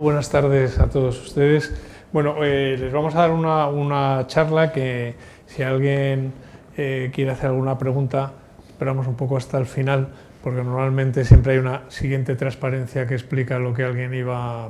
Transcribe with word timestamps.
Buenas 0.00 0.30
tardes 0.30 0.78
a 0.78 0.88
todos 0.88 1.20
ustedes. 1.20 1.74
Bueno, 2.12 2.44
eh, 2.44 2.76
les 2.78 2.92
vamos 2.92 3.16
a 3.16 3.18
dar 3.18 3.32
una, 3.32 4.24
charla 4.28 4.70
que 4.70 5.16
si 5.46 5.64
alguien 5.64 6.32
eh, 6.76 7.10
quiere 7.12 7.32
hacer 7.32 7.46
alguna 7.46 7.76
pregunta, 7.78 8.30
esperamos 8.68 9.08
un 9.08 9.16
poco 9.16 9.36
hasta 9.36 9.58
el 9.58 9.66
final, 9.66 10.10
porque 10.40 10.62
normalmente 10.62 11.24
siempre 11.24 11.54
hay 11.54 11.58
una 11.58 11.82
siguiente 11.88 12.36
transparencia 12.36 13.08
que 13.08 13.14
explica 13.14 13.58
lo 13.58 13.74
que 13.74 13.82
alguien 13.82 14.14
iba... 14.14 14.68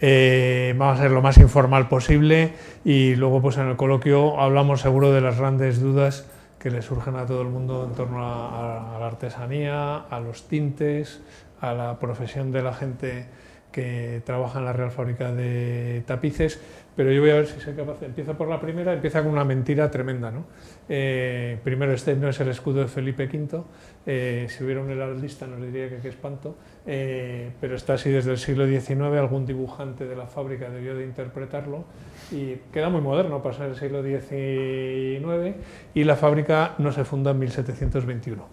Eh, 0.00 0.72
vamos 0.78 1.00
a 1.00 1.02
ser 1.02 1.10
lo 1.10 1.20
más 1.20 1.38
informal 1.38 1.88
posible 1.88 2.52
y 2.84 3.16
luego 3.16 3.42
pues 3.42 3.56
en 3.56 3.66
el 3.66 3.74
coloquio 3.74 4.40
hablamos 4.40 4.82
seguro 4.82 5.10
de 5.10 5.20
las 5.20 5.36
grandes 5.36 5.80
dudas 5.80 6.30
que 6.60 6.70
le 6.70 6.82
surgen 6.82 7.16
a 7.16 7.26
todo 7.26 7.42
el 7.42 7.48
mundo 7.48 7.84
en 7.90 7.96
torno 7.96 8.24
a 8.24 8.98
la 9.00 9.04
artesanía, 9.04 9.96
a 9.96 10.20
los 10.20 10.46
tintes, 10.46 11.22
a 11.60 11.72
la 11.74 11.98
profesión 11.98 12.52
de 12.52 12.62
la 12.62 12.72
gente 12.72 13.26
que 13.72 14.22
trabaja 14.24 14.58
en 14.58 14.64
la 14.64 14.72
Real 14.72 14.90
Fábrica 14.90 15.32
de 15.32 16.02
Tapices, 16.06 16.60
pero 16.98 17.12
yo 17.12 17.20
voy 17.20 17.30
a 17.30 17.34
ver 17.34 17.46
si 17.46 17.60
soy 17.60 17.74
capaz. 17.74 18.02
Empieza 18.02 18.36
por 18.36 18.48
la 18.48 18.60
primera, 18.60 18.92
empieza 18.92 19.22
con 19.22 19.30
una 19.30 19.44
mentira 19.44 19.88
tremenda. 19.88 20.32
¿no? 20.32 20.46
Eh, 20.88 21.56
primero, 21.62 21.92
este 21.92 22.16
no 22.16 22.28
es 22.28 22.40
el 22.40 22.48
escudo 22.48 22.80
de 22.80 22.88
Felipe 22.88 23.26
V, 23.26 23.62
eh, 24.04 24.46
si 24.48 24.64
hubiera 24.64 24.80
un 24.80 24.90
heraldista 24.90 25.46
nos 25.46 25.60
diría 25.60 25.88
que 25.88 25.98
qué 25.98 26.08
espanto, 26.08 26.56
eh, 26.86 27.52
pero 27.60 27.76
está 27.76 27.94
así 27.94 28.10
desde 28.10 28.32
el 28.32 28.38
siglo 28.38 28.66
XIX, 28.66 29.00
algún 29.16 29.46
dibujante 29.46 30.06
de 30.06 30.16
la 30.16 30.26
fábrica 30.26 30.70
debió 30.70 30.96
de 30.96 31.04
interpretarlo 31.04 31.84
y 32.32 32.54
queda 32.72 32.88
muy 32.88 33.00
moderno 33.00 33.42
para 33.42 33.54
ser 33.54 33.66
el 33.66 33.76
siglo 33.76 34.02
XIX 34.02 35.54
y 35.94 36.04
la 36.04 36.16
fábrica 36.16 36.74
no 36.78 36.90
se 36.90 37.04
funda 37.04 37.30
en 37.30 37.38
1721, 37.38 38.44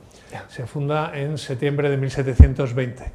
se 0.50 0.67
funda 0.67 1.17
en 1.17 1.38
septiembre 1.38 1.89
de 1.89 1.97
1720 1.97 3.05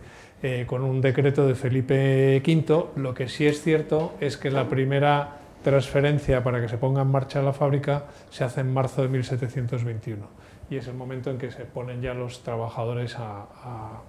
eh, 0.43 0.65
con 0.67 0.83
un 0.83 1.01
decreto 1.01 1.47
de 1.47 1.55
Felipe 1.55 2.43
V. 2.45 2.87
Lo 2.97 3.15
que 3.15 3.29
sí 3.29 3.47
es 3.47 3.63
cierto 3.63 4.15
es 4.21 4.37
que 4.37 4.51
la 4.51 4.69
primera 4.69 5.37
transferencia 5.63 6.43
para 6.43 6.61
que 6.61 6.69
se 6.69 6.79
ponga 6.79 7.03
en 7.03 7.09
marcha 7.09 7.43
la 7.43 7.53
fábrica 7.53 8.05
se 8.31 8.45
hace 8.45 8.63
en 8.63 8.73
marzo 8.73 9.03
de 9.03 9.09
1721 9.09 10.41
y 10.71 10.77
es 10.77 10.87
el 10.87 10.95
momento 10.95 11.31
en 11.31 11.39
que 11.39 11.51
se 11.51 11.65
ponen 11.65 12.01
ya 12.01 12.15
los 12.15 12.43
trabajadores 12.43 13.17
a, 13.19 14.03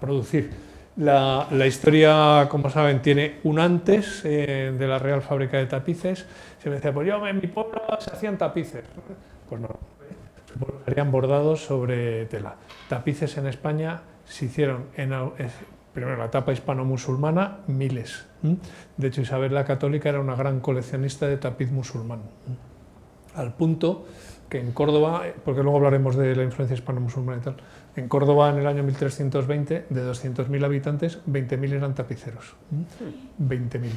producir. 0.00 0.50
La, 0.96 1.48
historia, 1.66 2.48
como 2.50 2.68
saben, 2.68 3.00
tiene 3.00 3.38
un 3.44 3.60
antes 3.60 4.22
eh, 4.24 4.74
de 4.76 4.86
la 4.86 4.98
Real 4.98 5.22
Fábrica 5.22 5.56
de 5.56 5.66
Tapices. 5.66 6.26
Se 6.62 6.68
me 6.68 6.76
decía, 6.76 6.92
pues 6.92 7.06
yo 7.06 7.24
en 7.26 7.40
mi 7.40 7.46
pueblo 7.46 7.80
se 8.00 8.10
hacían 8.10 8.36
tapices. 8.36 8.84
Pues 9.48 9.60
no, 9.60 9.68
serían 10.84 11.12
bordados 11.12 11.64
sobre 11.64 12.26
tela. 12.26 12.56
Tapices 12.88 13.36
en 13.36 13.46
España 13.46 14.02
se 14.26 14.46
hicieron 14.46 14.86
en 14.96 15.12
primero 15.92 16.16
la 16.16 16.26
etapa 16.26 16.52
hispano-musulmana, 16.52 17.60
miles. 17.68 18.26
De 18.96 19.08
hecho, 19.08 19.22
Isabel 19.22 19.54
la 19.54 19.64
Católica 19.64 20.08
era 20.08 20.20
una 20.20 20.34
gran 20.34 20.60
coleccionista 20.60 21.26
de 21.26 21.36
tapiz 21.36 21.70
musulmán. 21.70 22.20
Al 23.34 23.54
punto 23.54 24.06
que 24.48 24.60
en 24.60 24.72
Córdoba, 24.72 25.22
porque 25.44 25.62
luego 25.62 25.78
hablaremos 25.78 26.16
de 26.16 26.36
la 26.36 26.42
influencia 26.42 26.74
hispano-musulmana 26.74 27.38
y 27.38 27.44
tal, 27.44 27.56
en 27.96 28.08
Córdoba 28.08 28.50
en 28.50 28.58
el 28.58 28.66
año 28.66 28.82
1320, 28.82 29.86
de 29.88 30.10
200.000 30.10 30.64
habitantes, 30.64 31.20
20.000 31.26 31.72
eran 31.72 31.94
tapiceros. 31.94 32.54
20.000. 33.40 33.90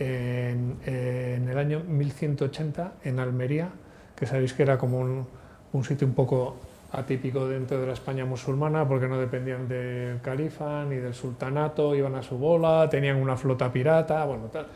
En, 0.00 0.76
en, 0.84 1.48
el 1.48 1.58
año 1.58 1.82
1180, 1.88 2.92
en 3.04 3.18
Almería, 3.18 3.70
que 4.14 4.26
sabéis 4.26 4.52
que 4.52 4.62
era 4.62 4.78
como 4.78 5.00
un, 5.00 5.26
un 5.72 5.84
sitio 5.84 6.06
un 6.06 6.14
poco 6.14 6.56
atípico 6.92 7.46
dentro 7.46 7.80
de 7.80 7.86
la 7.86 7.92
España 7.92 8.24
musulmana 8.24 8.86
porque 8.88 9.08
no 9.08 9.18
dependían 9.18 9.68
del 9.68 10.20
califa 10.20 10.84
ni 10.84 10.96
del 10.96 11.14
sultanato, 11.14 11.94
iban 11.94 12.14
a 12.14 12.22
su 12.22 12.38
bola, 12.38 12.88
tenían 12.90 13.16
una 13.16 13.36
flota 13.36 13.70
pirata, 13.70 14.24
bueno, 14.24 14.44
tal. 14.44 14.66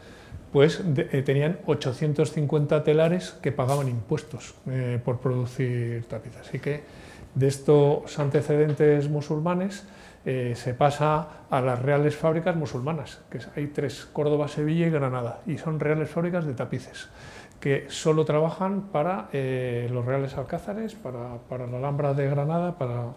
Pues 0.53 0.83
eh, 0.97 1.23
tenían 1.23 1.59
850 1.65 2.85
telares 2.85 3.31
que 3.43 3.53
pagaban 3.53 3.89
impuestos 3.89 4.55
eh, 4.69 5.01
por 5.03 5.19
producir 5.19 6.05
tapices. 6.05 6.49
Así 6.49 6.59
que 6.59 6.83
de 7.34 7.49
estos 7.49 8.19
antecedentes 8.19 9.09
musulmanes 9.09 9.87
eh, 10.27 10.53
se 10.55 10.75
pasa 10.75 11.27
a 11.49 11.61
las 11.62 11.81
reales 11.81 12.15
fábricas 12.17 12.55
musulmanas, 12.55 13.22
que 13.31 13.41
hay 13.56 13.69
tres, 13.69 14.06
Córdoba, 14.12 14.47
Sevilla 14.47 14.87
y 14.87 14.91
Granada, 14.91 15.41
y 15.47 15.56
son 15.56 15.81
reales 15.81 16.11
fábricas 16.11 16.45
de 16.45 16.53
tapices 16.53 17.09
que 17.62 17.87
solo 17.87 18.25
trabajan 18.25 18.89
para 18.91 19.28
eh, 19.33 19.89
los 19.93 20.05
Reales 20.05 20.37
Alcázares, 20.37 20.97
para, 20.97 21.39
para, 21.49 21.69
la 21.69 21.78
Alhambra 21.78 22.12
de 22.12 22.28
Granada, 22.28 22.77
para, 22.77 23.12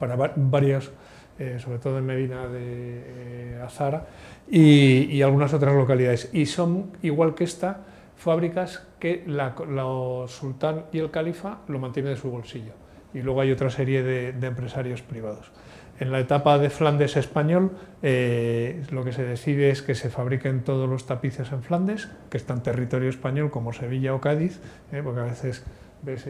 para 0.00 0.16
varias, 0.34 0.90
eh, 1.38 1.60
sobre 1.60 1.78
todo 1.78 1.98
en 1.98 2.04
Medina 2.04 2.48
de 2.48 2.58
eh, 2.60 3.62
Azara 3.64 4.08
y, 4.50 5.22
algunas 5.22 5.54
otras 5.54 5.76
localidades. 5.76 6.28
Y 6.32 6.46
son, 6.46 6.90
igual 7.02 7.36
que 7.36 7.44
esta, 7.44 7.82
fábricas 8.16 8.84
que 8.98 9.22
la, 9.28 9.54
sultán 10.26 10.86
y 10.92 10.98
el 10.98 11.12
califa 11.12 11.58
lo 11.68 11.78
mantienen 11.78 12.14
de 12.14 12.20
su 12.20 12.32
bolsillo. 12.32 12.72
Y 13.14 13.22
luego 13.22 13.42
hay 13.42 13.52
otra 13.52 13.70
serie 13.70 14.02
de 14.02 14.44
empresarios 14.44 15.02
privados. 15.02 15.52
En 16.02 16.10
la 16.10 16.18
etapa 16.18 16.58
de 16.58 16.68
Flandes 16.68 17.16
español, 17.16 17.70
eh, 18.02 18.82
lo 18.90 19.04
que 19.04 19.12
se 19.12 19.22
decide 19.22 19.70
es 19.70 19.82
que 19.82 19.94
se 19.94 20.10
fabriquen 20.10 20.64
todos 20.64 20.90
los 20.90 21.06
tapices 21.06 21.52
en 21.52 21.62
Flandes, 21.62 22.08
que 22.28 22.38
está 22.38 22.54
en 22.54 22.62
territorio 22.64 23.08
español 23.08 23.52
como 23.52 23.72
Sevilla 23.72 24.12
o 24.12 24.20
Cádiz, 24.20 24.58
eh, 24.90 25.00
porque 25.04 25.20
a 25.20 25.24
veces 25.26 25.64
ves 26.02 26.28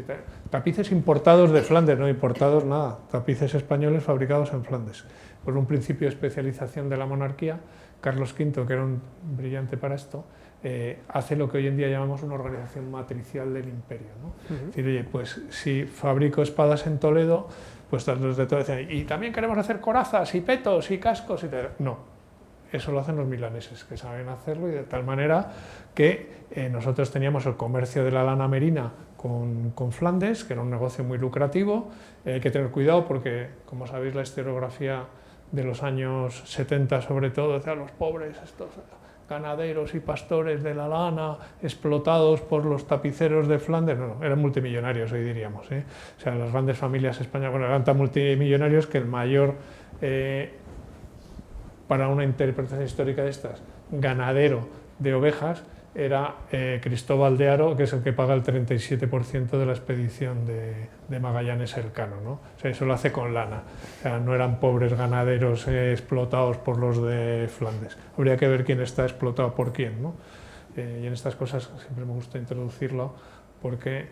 tapices 0.51 0.93
importados 0.93 1.53
de 1.53 1.63
Flandes, 1.63 1.99
no 1.99 2.07
importados 2.07 2.67
nada, 2.67 2.99
tapices 3.11 3.55
españoles 3.55 4.03
fabricados 4.03 4.53
en 4.53 4.63
Flandes. 4.63 5.07
Por 5.43 5.57
un 5.57 5.65
principio 5.65 6.07
de 6.07 6.13
especialización 6.13 6.91
de 6.91 6.99
la 6.99 7.07
monarquía, 7.07 7.59
Carlos 8.03 8.35
V, 8.39 8.67
que 8.67 8.73
era 8.75 8.85
un 8.85 9.01
brillante 9.39 9.79
para 9.79 9.95
esto, 9.95 10.27
eh, 10.65 11.01
hace 11.09 11.35
lo 11.35 11.49
que 11.49 11.59
hoy 11.59 11.67
en 11.67 11.79
día 11.79 11.89
llamamos 11.89 12.23
una 12.23 12.35
organización 12.35 12.91
matricial 12.91 13.55
del 13.55 13.69
imperio. 13.69 14.09
Es 14.51 14.67
decir, 14.67 14.87
oye, 14.87 15.05
pues 15.05 15.41
si 15.49 15.85
fabrico 15.85 16.43
espadas 16.43 16.87
en 16.87 16.99
Toledo, 16.99 17.49
pues 17.93 18.07
los 18.07 18.39
de 18.39 18.47
todo 18.47 18.65
y 18.89 19.05
también 19.05 19.35
queremos 19.35 19.59
hacer 19.59 19.79
corazas 19.79 20.35
y 20.35 20.41
petos 20.41 20.91
y 20.91 20.97
cascos 20.97 21.45
y 21.45 21.51
No, 21.83 21.99
eso 22.73 22.91
lo 22.91 23.01
hacen 23.01 23.17
los 23.17 23.27
milaneses, 23.27 23.85
que 23.85 23.99
saben 23.99 24.31
hacerlo 24.31 24.71
y 24.71 24.73
de 24.73 24.85
tal 24.85 25.05
manera 25.05 25.53
que 25.95 26.47
eh, 26.53 26.71
nosotros 26.71 27.11
teníamos 27.11 27.45
el 27.45 27.55
comercio 27.57 28.03
de 28.03 28.11
la 28.11 28.25
lana 28.25 28.49
merina 28.49 28.93
con, 29.19 29.73
con, 29.73 29.93
Flandes, 29.93 30.43
que 30.43 30.55
era 30.55 30.63
un 30.63 30.71
negocio 30.71 31.05
muy 31.05 31.19
lucrativo. 31.19 31.91
Eh, 32.25 32.33
hay 32.33 32.41
que 32.41 32.51
tener 32.51 32.71
cuidado 32.71 33.05
porque, 33.05 33.51
como 33.67 33.87
sabéis, 33.87 34.15
la 34.15 34.23
historiografía 34.23 35.05
de 35.51 35.63
los 35.63 35.83
años 35.83 36.45
70 36.47 37.03
sobre 37.03 37.29
todo, 37.29 37.59
decía 37.59 37.75
los 37.75 37.91
pobres, 37.91 38.39
estos 38.43 38.71
ganaderos 39.33 39.95
y 39.95 40.01
pastores 40.01 40.63
de 40.63 40.75
la 40.75 40.87
lana 40.87 41.39
explotados 41.63 42.43
por 42.43 42.67
los 42.67 42.87
tapiceros 42.87 43.49
de 43.49 43.59
Flandes, 43.59 43.99
no, 43.99 44.23
eran 44.23 44.39
multimillonarios 44.39 45.11
hoy 45.13 45.23
diríamos. 45.25 45.71
¿eh? 45.73 45.85
O 46.19 46.21
sea, 46.21 46.35
las 46.35 46.53
grandes 46.53 46.77
familias 46.77 47.21
españolas 47.21 47.53
bueno, 47.53 47.67
eran 47.67 47.83
tan 47.83 47.97
multimillonarios 47.97 48.87
que 48.87 48.99
el 48.99 49.07
mayor, 49.07 49.55
eh, 50.03 50.53
para 51.89 52.09
una 52.09 52.25
interpretación 52.25 52.85
histórica 52.85 53.23
de 53.23 53.31
estas, 53.31 53.63
ganadero 53.91 54.69
de 54.99 55.15
ovejas, 55.15 55.65
era 55.95 56.37
eh, 56.51 56.81
Cristóbal 56.83 57.37
de 57.37 57.51
Aro, 57.51 57.77
que 57.77 57.83
es 57.83 57.93
el 57.93 58.03
que 58.03 58.13
paga 58.13 58.33
el 58.33 58.43
37% 58.43 59.51
de 59.51 59.67
la 59.67 59.73
expedición 59.73 60.47
de, 60.47 60.89
de 61.09 61.21
Magallanes 61.21 61.77
Elcano. 61.77 62.21
¿no? 62.23 62.33
O 62.33 62.61
sea, 62.61 62.71
eso 62.71 62.87
lo 62.87 62.95
hace 62.95 63.13
con 63.13 63.35
lana. 63.35 63.63
O 63.99 64.03
sea, 64.03 64.19
no 64.19 64.35
eran 64.35 64.59
pobres 64.59 64.95
ganaderos 64.95 65.69
eh, 65.69 65.93
explotados 65.93 66.57
por 66.57 66.79
los 66.79 67.03
de 67.03 67.49
Flandes. 67.49 67.99
Habría 68.17 68.37
que 68.37 68.49
ver 68.49 68.65
quién 68.65 68.81
está 68.81 69.03
explotado 69.03 69.55
por 69.55 69.73
quién. 69.73 70.03
¿no? 70.03 70.15
Eh, 70.77 71.01
y 71.03 71.07
en 71.07 71.13
estas 71.13 71.37
cosas 71.37 71.71
siempre 71.79 72.07
me 72.07 72.13
gusta 72.13 72.39
introducirlo 72.39 73.15
porque 73.61 74.09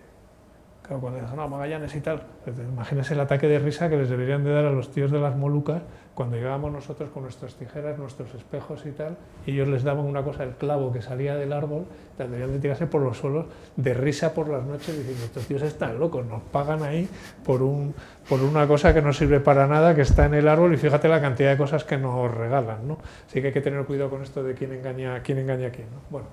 claro, 0.83 1.01
cuando 1.01 1.21
dicen, 1.21 1.37
no, 1.37 1.49
Magallanes 1.49 1.95
y 1.95 2.01
tal, 2.01 2.23
pues, 2.45 2.59
imagínense 2.59 3.15
el 3.15 3.21
ataque 3.21 3.49
de 3.49 3.59
risa 3.59 3.89
que 3.89 3.97
les 3.97 4.11
deberían 4.11 4.45
de 4.45 4.53
dar 4.53 4.67
a 4.67 4.71
los 4.71 4.91
tíos 4.91 5.11
de 5.11 5.19
las 5.19 5.35
Molucas 5.35 5.83
cuando 6.21 6.37
llegábamos 6.37 6.71
nosotros 6.71 7.09
con 7.09 7.23
nuestras 7.23 7.55
tijeras, 7.55 7.99
nuestros 7.99 8.35
espejos 8.35 8.85
y 8.85 8.91
tal, 8.91 9.17
ellos 9.47 9.67
les 9.69 9.85
daban 9.85 10.05
una 10.05 10.23
cosa, 10.23 10.45
el 10.45 10.51
clavo 10.51 10.93
que 10.93 11.01
salía 11.01 11.35
del 11.35 11.51
árbol, 11.51 11.87
tendrían 12.25 12.53
de 12.53 12.59
tirarse 12.59 12.87
por 12.87 13.01
los 13.01 13.17
suelos 13.17 13.47
de 13.77 13.95
risa 13.95 14.35
por 14.35 14.49
las 14.49 14.65
noches 14.65 14.97
diciendo, 14.97 15.25
estos 15.25 15.47
tíos 15.47 15.63
están 15.63 15.99
locos, 15.99 16.27
nos 16.27 16.43
pagan 16.43 16.83
ahí 16.83 17.09
por, 17.45 17.63
un, 17.63 17.95
por 18.29 18.43
una 18.43 18.67
cosa 18.67 18.93
que 18.93 19.01
no 19.01 19.13
sirve 19.13 19.41
para 19.41 19.67
nada, 19.67 19.95
que 19.95 20.03
está 20.03 20.27
en 20.27 20.35
el 20.35 20.47
árbol, 20.49 20.75
y 20.75 20.77
fíjate 20.77 21.09
la 21.09 21.21
cantidad 21.21 21.51
de 21.51 21.57
cosas 21.57 21.85
que 21.85 21.97
nos 21.97 22.33
regalan. 22.33 22.87
¿no? 22.87 22.99
Así 23.27 23.41
que 23.41 23.49
hay 23.49 23.53
que 23.53 23.63
tener 23.63 23.85
cuidado 23.85 24.11
con 24.11 24.23
esto 24.23 24.43
de 24.43 24.55
quién 24.55 24.73
engaña, 24.73 25.23
quién 25.23 25.39
engaña 25.39 25.69
a 25.69 25.71
quién. 25.71 25.87
¿no? 25.91 26.01
Bueno, 26.11 26.27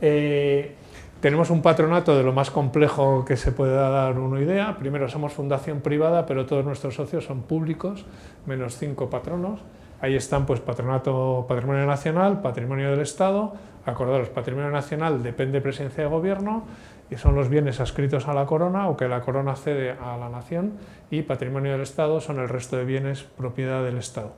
eh, 0.00 0.74
tenemos 1.20 1.50
un 1.50 1.60
patronato 1.60 2.16
de 2.16 2.22
lo 2.22 2.32
más 2.32 2.50
complejo 2.50 3.24
que 3.24 3.36
se 3.36 3.52
puede 3.52 3.74
dar 3.74 4.18
una 4.18 4.40
idea. 4.40 4.76
Primero, 4.78 5.08
somos 5.08 5.32
fundación 5.32 5.80
privada, 5.80 6.26
pero 6.26 6.46
todos 6.46 6.64
nuestros 6.64 6.94
socios 6.94 7.24
son 7.24 7.42
públicos, 7.42 8.06
menos 8.46 8.76
cinco 8.76 9.10
patronos. 9.10 9.60
Ahí 10.00 10.14
están 10.16 10.46
pues 10.46 10.60
Patronato 10.60 11.46
Patrimonio 11.48 11.86
Nacional, 11.86 12.40
Patrimonio 12.42 12.90
del 12.90 13.00
Estado. 13.00 13.54
Acordaros, 13.86 14.28
Patrimonio 14.30 14.70
Nacional 14.70 15.22
depende 15.22 15.58
de 15.58 15.60
Presidencia 15.60 16.04
de 16.04 16.10
Gobierno 16.10 16.64
y 17.10 17.16
son 17.16 17.34
los 17.34 17.48
bienes 17.48 17.80
adscritos 17.80 18.28
a 18.28 18.34
la 18.34 18.46
corona 18.46 18.88
o 18.88 18.96
que 18.96 19.08
la 19.08 19.20
corona 19.20 19.56
cede 19.56 19.92
a 19.92 20.16
la 20.16 20.28
nación 20.28 20.72
y 21.10 21.22
Patrimonio 21.22 21.72
del 21.72 21.82
Estado 21.82 22.20
son 22.20 22.38
el 22.38 22.48
resto 22.48 22.76
de 22.76 22.84
bienes 22.84 23.22
propiedad 23.22 23.84
del 23.84 23.98
Estado. 23.98 24.32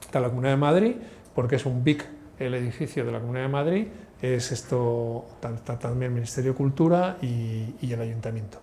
Está 0.00 0.20
la 0.20 0.28
Comunidad 0.28 0.52
de 0.52 0.56
Madrid, 0.56 0.96
porque 1.34 1.56
es 1.56 1.66
un 1.66 1.84
BIC 1.84 2.04
el 2.38 2.54
edificio 2.54 3.04
de 3.04 3.12
la 3.12 3.20
Comunidad 3.20 3.44
de 3.44 3.52
Madrid, 3.52 3.86
es 4.20 4.52
esto 4.52 5.26
también 5.40 6.10
el 6.10 6.10
Ministerio 6.10 6.52
de 6.52 6.56
Cultura 6.56 7.16
y, 7.22 7.92
el 7.92 8.00
Ayuntamiento. 8.00 8.58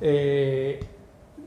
Eh, 0.00 0.80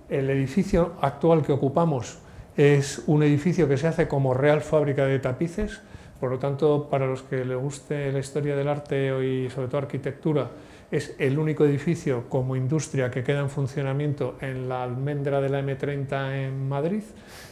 el 0.10 0.30
edificio 0.30 0.94
actual 1.02 1.42
que 1.42 1.54
ocupamos 1.54 2.20
es 2.58 3.04
un 3.08 3.24
edificio 3.24 3.68
que 3.68 3.78
se 3.78 3.88
hace 3.88 4.08
como 4.08 4.34
real 4.34 4.62
fábrica 4.62 5.06
de 5.06 5.20
tapices, 5.20 5.82
por 6.20 6.30
lo 6.30 6.40
tanto, 6.40 6.88
para 6.90 7.08
los 7.08 7.24
que 7.24 7.44
les 7.44 7.58
guste 7.58 8.12
la 8.12 8.20
historia 8.20 8.56
del 8.56 8.68
arte 8.68 9.26
y 9.26 9.50
sobre 9.50 9.68
todo 9.68 9.80
arquitectura, 9.80 10.52
es 10.92 11.16
el 11.20 11.40
único 11.40 11.66
edificio 11.66 12.26
como 12.30 12.56
industria 12.56 13.10
que 13.10 13.24
queda 13.24 13.40
en 13.40 13.50
funcionamiento 13.50 14.36
en 14.42 14.68
la 14.68 14.84
almendra 14.84 15.40
de 15.40 15.50
la 15.50 15.62
M30 15.62 16.34
en 16.34 16.68
Madrid. 16.68 17.02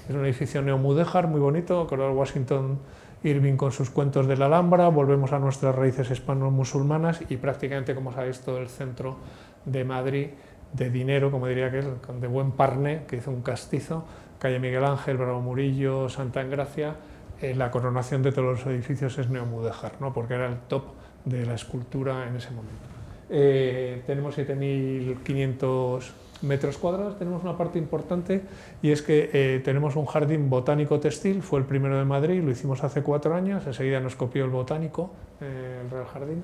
Es 0.08 0.14
un 0.14 0.26
edificio 0.26 0.62
neomudéjar 0.62 1.28
muy 1.28 1.40
bonito, 1.40 1.88
el 1.90 2.00
Washington 2.00 2.80
Irving 3.24 3.56
con 3.56 3.72
sus 3.72 3.90
cuentos 3.90 4.28
de 4.28 4.38
la 4.38 4.46
Alhambra, 4.46 4.88
volvemos 4.90 5.32
a 5.32 5.40
nuestras 5.40 5.74
raíces 5.76 6.12
hispano-musulmanas 6.12 7.22
y 7.30 7.38
prácticamente, 7.38 7.96
como 7.96 8.14
sabéis, 8.14 8.42
todo 8.42 8.60
el 8.60 8.70
centro 8.70 9.18
de 9.66 9.84
Madrid 9.84 10.28
de 10.74 10.90
dinero, 10.90 11.32
como 11.32 11.48
diría 11.48 11.72
que 11.72 11.82
de 11.82 12.28
buen 12.28 12.52
parne, 12.52 13.04
que 13.08 13.18
hizo 13.18 13.32
un 13.32 13.42
castizo, 13.42 14.06
calle 14.40 14.60
Miguel 14.60 14.84
Ángel, 14.84 15.18
Bravo 15.18 15.42
Murillo, 15.42 16.10
Santa 16.10 16.42
Engracia, 16.42 16.96
eh, 17.42 17.54
la 17.56 17.70
coronación 17.72 18.24
de 18.24 18.32
todos 18.32 18.60
los 18.60 18.66
edificios 18.66 19.18
es 19.18 19.30
neomudéjar, 19.30 19.94
¿no? 20.00 20.14
porque 20.14 20.34
era 20.34 20.48
el 20.48 20.58
top 20.68 20.84
de 21.26 21.46
la 21.46 21.54
escultura 21.54 22.28
en 22.28 22.36
ese 22.36 22.50
momento. 22.50 22.90
Eh, 23.30 24.02
tenemos 24.08 24.38
7.500 24.38 26.12
metros 26.42 26.78
cuadrados, 26.78 27.18
tenemos 27.18 27.44
una 27.44 27.58
parte 27.58 27.78
importante 27.78 28.42
y 28.82 28.92
es 28.92 29.02
que 29.02 29.30
eh, 29.34 29.62
tenemos 29.64 29.96
un 29.96 30.06
jardín 30.06 30.50
botánico 30.50 31.00
textil, 31.00 31.42
fue 31.42 31.60
el 31.60 31.66
primero 31.66 31.98
de 31.98 32.06
Madrid, 32.06 32.42
lo 32.42 32.52
hicimos 32.52 32.84
hace 32.84 33.02
cuatro 33.02 33.36
años, 33.36 33.66
enseguida 33.68 34.00
nos 34.00 34.16
copió 34.16 34.46
el 34.46 34.52
botánico, 34.52 35.12
eh, 35.42 35.82
el 35.84 35.92
Real 35.92 36.06
Jardín, 36.06 36.44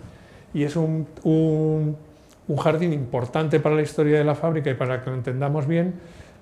y 0.54 0.64
es 0.64 0.76
un, 0.76 1.08
un, 1.24 1.98
jardín 2.58 2.94
importante 2.94 3.60
para 3.60 3.76
la 3.76 3.82
historia 3.82 4.18
de 4.18 4.24
la 4.24 4.36
fábrica 4.36 4.70
y 4.70 4.74
para 4.74 5.04
que 5.04 5.10
lo 5.10 5.16
entendamos 5.16 5.68
bien, 5.68 5.96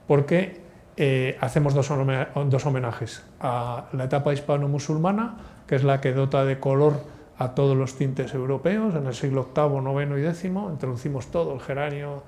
porque 0.08 0.63
eh, 0.96 1.38
hacemos 1.42 1.74
dos, 1.74 1.90
homenajes 1.92 3.24
a 3.40 3.86
la 3.94 4.04
etapa 4.04 4.34
hispano-musulmana, 4.34 5.38
que 5.68 5.76
es 5.76 5.84
la 5.84 6.00
que 6.02 6.14
dota 6.14 6.46
de 6.46 6.60
color 6.60 7.02
a 7.38 7.56
todos 7.56 7.76
los 7.76 7.96
tintes 7.96 8.34
europeos, 8.34 8.94
en 8.96 9.08
el 9.08 9.14
siglo 9.14 9.50
VIII, 9.56 10.04
IX 10.04 10.20
y 10.20 10.26
X, 10.28 10.46
introducimos 10.46 11.28
todo, 11.28 11.54
el 11.56 11.62
geranio, 11.62 12.24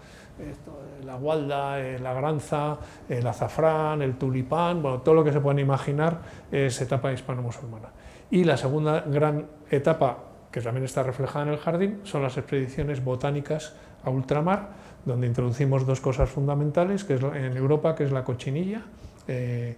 la 1.06 1.16
gualda, 1.16 1.80
eh, 1.80 2.00
la 2.00 2.14
granza, 2.14 2.78
el 3.08 3.26
azafrán, 3.26 4.02
el 4.02 4.18
tulipán, 4.18 4.82
bueno, 4.82 5.00
todo 5.02 5.16
lo 5.16 5.24
que 5.24 5.32
se 5.32 5.40
pueden 5.40 5.60
imaginar 5.60 6.20
es 6.52 6.82
etapa 6.82 7.14
hispano-musulmana. 7.14 7.90
Y 8.32 8.44
la 8.44 8.58
segunda 8.58 9.02
gran 9.02 9.46
etapa, 9.70 10.18
que 10.52 10.62
también 10.62 10.86
está 10.86 11.04
reflejada 11.04 11.46
en 11.46 11.52
el 11.52 11.60
jardín, 11.60 12.02
son 12.04 12.24
las 12.24 12.38
expediciones 12.38 13.04
botánicas 13.04 13.76
a 14.04 14.10
ultramar, 14.10 14.70
donde 15.06 15.28
introducimos 15.28 15.86
dos 15.86 16.02
cosas 16.02 16.30
fundamentales, 16.30 17.04
que 17.04 17.16
es 17.16 17.22
en 17.22 17.56
Europa, 17.56 17.96
que 17.96 18.04
es 18.04 18.12
la 18.12 18.24
cochinilla. 18.24 18.82
Eh, 19.28 19.76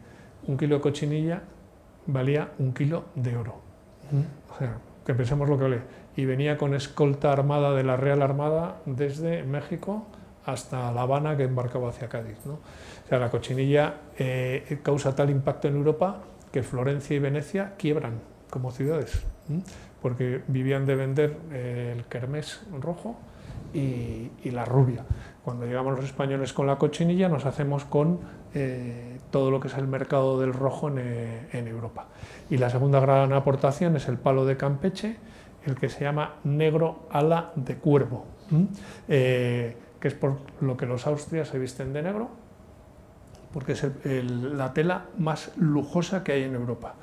un 0.47 0.57
kilo 0.57 0.75
de 0.75 0.81
cochinilla 0.81 1.41
valía 2.05 2.51
un 2.59 2.73
kilo 2.73 3.05
de 3.15 3.35
oro. 3.35 3.55
O 4.53 4.57
sea, 4.57 4.77
que 5.05 5.13
pensemos 5.13 5.49
lo 5.49 5.57
que 5.57 5.63
vale. 5.63 5.81
Y 6.15 6.25
venía 6.25 6.57
con 6.57 6.73
escolta 6.73 7.31
armada 7.31 7.73
de 7.73 7.83
la 7.83 7.97
Real 7.97 8.21
Armada 8.21 8.77
desde 8.85 9.43
México 9.43 10.07
hasta 10.45 10.91
La 10.93 11.01
Habana 11.01 11.35
que 11.35 11.43
embarcaba 11.43 11.89
hacia 11.89 12.07
Cádiz. 12.07 12.37
O 12.47 12.59
sea, 13.07 13.19
la 13.19 13.29
cochinilla 13.29 13.95
eh, 14.17 14.79
causa 14.81 15.13
tal 15.13 15.29
impacto 15.29 15.67
en 15.67 15.75
Europa 15.75 16.21
que 16.51 16.63
Florencia 16.63 17.15
y 17.15 17.19
Venecia 17.19 17.73
quiebran 17.77 18.21
como 18.49 18.71
ciudades, 18.71 19.25
porque 20.01 20.41
vivían 20.47 20.85
de 20.85 20.95
vender 20.95 21.37
eh, 21.51 21.93
el 21.97 22.05
kermés 22.05 22.61
rojo 22.79 23.17
y, 23.73 24.51
la 24.51 24.65
rubia. 24.65 25.05
Cuando 25.43 25.65
llegamos 25.65 25.95
los 25.95 26.05
españoles 26.05 26.53
con 26.53 26.67
la 26.67 26.77
cochinilla 26.77 27.29
nos 27.29 27.45
hacemos 27.45 27.85
con 27.85 28.19
eh, 28.53 29.19
todo 29.29 29.51
lo 29.51 29.59
que 29.59 29.67
es 29.67 29.77
el 29.77 29.87
mercado 29.87 30.39
del 30.39 30.53
rojo 30.53 30.89
en, 30.89 31.67
Europa. 31.67 32.07
Y 32.49 32.57
la 32.57 32.69
segunda 32.69 32.99
gran 32.99 33.33
aportación 33.33 33.95
es 33.97 34.07
el 34.07 34.17
palo 34.17 34.45
de 34.45 34.57
Campeche, 34.57 35.17
el 35.65 35.75
que 35.75 35.89
se 35.89 36.05
llama 36.05 36.35
negro 36.43 37.07
ala 37.11 37.51
de 37.55 37.75
cuervo 37.75 38.25
que 39.99 40.07
es 40.07 40.13
por 40.13 40.37
lo 40.61 40.77
que 40.77 40.85
los 40.85 41.07
austrias 41.07 41.47
se 41.47 41.59
visten 41.59 41.93
de 41.93 42.03
negro, 42.03 42.29
porque 43.53 43.73
es 43.73 43.85
la 44.03 44.73
tela 44.73 45.05
más 45.17 45.51
lujosa 45.57 46.23
que 46.23 46.33
hay 46.33 46.43
en 46.43 46.55
Europa. 46.55 46.95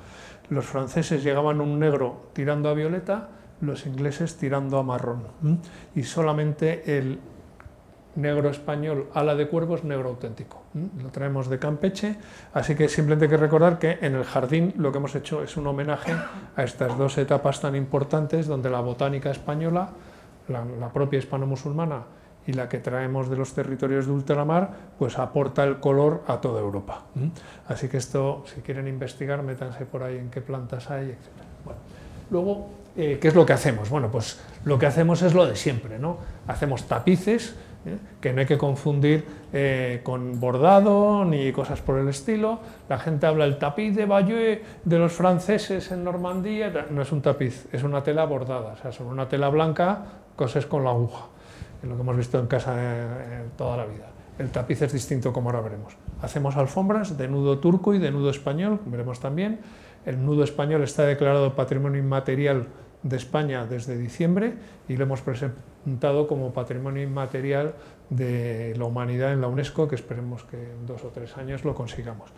Los 0.49 0.65
franceses 0.65 1.23
llegaban 1.23 1.59
un 1.59 1.79
negro 1.79 2.29
tirando 2.33 2.69
a 2.69 2.73
violeta, 2.73 3.29
los 3.61 3.85
ingleses 3.85 4.37
tirando 4.37 4.77
a 4.77 4.83
marrón. 4.83 5.23
Y 5.95 6.03
solamente 6.03 6.97
el 6.97 7.19
negro 8.15 8.49
español 8.49 9.09
ala 9.13 9.35
de 9.35 9.47
cuervo 9.47 9.75
es 9.75 9.83
negro 9.83 10.09
auténtico. 10.09 10.63
Lo 11.01 11.09
traemos 11.09 11.49
de 11.49 11.59
Campeche, 11.59 12.15
así 12.53 12.75
que 12.75 12.87
simplemente 12.89 13.25
hay 13.25 13.31
que 13.31 13.37
recordar 13.37 13.77
que 13.77 13.97
en 14.01 14.15
el 14.15 14.23
jardín 14.23 14.73
lo 14.77 14.91
que 14.91 14.97
hemos 14.97 15.15
hecho 15.15 15.43
es 15.43 15.57
un 15.57 15.67
homenaje 15.67 16.13
a 16.55 16.63
estas 16.63 16.97
dos 16.97 17.17
etapas 17.17 17.61
tan 17.61 17.75
importantes 17.75 18.47
donde 18.47 18.69
la 18.69 18.79
botánica 18.79 19.31
española, 19.31 19.89
la, 20.47 20.89
propia 20.89 21.19
hispano-musulmana, 21.19 22.03
y 22.47 22.53
la 22.53 22.69
que 22.69 22.77
traemos 22.77 23.27
de 23.27 23.37
los 23.37 23.53
territorios 23.53 24.05
de 24.05 24.11
ultramar, 24.11 24.69
pues 24.99 25.17
aporta 25.17 25.63
el 25.63 25.79
color 25.79 26.23
a 26.27 26.39
toda 26.41 26.61
Europa. 26.61 27.05
Así 27.67 27.89
que 27.89 27.97
esto, 27.97 28.43
si 28.45 28.61
quieren 28.61 28.87
investigar, 28.87 29.41
métanse 29.41 29.85
por 29.85 30.03
ahí 30.03 30.17
en 30.17 30.29
qué 30.29 30.41
plantas 30.41 30.91
hay, 30.91 31.07
etc. 31.07 31.17
Bueno, 31.65 31.79
luego, 32.29 32.69
eh, 32.97 33.17
¿qué 33.21 33.27
es 33.27 33.35
lo 33.35 33.45
que 33.45 33.53
hacemos? 33.53 33.89
Bueno, 33.89 34.09
pues 34.11 34.39
lo 34.63 34.79
que 34.79 34.85
hacemos 34.85 35.21
es 35.21 35.33
lo 35.33 35.45
de 35.45 35.55
siempre, 35.55 35.99
¿no? 35.99 36.17
Hacemos 36.47 36.83
tapices, 36.83 37.55
¿eh? 37.85 37.97
que 38.21 38.33
no 38.33 38.41
hay 38.41 38.45
que 38.45 38.57
confundir 38.57 39.25
eh, 39.53 40.01
con 40.03 40.39
bordado 40.39 41.25
ni 41.25 41.51
cosas 41.51 41.81
por 41.81 41.99
el 41.99 42.07
estilo. 42.07 42.59
La 42.89 42.97
gente 42.97 43.27
habla 43.27 43.45
del 43.45 43.57
tapiz 43.57 43.95
de 43.95 44.05
Bayeux 44.05 44.61
de 44.83 44.99
los 44.99 45.11
franceses 45.11 45.91
en 45.91 46.03
Normandía, 46.03 46.87
no 46.89 47.01
es 47.01 47.11
un 47.11 47.21
tapiz, 47.21 47.67
es 47.71 47.83
una 47.83 48.03
tela 48.03 48.25
bordada, 48.25 48.73
o 48.73 48.77
sea, 48.77 48.91
sobre 48.91 49.11
una 49.11 49.27
tela 49.27 49.49
blanca 49.49 50.05
cosas 50.35 50.65
con 50.65 50.83
la 50.83 50.91
aguja 50.91 51.27
lo 51.85 51.95
que 51.95 52.01
hemos 52.01 52.17
visto 52.17 52.39
en 52.39 52.47
casa 52.47 52.75
toda 53.57 53.77
la 53.77 53.85
vida. 53.85 54.07
El 54.37 54.49
tapiz 54.49 54.81
es 54.81 54.91
distinto, 54.91 55.31
como 55.31 55.49
ahora 55.49 55.61
veremos. 55.61 55.95
Hacemos 56.21 56.57
alfombras 56.57 57.17
de 57.17 57.27
nudo 57.27 57.59
turco 57.59 57.93
y 57.93 57.99
de 57.99 58.11
nudo 58.11 58.29
español, 58.29 58.79
veremos 58.85 59.19
también. 59.19 59.59
El 60.05 60.23
nudo 60.23 60.43
español 60.43 60.83
está 60.83 61.03
declarado 61.03 61.55
Patrimonio 61.55 61.99
Inmaterial 61.99 62.67
de 63.05 63.17
España 63.17 63.67
desde 63.67 63.97
diciembre 63.97 64.55
y 64.89 64.97
lo 64.97 65.03
hemos 65.03 65.21
presentado 65.21 66.25
como 66.25 66.53
Patrimonio 66.53 67.03
Inmaterial 67.03 67.75
de 68.09 68.73
la 68.75 68.85
Humanidad 68.85 69.31
en 69.31 69.41
la 69.41 69.47
UNESCO, 69.47 69.87
que 69.87 69.93
esperemos 69.93 70.43
que 70.43 70.57
en 70.57 70.87
dos 70.87 71.03
o 71.03 71.09
tres 71.09 71.37
años 71.37 71.63
lo 71.63 71.75
consigamos. 71.75 72.31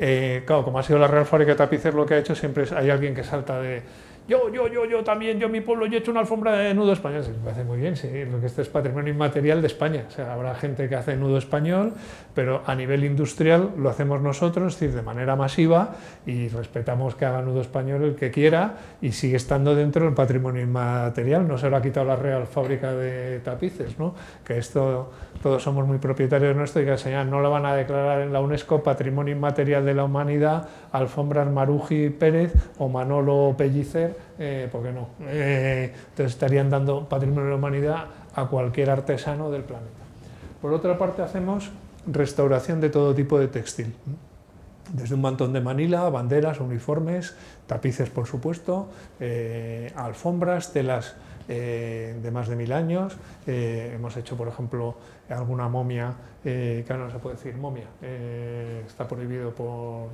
Eh, 0.00 0.42
claro, 0.46 0.64
como 0.64 0.80
ha 0.80 0.82
sido 0.82 0.98
la 0.98 1.06
Real 1.06 1.26
Fábrica 1.26 1.52
de 1.52 1.58
Tapices, 1.58 1.94
lo 1.94 2.06
que 2.06 2.14
ha 2.14 2.18
hecho 2.18 2.34
siempre 2.34 2.64
es, 2.64 2.72
hay 2.72 2.90
alguien 2.90 3.14
que 3.14 3.22
salta 3.22 3.60
de 3.60 3.82
yo, 4.28 4.52
yo, 4.52 4.68
yo, 4.68 4.84
yo 4.84 5.02
también, 5.02 5.38
yo 5.38 5.48
mi 5.48 5.60
pueblo, 5.60 5.86
yo 5.86 5.96
he 5.96 5.98
hecho 5.98 6.10
una 6.10 6.20
alfombra 6.20 6.52
de 6.52 6.74
nudo 6.74 6.92
español. 6.92 7.24
me 7.28 7.44
parece 7.44 7.64
muy 7.64 7.78
bien, 7.78 7.96
sí, 7.96 8.08
lo 8.30 8.40
que 8.40 8.46
este 8.46 8.62
es 8.62 8.68
patrimonio 8.68 9.12
inmaterial 9.12 9.60
de 9.60 9.66
España. 9.66 10.04
O 10.06 10.10
sea, 10.10 10.32
habrá 10.32 10.54
gente 10.54 10.88
que 10.88 10.94
hace 10.94 11.16
nudo 11.16 11.38
español, 11.38 11.94
pero 12.34 12.62
a 12.66 12.74
nivel 12.74 13.04
industrial 13.04 13.72
lo 13.76 13.90
hacemos 13.90 14.20
nosotros, 14.20 14.74
es 14.74 14.80
decir, 14.80 14.94
de 14.94 15.02
manera 15.02 15.36
masiva 15.36 15.96
y 16.26 16.48
respetamos 16.48 17.14
que 17.14 17.24
haga 17.24 17.42
nudo 17.42 17.60
español 17.60 18.02
el 18.04 18.14
que 18.14 18.30
quiera 18.30 18.76
y 19.00 19.12
sigue 19.12 19.36
estando 19.36 19.74
dentro 19.74 20.04
del 20.04 20.14
patrimonio 20.14 20.62
inmaterial. 20.62 21.46
No 21.46 21.58
se 21.58 21.68
lo 21.68 21.76
ha 21.76 21.82
quitado 21.82 22.06
la 22.06 22.16
Real 22.16 22.46
Fábrica 22.46 22.92
de 22.92 23.40
Tapices, 23.40 23.98
¿no? 23.98 24.14
Que 24.44 24.58
esto 24.58 25.10
todos 25.42 25.62
somos 25.62 25.86
muy 25.86 25.98
propietarios 25.98 26.52
de 26.52 26.54
nuestro 26.54 26.82
y 26.82 26.84
que 26.84 26.98
señal 26.98 27.30
no 27.30 27.40
lo 27.40 27.50
van 27.50 27.64
a 27.64 27.74
declarar 27.74 28.20
en 28.20 28.32
la 28.32 28.40
UNESCO 28.40 28.82
Patrimonio 28.82 29.34
Inmaterial 29.34 29.84
de 29.84 29.94
la 29.94 30.04
Humanidad 30.04 30.68
alfombras 30.92 31.50
Maruji 31.50 32.10
Pérez 32.10 32.52
o 32.78 32.88
Manolo 32.88 33.54
Pellicer 33.56 34.09
eh, 34.38 34.68
¿por 34.70 34.82
qué 34.82 34.92
no? 34.92 35.08
Eh, 35.26 35.92
entonces 36.10 36.32
estarían 36.32 36.70
dando 36.70 37.08
patrimonio 37.08 37.44
de 37.44 37.50
la 37.50 37.56
humanidad 37.56 38.06
a 38.34 38.46
cualquier 38.46 38.90
artesano 38.90 39.50
del 39.50 39.62
planeta. 39.62 39.90
Por 40.60 40.72
otra 40.72 40.98
parte, 40.98 41.22
hacemos 41.22 41.70
restauración 42.06 42.80
de 42.80 42.90
todo 42.90 43.14
tipo 43.14 43.38
de 43.38 43.48
textil, 43.48 43.94
desde 44.92 45.14
un 45.14 45.20
mantón 45.20 45.52
de 45.52 45.60
Manila, 45.60 46.08
banderas, 46.10 46.60
uniformes, 46.60 47.34
tapices, 47.66 48.10
por 48.10 48.26
supuesto, 48.26 48.88
eh, 49.20 49.92
alfombras, 49.96 50.72
telas 50.72 51.16
de 51.48 52.30
más 52.32 52.46
de 52.46 52.54
mil 52.54 52.72
años. 52.72 53.16
hemos 53.44 54.16
hecho, 54.16 54.36
por 54.36 54.46
ejemplo, 54.46 54.94
alguna 55.28 55.68
momia, 55.68 56.14
que 56.44 56.84
ahora 56.88 57.06
no 57.06 57.10
se 57.10 57.18
puede 57.18 57.34
decir 57.34 57.56
momia, 57.56 57.86
está 58.86 59.08
prohibido 59.08 59.52
por 59.52 60.10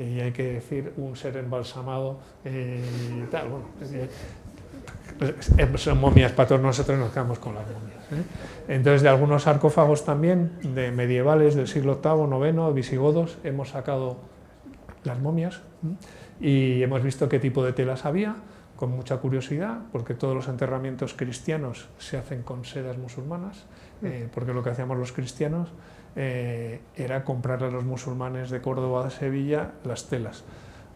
y 0.00 0.20
hay 0.20 0.32
que 0.32 0.54
decir 0.54 0.92
un 0.96 1.14
ser 1.14 1.36
embalsamado 1.36 2.18
eh, 2.44 2.82
y 3.18 3.30
tal. 3.30 3.48
Bueno, 3.48 3.66
eh, 3.92 4.08
son 5.76 6.00
momias 6.00 6.32
para 6.32 6.48
todos 6.48 6.62
nosotros, 6.62 6.98
nos 6.98 7.10
quedamos 7.10 7.38
con 7.38 7.54
las 7.54 7.64
momias. 7.66 8.04
¿eh? 8.12 8.74
Entonces, 8.74 9.02
de 9.02 9.10
algunos 9.10 9.42
sarcófagos 9.42 10.04
también, 10.04 10.52
de 10.74 10.90
medievales 10.90 11.54
del 11.54 11.68
siglo 11.68 12.00
VIII, 12.02 12.48
IX, 12.48 12.74
visigodos, 12.74 13.36
hemos 13.44 13.70
sacado 13.70 14.18
las 15.04 15.18
momias. 15.18 15.60
y 16.40 16.82
hemos 16.82 17.02
visto 17.02 17.28
qué 17.28 17.38
tipo 17.38 17.62
de 17.62 17.74
telas 17.74 18.06
había, 18.06 18.36
con 18.80 18.92
mucha 18.92 19.18
curiosidad, 19.18 19.80
porque 19.92 20.14
todos 20.14 20.34
los 20.34 20.48
enterramientos 20.48 21.12
cristianos 21.12 21.90
se 21.98 22.16
hacen 22.16 22.42
con 22.42 22.64
sedas 22.64 22.96
musulmanas, 22.96 23.66
eh, 24.02 24.26
porque 24.32 24.54
lo 24.54 24.62
que 24.62 24.70
hacíamos 24.70 24.96
los 24.96 25.12
cristianos 25.12 25.68
eh, 26.16 26.80
era 26.96 27.24
comprarle 27.24 27.68
a 27.68 27.70
los 27.70 27.84
musulmanes 27.84 28.50
de 28.50 28.60
Córdoba 28.60 29.06
a 29.06 29.10
Sevilla 29.10 29.72
las 29.84 30.08
telas. 30.08 30.44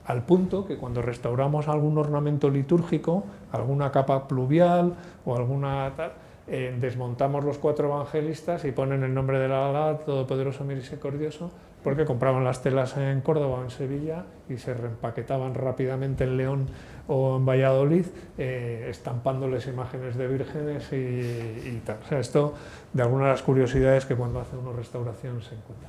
Al 0.07 0.23
punto 0.23 0.67
que 0.67 0.77
cuando 0.77 1.01
restauramos 1.01 1.69
algún 1.69 1.97
ornamento 1.97 2.51
litúrgico, 2.51 3.25
alguna 3.53 3.91
capa 3.91 4.29
pluvial 4.29 4.95
o 5.25 5.35
alguna 5.35 5.93
tal, 5.97 6.13
eh, 6.47 6.77
desmontamos 6.79 7.43
los 7.43 7.57
cuatro 7.57 7.89
evangelistas 7.89 8.67
y 8.67 8.73
ponen 8.73 9.03
el 9.03 9.15
nombre 9.15 9.39
de 9.39 9.49
la 9.49 9.71
Alá, 9.71 9.99
Todopoderoso 10.05 10.63
Misericordioso, 10.65 11.51
porque 11.83 12.05
compraban 12.05 12.45
las 12.45 12.63
telas 12.63 12.99
en 12.99 13.23
Córdoba 13.23 13.61
o 13.61 13.63
en 13.63 13.71
Sevilla 13.71 14.25
y 14.51 14.59
se 14.59 14.75
reempaquetaban 14.75 15.55
rápidamente 15.55 16.25
en 16.25 16.37
León 16.37 16.67
o 17.07 17.37
en 17.37 17.47
Valladolid, 17.47 18.07
eh, 18.39 18.87
estampándoles 18.89 19.67
imágenes 19.67 20.17
de 20.17 20.27
vírgenes 20.27 20.93
y, 20.93 21.81
tal. 21.85 21.99
O 22.05 22.09
sea, 22.09 22.19
esto 22.19 22.55
de 22.93 23.03
algunas 23.03 23.27
de 23.27 23.33
las 23.33 23.43
curiosidades 23.43 24.07
que 24.07 24.15
cuando 24.15 24.41
hace 24.41 24.57
una 24.57 24.73
restauración 24.73 25.43
se 25.43 25.55
encuentra. 25.55 25.89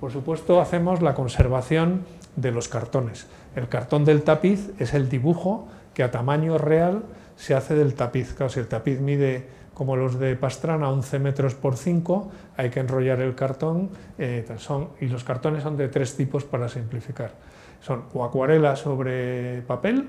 Por 0.00 0.10
supuesto, 0.10 0.60
hacemos 0.60 1.02
la 1.02 1.14
conservación 1.14 2.04
de 2.36 2.50
los 2.50 2.68
cartones. 2.68 3.26
El 3.54 3.68
cartón 3.68 4.04
del 4.04 4.22
tapiz 4.22 4.70
es 4.78 4.94
el 4.94 5.08
dibujo 5.08 5.68
que 5.94 6.02
a 6.02 6.10
tamaño 6.10 6.58
real 6.58 7.02
se 7.36 7.54
hace 7.54 7.74
del 7.74 7.94
tapiz. 7.94 8.34
Claro, 8.34 8.50
si 8.50 8.60
el 8.60 8.68
tapiz 8.68 9.00
mide 9.00 9.46
como 9.74 9.96
los 9.96 10.18
de 10.18 10.36
Pastrana 10.36 10.90
11 10.90 11.18
metros 11.18 11.54
por 11.54 11.76
5, 11.76 12.30
hay 12.56 12.70
que 12.70 12.80
enrollar 12.80 13.20
el 13.20 13.34
cartón 13.34 13.90
eh, 14.18 14.46
son, 14.58 14.90
y 15.00 15.06
los 15.06 15.24
cartones 15.24 15.62
son 15.62 15.76
de 15.76 15.88
tres 15.88 16.16
tipos 16.16 16.44
para 16.44 16.68
simplificar. 16.68 17.32
Son 17.80 18.04
o 18.12 18.24
acuarela 18.24 18.76
sobre 18.76 19.62
papel 19.62 20.06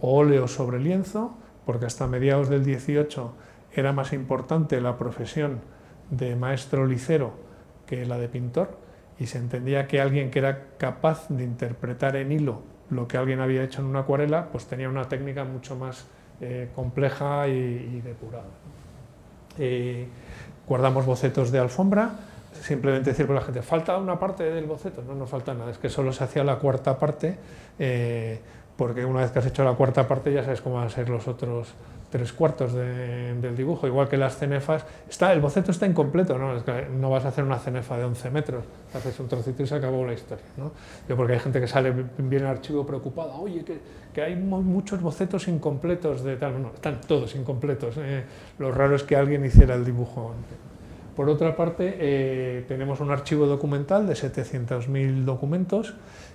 óleo 0.00 0.48
sobre 0.48 0.78
lienzo, 0.78 1.36
porque 1.66 1.86
hasta 1.86 2.06
mediados 2.06 2.48
del 2.48 2.64
18 2.64 3.32
era 3.74 3.92
más 3.92 4.12
importante 4.12 4.80
la 4.80 4.96
profesión 4.96 5.60
de 6.10 6.36
maestro 6.36 6.86
licero 6.86 7.32
que 7.86 8.06
la 8.06 8.18
de 8.18 8.28
pintor 8.28 8.78
y 9.18 9.26
se 9.26 9.38
entendía 9.38 9.86
que 9.86 10.00
alguien 10.00 10.30
que 10.30 10.38
era 10.38 10.68
capaz 10.78 11.28
de 11.28 11.44
interpretar 11.44 12.16
en 12.16 12.32
hilo 12.32 12.62
lo 12.90 13.06
que 13.06 13.16
alguien 13.16 13.40
había 13.40 13.62
hecho 13.62 13.82
en 13.82 13.88
una 13.88 14.00
acuarela, 14.00 14.48
pues 14.50 14.66
tenía 14.66 14.88
una 14.88 15.04
técnica 15.08 15.44
mucho 15.44 15.76
más 15.76 16.06
eh, 16.40 16.70
compleja 16.74 17.48
y, 17.48 18.00
depurada. 18.00 18.46
Eh, 19.58 20.06
guardamos 20.66 21.04
bocetos 21.04 21.50
de 21.50 21.58
alfombra, 21.58 22.12
simplemente 22.62 23.10
decir 23.10 23.30
a 23.30 23.34
la 23.34 23.40
gente, 23.40 23.62
falta 23.62 23.96
una 23.98 24.18
parte 24.18 24.44
del 24.44 24.64
boceto, 24.64 25.02
no 25.02 25.14
nos 25.14 25.28
falta 25.28 25.52
nada, 25.52 25.70
es 25.70 25.78
que 25.78 25.88
solo 25.88 26.12
se 26.12 26.24
hacía 26.24 26.44
la 26.44 26.56
cuarta 26.56 26.98
parte, 26.98 27.36
eh, 27.78 28.40
porque 28.78 29.04
una 29.04 29.22
vez 29.22 29.32
que 29.32 29.40
has 29.40 29.46
hecho 29.46 29.64
la 29.64 29.72
cuarta 29.72 30.06
parte 30.06 30.32
ya 30.32 30.44
sabes 30.44 30.60
cómo 30.60 30.76
van 30.76 30.86
a 30.86 30.90
ser 30.90 31.08
los 31.08 31.26
otros 31.26 31.74
tres 32.10 32.32
cuartos 32.32 32.72
del 32.72 33.56
dibujo, 33.56 33.86
igual 33.86 34.08
que 34.08 34.16
las 34.16 34.38
cenefas. 34.38 34.86
Está, 35.10 35.32
el 35.32 35.40
boceto 35.40 35.72
está 35.72 35.84
incompleto, 35.84 36.38
¿no? 36.38 36.54
no 36.98 37.10
vas 37.10 37.24
a 37.24 37.28
hacer 37.28 37.44
una 37.44 37.58
cenefa 37.58 37.98
de 37.98 38.04
11 38.04 38.30
metros, 38.30 38.64
haces 38.94 39.18
un 39.20 39.28
trocito 39.28 39.64
y 39.64 39.66
se 39.66 39.74
acabó 39.74 40.06
la 40.06 40.14
historia. 40.14 40.44
¿no? 40.56 40.70
Yo 41.08 41.16
porque 41.16 41.34
hay 41.34 41.40
gente 41.40 41.60
que 41.60 41.66
sale, 41.66 41.92
viene 42.18 42.46
al 42.46 42.52
archivo 42.52 42.86
preocupada, 42.86 43.34
oye, 43.34 43.64
que, 43.64 43.80
que, 44.14 44.22
hay 44.22 44.36
muchos 44.36 45.02
bocetos 45.02 45.48
incompletos 45.48 46.22
de 46.22 46.36
tal. 46.36 46.62
No, 46.62 46.68
están 46.68 47.00
todos 47.00 47.34
incompletos. 47.34 47.96
¿eh? 47.98 48.24
Lo 48.58 48.70
raro 48.70 48.94
es 48.94 49.02
que 49.02 49.16
alguien 49.16 49.44
hiciera 49.44 49.74
el 49.74 49.84
dibujo. 49.84 50.34
Por 51.18 51.28
otra 51.28 51.56
parte, 51.56 51.96
eh, 51.98 52.64
tenemos 52.68 53.00
un 53.00 53.10
archivo 53.10 53.46
documental 53.46 54.06
de 54.06 54.14
700.000 54.14 55.24
documentos 55.24 55.94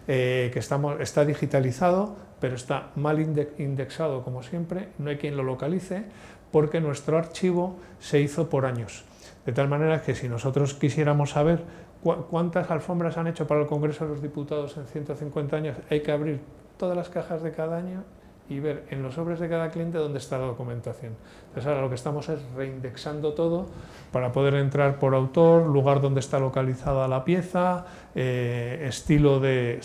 eh, 0.10 0.50
que 0.52 0.60
estamos, 0.60 1.00
está 1.00 1.24
digitalizado, 1.24 2.18
pero 2.44 2.56
está 2.56 2.90
mal 2.98 3.22
indexado 3.22 4.22
como 4.22 4.44
siempre, 4.44 4.90
no 4.98 5.10
hay 5.10 5.16
quien 5.16 5.38
lo 5.38 5.44
localice, 5.44 6.04
porque 6.52 6.82
nuestro 6.82 7.18
archivo 7.18 7.78
se 8.02 8.20
hizo 8.20 8.50
por 8.50 8.66
años. 8.66 9.06
De 9.46 9.54
tal 9.54 9.70
manera 9.70 10.02
que 10.02 10.14
si 10.14 10.28
nosotros 10.28 10.74
quisiéramos 10.74 11.30
saber 11.30 11.64
cuántas 12.02 12.70
alfombras 12.70 13.18
han 13.18 13.28
hecho 13.28 13.48
para 13.48 13.62
el 13.62 13.68
Congreso 13.68 14.04
de 14.04 14.12
los 14.12 14.22
Diputados 14.22 14.76
en 14.76 14.88
150 14.88 15.56
años, 15.56 15.78
hay 15.90 16.02
que 16.02 16.12
abrir 16.12 16.42
todas 16.76 16.98
las 16.98 17.08
cajas 17.08 17.42
de 17.44 17.54
cada 17.54 17.78
año 17.78 18.04
y 18.50 18.60
ver 18.60 18.84
en 18.90 19.02
los 19.02 19.14
sobres 19.14 19.40
de 19.40 19.48
cada 19.48 19.70
cliente 19.70 19.98
dónde 19.98 20.20
está 20.20 20.38
la 20.38 20.48
documentación. 20.48 21.14
Entonces 21.48 21.66
ahora 21.66 21.82
lo 21.82 21.88
que 21.88 21.96
estamos 21.96 22.28
es 22.28 22.40
reindexando 22.58 23.34
todo 23.34 23.68
para 24.12 24.34
poder 24.34 24.56
entrar 24.56 25.00
por 25.00 25.16
autor, 25.16 25.66
lugar 25.66 26.02
donde 26.02 26.20
está 26.20 26.40
localizada 26.40 27.08
la 27.08 27.24
pieza, 27.24 27.86
eh, 28.16 28.84
estilo 28.86 29.40
de. 29.40 29.80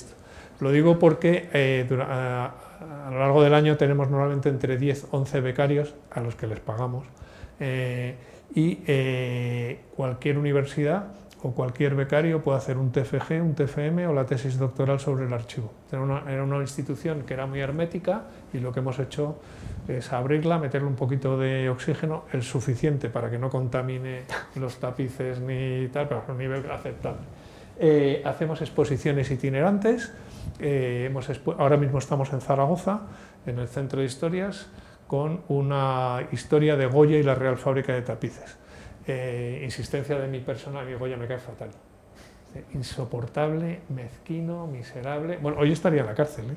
Lo 0.61 0.73
digo 0.73 0.99
porque 0.99 1.49
eh, 1.53 1.87
a, 2.01 3.11
lo 3.11 3.19
largo 3.19 3.43
del 3.43 3.55
año 3.55 3.77
tenemos 3.77 4.11
normalmente 4.11 4.49
entre 4.49 4.77
10 4.77 5.09
11 5.11 5.41
becarios 5.41 5.95
a 6.11 6.21
los 6.21 6.35
que 6.35 6.47
les 6.47 6.59
pagamos 6.59 7.07
eh, 7.61 8.17
y 8.55 8.81
eh, 8.87 9.81
cualquier 9.95 10.39
universidad 10.39 11.07
o 11.43 11.53
cualquier 11.53 11.95
becario 11.95 12.43
puede 12.43 12.59
hacer 12.59 12.77
un 12.77 12.91
TFG, 12.91 13.41
un 13.41 13.55
TFM 13.55 14.09
o 14.09 14.13
la 14.13 14.27
tesis 14.27 14.59
doctoral 14.59 14.99
sobre 14.99 15.27
el 15.27 15.33
archivo. 15.33 15.71
Era 15.93 16.03
una, 16.03 16.25
era 16.29 16.43
una 16.43 16.57
institución 16.59 17.23
que 17.23 17.35
era 17.35 17.47
muy 17.47 17.61
hermética 17.61 18.25
y 18.53 18.59
lo 18.59 18.73
que 18.73 18.81
hemos 18.81 18.99
hecho 18.99 19.37
es 19.87 20.13
abrirla, 20.13 20.59
meterle 20.59 20.89
un 20.89 20.97
poquito 20.97 21.39
de 21.39 21.71
oxígeno, 21.71 22.25
el 22.33 22.43
suficiente 22.43 23.09
para 23.09 23.31
que 23.31 23.39
no 23.39 23.51
contamine 23.51 24.23
los 24.57 24.79
tapices 24.79 25.39
ni 25.39 25.87
tal, 25.93 26.09
pero 26.09 26.25
a 26.27 26.33
un 26.33 26.39
nivel 26.39 26.69
aceptable. 26.69 27.23
hacemos 28.25 28.61
exposiciones 28.61 29.31
itinerantes, 29.31 30.11
eh, 30.59 31.13
ahora 31.59 31.77
mismo 31.77 31.99
estamos 31.99 32.33
en 32.33 32.41
Zaragoza, 32.41 33.03
en 33.47 33.59
el 33.59 33.69
Centro 33.69 34.01
de 34.01 34.07
Historias, 34.07 34.69
con 35.07 35.43
una 35.49 36.27
historia 36.33 36.77
de 36.77 36.87
Goya 36.87 37.19
y 37.19 37.23
la 37.23 37.35
Real 37.35 37.57
Fábrica 37.57 37.93
de 37.93 38.03
Tapices. 38.03 38.59
Eh, 39.07 39.63
insistencia 39.65 40.19
de 40.19 40.29
mi 40.29 40.41
persona, 40.41 40.83
mi 40.83 40.95
Goya 40.95 41.17
me 41.17 41.27
cae 41.27 41.39
fatal. 41.39 41.71
Insoportable, 42.75 43.81
mezquino, 43.89 44.67
miserable. 44.67 45.39
Bueno, 45.39 45.59
hoy 45.61 45.73
estaría 45.73 46.01
en 46.01 46.07
la 46.07 46.15
cárcel, 46.15 46.51
¿eh? 46.51 46.57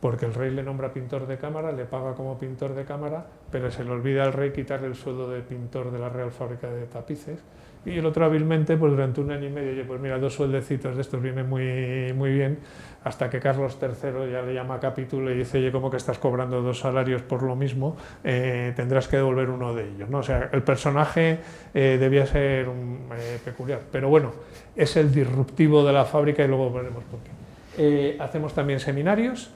porque 0.00 0.26
el 0.26 0.34
rey 0.34 0.50
le 0.50 0.62
nombra 0.62 0.92
pintor 0.92 1.26
de 1.26 1.38
cámara, 1.38 1.72
le 1.72 1.84
paga 1.84 2.14
como 2.14 2.38
pintor 2.38 2.74
de 2.74 2.84
cámara, 2.84 3.26
pero 3.50 3.70
se 3.70 3.84
le 3.84 3.90
olvida 3.90 4.24
al 4.24 4.32
rey 4.32 4.52
quitarle 4.52 4.86
el 4.86 4.94
sueldo 4.94 5.28
de 5.28 5.40
pintor 5.40 5.90
de 5.90 5.98
la 5.98 6.08
Real 6.08 6.30
Fábrica 6.30 6.70
de 6.70 6.86
Tapices 6.86 7.40
y 7.86 7.98
el 7.98 8.04
otro 8.04 8.24
hábilmente, 8.24 8.76
pues 8.76 8.90
durante 8.90 9.20
un 9.20 9.30
año 9.30 9.46
y 9.46 9.50
medio, 9.50 9.70
oye, 9.70 9.84
pues 9.84 10.00
mira, 10.00 10.18
dos 10.18 10.34
sueldecitos 10.34 10.96
de 10.96 11.02
estos 11.02 11.22
vienen 11.22 11.48
muy, 11.48 12.12
muy 12.14 12.32
bien, 12.32 12.58
hasta 13.04 13.30
que 13.30 13.38
Carlos 13.38 13.78
III 13.80 14.28
ya 14.32 14.42
le 14.42 14.52
llama 14.52 14.80
capítulo 14.80 15.30
y 15.30 15.36
dice, 15.36 15.58
oye, 15.58 15.70
como 15.70 15.88
que 15.88 15.96
estás 15.96 16.18
cobrando 16.18 16.60
dos 16.62 16.80
salarios 16.80 17.22
por 17.22 17.44
lo 17.44 17.54
mismo, 17.54 17.96
eh, 18.24 18.72
tendrás 18.74 19.06
que 19.06 19.18
devolver 19.18 19.50
uno 19.50 19.72
de 19.72 19.88
ellos. 19.88 20.10
¿no? 20.10 20.18
O 20.18 20.22
sea, 20.24 20.50
el 20.52 20.62
personaje 20.64 21.38
eh, 21.72 21.96
debía 22.00 22.26
ser 22.26 22.66
eh, 22.66 23.38
peculiar, 23.44 23.82
pero 23.92 24.08
bueno, 24.08 24.32
es 24.74 24.96
el 24.96 25.12
disruptivo 25.12 25.84
de 25.84 25.92
la 25.92 26.04
fábrica 26.04 26.44
y 26.44 26.48
luego 26.48 26.72
veremos 26.72 27.04
por 27.04 27.20
qué. 27.20 28.16
hacemos 28.18 28.52
también 28.52 28.80
seminarios. 28.80 29.52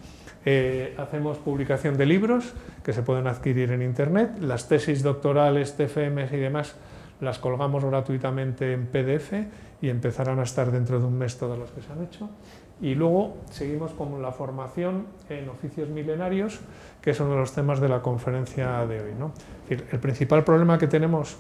hacemos 0.97 1.37
publicación 1.39 1.97
de 1.97 2.07
libros 2.07 2.55
que 2.85 2.93
se 2.93 3.03
pueden 3.03 3.27
adquirir 3.27 3.73
en 3.73 3.83
Internet, 3.83 4.39
las 4.41 4.69
tesis 4.69 5.03
doctorales, 5.03 5.77
TFMs 5.77 6.33
y 6.33 6.37
demás 6.37 6.77
las 7.21 7.39
colgamos 7.39 7.85
gratuitamente 7.85 8.73
en 8.73 8.87
PDF 8.87 9.33
y 9.83 9.89
empezarán 9.89 10.39
a 10.39 10.43
estar 10.43 10.71
dentro 10.71 10.99
de 10.99 11.07
un 11.07 11.19
mes 11.19 11.39
todos 11.39 11.59
los 11.59 11.71
que 11.71 11.83
se 11.83 11.93
han 11.93 12.03
hecho. 12.03 12.29
Y 12.81 12.95
luego 12.95 13.37
seguimos 13.51 13.93
con 13.93 14.23
la 14.23 14.33
formación 14.33 15.07
en 15.29 15.49
oficios 15.49 15.89
milenarios, 15.91 16.61
que 17.03 17.11
es 17.11 17.21
uno 17.21 17.33
de 17.33 17.37
los 17.37 17.53
temas 17.53 17.81
de 17.81 17.89
la 17.89 18.01
conferencia 18.01 18.87
de 18.87 19.01
hoy. 19.03 19.13
¿no? 19.19 19.33
el 19.69 20.01
principal 20.01 20.45
problema 20.45 20.79
que 20.79 20.87
tenemos 20.87 21.37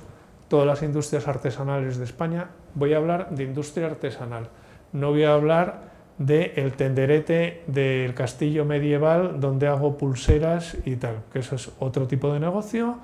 todas 0.51 0.67
las 0.67 0.83
industrias 0.83 1.29
artesanales 1.29 1.97
de 1.97 2.05
España, 2.05 2.49
voy 2.75 2.93
a 2.93 2.97
hablar 2.97 3.31
de 3.31 3.45
industria 3.45 3.87
artesanal, 3.87 4.49
no 4.93 5.11
voy 5.11 5.23
a 5.23 5.35
hablar 5.35 5.91
del 6.19 6.53
el 6.57 6.73
tenderete 6.73 7.63
del 7.69 8.15
castillo 8.15 8.65
medieval 8.65 9.41
donde 9.41 9.69
hago 9.69 9.97
pulseras 9.97 10.77
y 10.85 10.97
tal, 10.97 11.23
que 11.33 11.39
eso 11.39 11.55
es 11.55 11.71
otro 11.79 12.09
tipo 12.09 12.33
de 12.33 12.41
negocio 12.41 12.99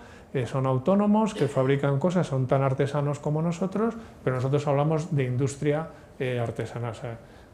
son 0.44 0.66
autónomos, 0.66 1.32
que 1.32 1.48
fabrican 1.48 1.98
cosas, 1.98 2.26
son 2.26 2.46
tan 2.46 2.62
artesanos 2.62 3.18
como 3.18 3.40
nosotros, 3.40 3.94
pero 4.22 4.36
nosotros 4.36 4.66
hablamos 4.66 5.16
de 5.16 5.24
industria 5.24 5.88
eh, 6.18 6.38
artesanal, 6.38 6.94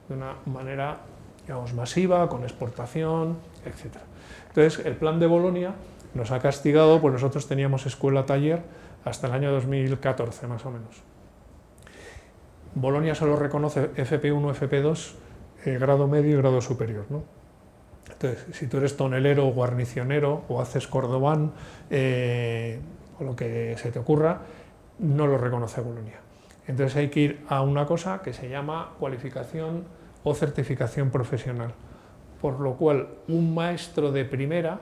de 0.09 0.15
una 0.15 0.35
manera 0.47 0.99
digamos, 1.43 1.75
masiva, 1.75 2.29
con 2.29 2.43
exportación, 2.43 3.39
etc. 3.65 3.97
Entonces, 4.49 4.85
el 4.85 4.97
plan 4.97 5.21
de 5.21 5.27
Bolonia 5.27 5.75
nos 6.15 6.31
ha 6.31 6.41
castigado, 6.41 7.01
pues 7.01 7.13
nosotros 7.13 7.47
teníamos 7.47 7.87
escuela-taller 7.87 8.63
hasta 9.05 9.27
el 9.27 9.33
año 9.35 9.53
2014, 9.53 10.47
más 10.47 10.65
o 10.67 10.71
menos. 10.71 11.03
Bolonia 12.75 13.15
solo 13.15 13.37
reconoce 13.37 13.91
FP1, 13.93 14.55
FP2, 14.55 15.13
eh, 15.67 15.79
grado 15.79 16.09
medio 16.09 16.31
y 16.31 16.37
grado 16.37 16.61
superior. 16.61 17.05
¿no? 17.11 17.23
Si 18.53 18.67
tú 18.67 18.79
eres 18.79 18.97
tonelero 18.97 19.47
o 19.47 19.53
guarnicionero 19.53 20.45
o 20.49 20.61
haces 20.61 20.87
cordobán 20.87 21.53
eh, 21.91 22.81
o 23.19 23.25
lo 23.25 23.37
que 23.37 23.77
se 23.79 23.91
te 23.91 23.99
ocurra, 23.99 24.41
no 24.99 25.27
lo 25.27 25.39
reconoce 25.39 25.81
Bolonia. 25.81 26.21
Entonces 26.67 26.97
hay 26.97 27.09
que 27.09 27.21
ir 27.21 27.45
a 27.49 27.63
una 27.63 27.87
cosa 27.87 28.23
que 28.23 28.33
se 28.33 28.49
llama 28.49 28.93
cualificación 28.99 29.85
o 30.25 30.35
certificación 30.35 31.11
profesional. 31.11 31.75
por 32.41 32.59
lo 32.59 32.75
cual 32.75 33.07
un 33.29 33.55
maestro 33.55 34.11
de 34.11 34.25
primera, 34.25 34.81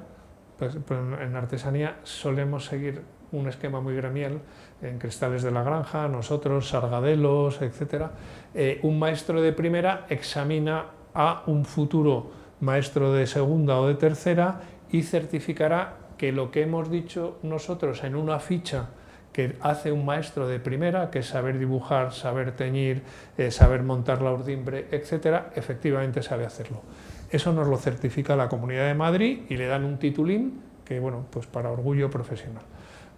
pues, 0.59 0.79
pues 0.87 0.99
en 0.99 1.37
artesanía 1.37 1.99
solemos 2.05 2.65
seguir 2.65 3.03
un 3.33 3.49
esquema 3.49 3.83
muy 3.83 3.95
gremial 3.95 4.41
en 4.81 4.99
cristales 4.99 5.43
de 5.43 5.51
la 5.51 5.63
granja, 5.63 6.09
nosotros, 6.09 6.71
sargadelos, 6.71 7.61
etc. 7.61 8.07
Eh, 8.55 8.81
un 8.83 8.99
maestro 8.99 9.43
de 9.43 9.53
primera 9.53 10.07
examina 10.09 10.87
a 11.13 11.43
un 11.47 11.67
futuro 11.67 12.31
maestro 12.61 13.13
de 13.13 13.27
segunda 13.27 13.79
o 13.79 13.89
de 13.89 13.95
tercera 13.95 14.61
y 14.91 15.03
certificará 15.03 15.97
que 16.19 16.33
lo 16.33 16.51
que 16.51 16.63
hemos 16.63 16.91
dicho 16.91 17.39
nosotros 17.43 18.05
en 18.05 18.15
una 18.15 18.41
ficha 18.41 18.91
que 19.33 19.57
hace 19.61 19.93
un 19.93 20.05
maestro 20.05 20.49
de 20.49 20.59
primera, 20.59 21.11
que 21.11 21.21
es 21.21 21.27
saber 21.27 21.59
dibujar, 21.59 22.13
saber 22.13 22.53
teñir, 22.53 23.03
eh, 23.39 23.51
saber 23.51 23.83
montar 23.83 24.23
la 24.23 24.33
urdimbre, 24.33 24.89
etcétera, 24.91 25.51
efectivamente 25.55 26.23
sabe 26.23 26.45
hacerlo. 26.45 26.83
Eso 27.31 27.53
nos 27.53 27.69
lo 27.69 27.77
certifica 27.77 28.35
la 28.35 28.49
Comunidad 28.49 28.87
de 28.87 28.95
Madrid 28.95 29.43
y 29.49 29.57
le 29.57 29.67
dan 29.67 29.85
un 29.85 29.99
titulín 29.99 30.61
que, 30.85 30.99
bueno, 30.99 31.27
pues 31.31 31.47
para 31.47 31.71
orgullo 31.71 32.11
profesional. 32.11 32.65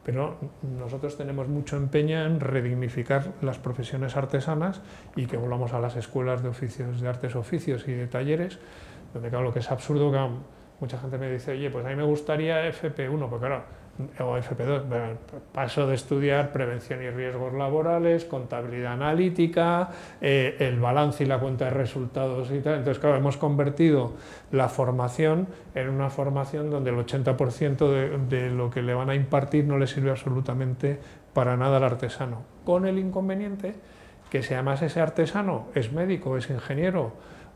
Pero 0.04 0.36
nosotros 0.78 1.16
tenemos 1.16 1.48
mucho 1.48 1.76
empeño 1.76 2.22
en 2.24 2.40
redignificar 2.40 3.32
las 3.40 3.58
profesiones 3.58 4.16
artesanas 4.16 4.82
y 5.16 5.26
que 5.26 5.36
volvamos 5.36 5.72
a 5.72 5.80
las 5.80 5.96
escuelas 5.96 6.42
de 6.42 6.48
oficios, 6.48 7.00
de 7.00 7.08
artes 7.08 7.36
oficios 7.36 7.86
y 7.86 7.92
de 7.92 8.06
talleres, 8.08 8.58
donde 9.12 9.28
claro, 9.28 9.44
lo 9.44 9.52
que 9.52 9.60
es 9.60 9.70
absurdo 9.70 10.10
que 10.10 10.18
mucha 10.80 10.98
gente 10.98 11.18
me 11.18 11.30
dice, 11.30 11.52
oye, 11.52 11.70
pues 11.70 11.84
a 11.84 11.88
mí 11.88 11.94
me 11.94 12.02
gustaría 12.02 12.68
FP1, 12.68 13.28
porque 13.28 13.46
claro, 13.46 13.62
o 14.20 14.38
FP2, 14.38 15.16
paso 15.52 15.86
de 15.86 15.94
estudiar 15.94 16.50
prevención 16.50 17.02
y 17.02 17.10
riesgos 17.10 17.52
laborales, 17.52 18.24
contabilidad 18.24 18.94
analítica, 18.94 19.90
eh, 20.20 20.56
el 20.60 20.80
balance 20.80 21.24
y 21.24 21.26
la 21.26 21.38
cuenta 21.38 21.66
de 21.66 21.72
resultados 21.72 22.50
y 22.50 22.60
tal. 22.60 22.78
Entonces, 22.78 22.98
claro, 22.98 23.16
hemos 23.16 23.36
convertido 23.36 24.14
la 24.50 24.68
formación 24.68 25.46
en 25.74 25.90
una 25.90 26.08
formación 26.08 26.70
donde 26.70 26.90
el 26.90 26.96
80% 26.96 28.26
de, 28.28 28.50
lo 28.50 28.70
que 28.70 28.82
le 28.82 28.94
van 28.94 29.10
a 29.10 29.14
impartir 29.14 29.66
no 29.66 29.78
le 29.78 29.86
sirve 29.86 30.10
absolutamente 30.10 30.98
para 31.34 31.56
nada 31.56 31.76
al 31.76 31.84
artesano. 31.84 32.42
Con 32.64 32.86
el 32.86 32.98
inconveniente 32.98 33.74
que 34.30 34.42
si 34.42 34.54
además 34.54 34.80
ese 34.80 35.00
artesano 35.00 35.66
es 35.74 35.92
médico, 35.92 36.38
es 36.38 36.48
ingeniero 36.48 37.12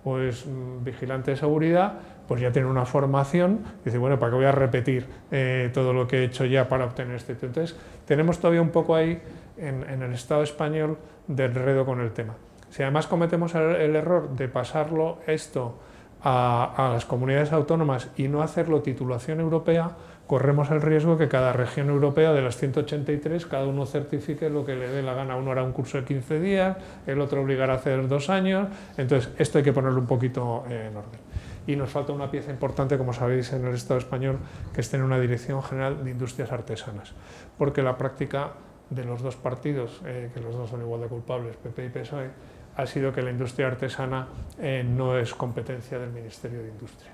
o 0.07 0.21
es 0.21 0.47
mm, 0.47 0.85
vigilante 0.85 1.33
de 1.33 1.37
seguridad, 1.37 1.95
pues 2.29 2.41
ya 2.41 2.53
tiene 2.53 2.69
una 2.69 2.87
formación 2.87 3.59
dice, 3.85 3.99
bueno, 3.99 4.21
¿para 4.21 4.31
qué 4.31 4.37
voy 4.37 4.45
a 4.47 4.53
repetir 4.53 5.07
eh, 5.33 5.69
todo 5.75 5.93
lo 5.93 6.07
que 6.07 6.19
he 6.19 6.25
hecho 6.25 6.45
ya 6.45 6.69
para 6.69 6.85
obtener 6.85 7.17
este 7.17 7.35
título? 7.35 7.49
Entonces, 7.49 7.77
tenemos 8.07 8.39
todavía 8.39 8.63
un 8.63 8.71
poco 8.71 8.95
ahí 8.95 9.21
en, 9.57 9.83
el 10.03 10.13
Estado 10.13 10.45
español 10.45 10.97
de 11.27 11.47
enredo 11.47 11.85
con 11.85 12.01
el 12.01 12.13
tema. 12.13 12.35
Si 12.71 12.83
además 12.83 13.09
cometemos 13.09 13.55
el, 13.57 13.97
error 13.97 14.31
de 14.31 14.47
pasarlo 14.47 15.19
esto 15.27 15.81
a, 16.23 16.91
las 16.93 17.05
comunidades 17.05 17.53
autónomas 17.53 18.09
y 18.17 18.29
no 18.29 18.43
hacerlo 18.43 18.83
titulación 18.83 19.41
europea, 19.41 19.91
corremos 20.27 20.71
el 20.71 20.83
riesgo 20.83 21.19
que 21.19 21.29
cada 21.29 21.53
región 21.53 21.89
europea 21.89 22.33
de 22.33 22.43
las 22.43 22.57
183, 22.57 23.47
cada 23.47 23.67
uno 23.67 23.87
certifique 23.87 24.51
lo 24.51 24.65
que 24.65 24.75
le 24.75 24.89
dé 24.89 25.03
la 25.03 25.15
gana. 25.15 25.37
Uno 25.37 25.53
hará 25.53 25.63
un 25.63 25.73
curso 25.73 25.99
de 25.99 26.05
15 26.05 26.41
días, 26.41 26.77
el 27.07 27.21
otro 27.21 27.43
obligará 27.43 27.75
a 27.75 27.77
hacer 27.77 28.09
dos 28.09 28.29
años. 28.31 28.69
Entonces, 28.97 29.33
esto 29.39 29.59
hay 29.59 29.65
que 29.65 29.73
ponerlo 29.73 30.01
un 30.01 30.07
poquito 30.07 30.65
en 30.69 30.97
orden 30.97 31.21
y 31.67 31.77
nos 31.77 31.91
falta 31.91 32.13
una 32.13 32.31
pieza 32.31 32.51
importante, 32.51 32.97
como 32.97 33.13
sabéis, 33.13 33.53
en 33.53 33.65
el 33.67 33.75
Estado 33.75 33.99
español, 33.99 34.39
que 34.73 34.81
es 34.81 34.91
tener 34.91 35.05
una 35.05 35.19
Dirección 35.19 35.63
General 35.63 36.05
de 36.05 36.11
Industrias 36.11 36.53
Artesanas, 36.53 37.13
porque 37.59 37.83
la 37.83 37.99
práctica 37.99 38.53
de 38.91 39.05
los 39.05 39.23
dos 39.23 39.37
partidos, 39.37 40.01
eh, 40.05 40.31
que 40.33 40.41
los 40.41 40.55
dos 40.55 40.71
son 40.71 40.81
igual 40.81 41.01
de 41.01 41.09
culpables, 41.09 41.57
PP 41.57 41.87
y 41.87 41.89
PSOE, 41.89 42.31
ha 42.77 42.87
sido 42.87 43.13
que 43.13 43.23
la 43.23 43.31
industria 43.31 43.67
artesana 43.69 44.29
eh, 44.61 44.85
no 44.87 45.19
es 45.19 45.35
competencia 45.35 45.99
del 45.99 46.11
Ministerio 46.11 46.63
de 46.63 46.69
Industria, 46.69 47.11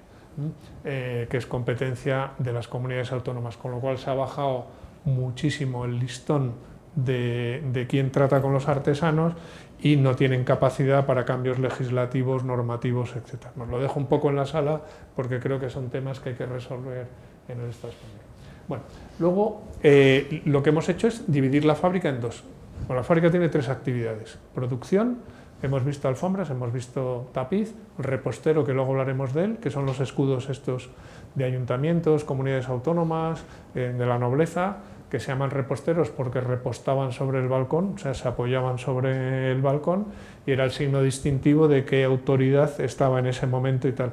eh, 0.84 1.26
que 1.30 1.36
es 1.36 1.46
competencia 1.46 2.32
de 2.38 2.52
las 2.52 2.68
comunidades 2.68 3.12
autónomas, 3.12 3.56
con 3.56 3.70
lo 3.70 3.80
cual 3.80 3.98
se 3.98 4.10
ha 4.10 4.14
bajado 4.14 4.66
muchísimo 5.04 5.84
el 5.84 5.98
listón 5.98 6.52
de, 6.94 7.62
de 7.72 7.86
quién 7.86 8.10
trata 8.10 8.40
con 8.40 8.52
los 8.52 8.68
artesanos 8.68 9.34
y 9.82 9.96
no 9.96 10.14
tienen 10.14 10.44
capacidad 10.44 11.06
para 11.06 11.24
cambios 11.24 11.58
legislativos, 11.58 12.44
normativos, 12.44 13.16
etc. 13.16 13.46
Nos 13.56 13.68
lo 13.68 13.80
dejo 13.80 13.98
un 13.98 14.06
poco 14.06 14.30
en 14.30 14.36
la 14.36 14.46
sala 14.46 14.80
porque 15.16 15.40
creo 15.40 15.58
que 15.58 15.70
son 15.70 15.90
temas 15.90 16.20
que 16.20 16.30
hay 16.30 16.34
que 16.36 16.46
resolver 16.46 17.06
en 17.48 17.60
el 17.60 17.70
Estado 17.70 17.92
español. 17.92 18.20
Bueno, 18.68 18.84
luego 19.18 19.62
eh, 19.82 20.42
lo 20.44 20.62
que 20.62 20.70
hemos 20.70 20.88
hecho 20.88 21.08
es 21.08 21.30
dividir 21.30 21.64
la 21.64 21.74
fábrica 21.74 22.08
en 22.08 22.20
dos. 22.20 22.44
Bueno, 22.86 23.00
la 23.00 23.04
fábrica 23.04 23.30
tiene 23.30 23.48
tres 23.48 23.68
actividades. 23.68 24.38
Producción, 24.54 25.18
hemos 25.62 25.84
visto 25.84 26.08
alfombras, 26.08 26.50
hemos 26.50 26.72
visto 26.72 27.30
tapiz, 27.32 27.74
repostero, 27.98 28.64
que 28.64 28.72
luego 28.72 28.90
hablaremos 28.90 29.32
de 29.32 29.44
él, 29.44 29.56
que 29.58 29.70
son 29.70 29.86
los 29.86 30.00
escudos 30.00 30.50
estos 30.50 30.90
de 31.34 31.44
ayuntamientos, 31.44 32.24
comunidades 32.24 32.68
autónomas, 32.68 33.44
eh, 33.74 33.94
de 33.96 34.06
la 34.06 34.18
nobleza, 34.18 34.78
que 35.12 35.20
se 35.20 35.28
llaman 35.28 35.50
reposteros 35.50 36.08
porque 36.08 36.40
repostaban 36.40 37.12
sobre 37.12 37.38
el 37.40 37.48
balcón, 37.48 37.92
o 37.96 37.98
sea, 37.98 38.14
se 38.14 38.26
apoyaban 38.26 38.78
sobre 38.78 39.52
el 39.52 39.60
balcón 39.60 40.06
y 40.46 40.52
era 40.52 40.64
el 40.64 40.70
signo 40.70 41.02
distintivo 41.02 41.68
de 41.68 41.84
qué 41.84 42.04
autoridad 42.04 42.80
estaba 42.80 43.18
en 43.18 43.26
ese 43.26 43.46
momento 43.46 43.88
y 43.88 43.92
tal. 43.92 44.12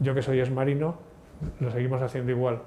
Yo 0.00 0.12
que 0.12 0.22
soy 0.22 0.40
esmarino, 0.40 0.96
lo 1.60 1.70
seguimos 1.70 2.02
haciendo 2.02 2.32
igual. 2.32 2.58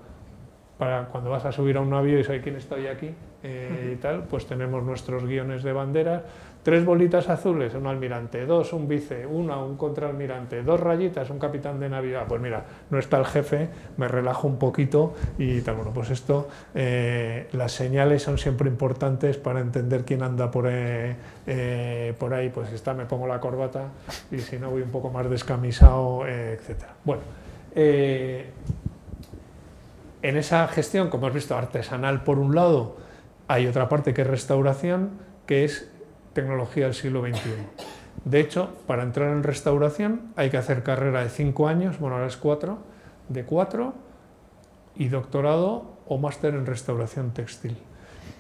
Para 0.78 1.08
cuando 1.08 1.30
vas 1.30 1.44
a 1.44 1.52
subir 1.52 1.76
a 1.76 1.82
un 1.82 1.90
navío 1.90 2.18
y 2.18 2.24
sabes 2.24 2.42
quién 2.42 2.56
estoy 2.56 2.88
aquí 2.88 3.14
eh, 3.44 3.92
y 3.94 3.96
tal, 3.98 4.24
pues 4.24 4.46
tenemos 4.46 4.82
nuestros 4.82 5.26
guiones 5.26 5.64
de 5.64 5.74
banderas, 5.74 6.22
tres 6.64 6.84
bolitas 6.86 7.30
azules, 7.30 7.76
un 7.76 7.86
almirante, 7.88 8.46
dos, 8.46 8.72
un 8.74 8.88
vice, 8.88 9.26
una, 9.26 9.58
un 9.58 9.76
contraalmirante, 9.76 10.64
dos 10.64 10.80
rayitas, 10.80 11.30
un 11.30 11.38
capitán 11.38 11.78
de 11.80 11.90
navidad. 11.90 12.24
Pues 12.28 12.42
mira, 12.42 12.64
no 12.90 12.98
está 12.98 13.20
el 13.20 13.26
jefe, 13.26 13.70
me 13.98 14.08
relajo 14.08 14.48
un 14.48 14.58
poquito 14.58 15.14
y 15.38 15.60
tal. 15.62 15.76
Bueno, 15.76 15.92
pues 15.94 16.10
esto, 16.10 16.48
eh, 16.74 17.50
las 17.52 17.74
señales 17.74 18.24
son 18.24 18.38
siempre 18.38 18.70
importantes 18.70 19.36
para 19.38 19.60
entender 19.60 20.06
quién 20.06 20.24
anda 20.24 20.50
por 20.50 20.68
ahí, 20.68 21.18
eh, 21.46 22.14
por 22.18 22.34
ahí. 22.34 22.48
Pues 22.50 22.70
si 22.70 22.76
está, 22.76 22.94
me 22.94 23.06
pongo 23.06 23.28
la 23.28 23.42
corbata 23.42 23.90
y 24.32 24.40
si 24.40 24.58
no, 24.58 24.72
voy 24.72 24.84
un 24.84 24.92
poco 24.92 25.10
más 25.10 25.30
descamisado, 25.30 26.26
eh, 26.26 26.54
etc. 26.54 26.84
Bueno, 27.04 27.24
en 27.76 28.54
esa 30.38 30.66
gestión, 30.70 31.10
como 31.10 31.28
has 31.28 31.34
visto, 31.34 31.58
artesanal 31.58 32.24
por 32.24 32.40
un 32.40 32.56
lado, 32.56 32.96
hay 33.50 33.68
otra 33.68 33.90
parte 33.90 34.14
que 34.14 34.22
es 34.22 34.28
restauración, 34.28 35.10
que 35.46 35.66
es 35.66 35.93
tecnología 36.34 36.86
del 36.86 36.94
siglo 36.94 37.22
XXI. 37.22 37.52
De 38.26 38.40
hecho, 38.40 38.76
para 38.88 39.04
entrar 39.04 39.32
en 39.32 39.44
restauración 39.44 40.34
hay 40.36 40.50
que 40.50 40.58
hacer 40.58 40.84
carrera 40.84 41.24
de 41.24 41.30
cinco 41.30 41.68
años, 41.68 42.00
bueno, 42.00 42.16
ahora 42.16 42.28
es 42.28 42.38
cuatro, 42.38 42.80
de 43.30 43.44
cuatro, 43.44 43.94
y 44.96 45.08
doctorado 45.08 45.98
o 46.08 46.18
máster 46.18 46.54
en 46.54 46.66
restauración 46.66 47.34
textil, 47.34 47.78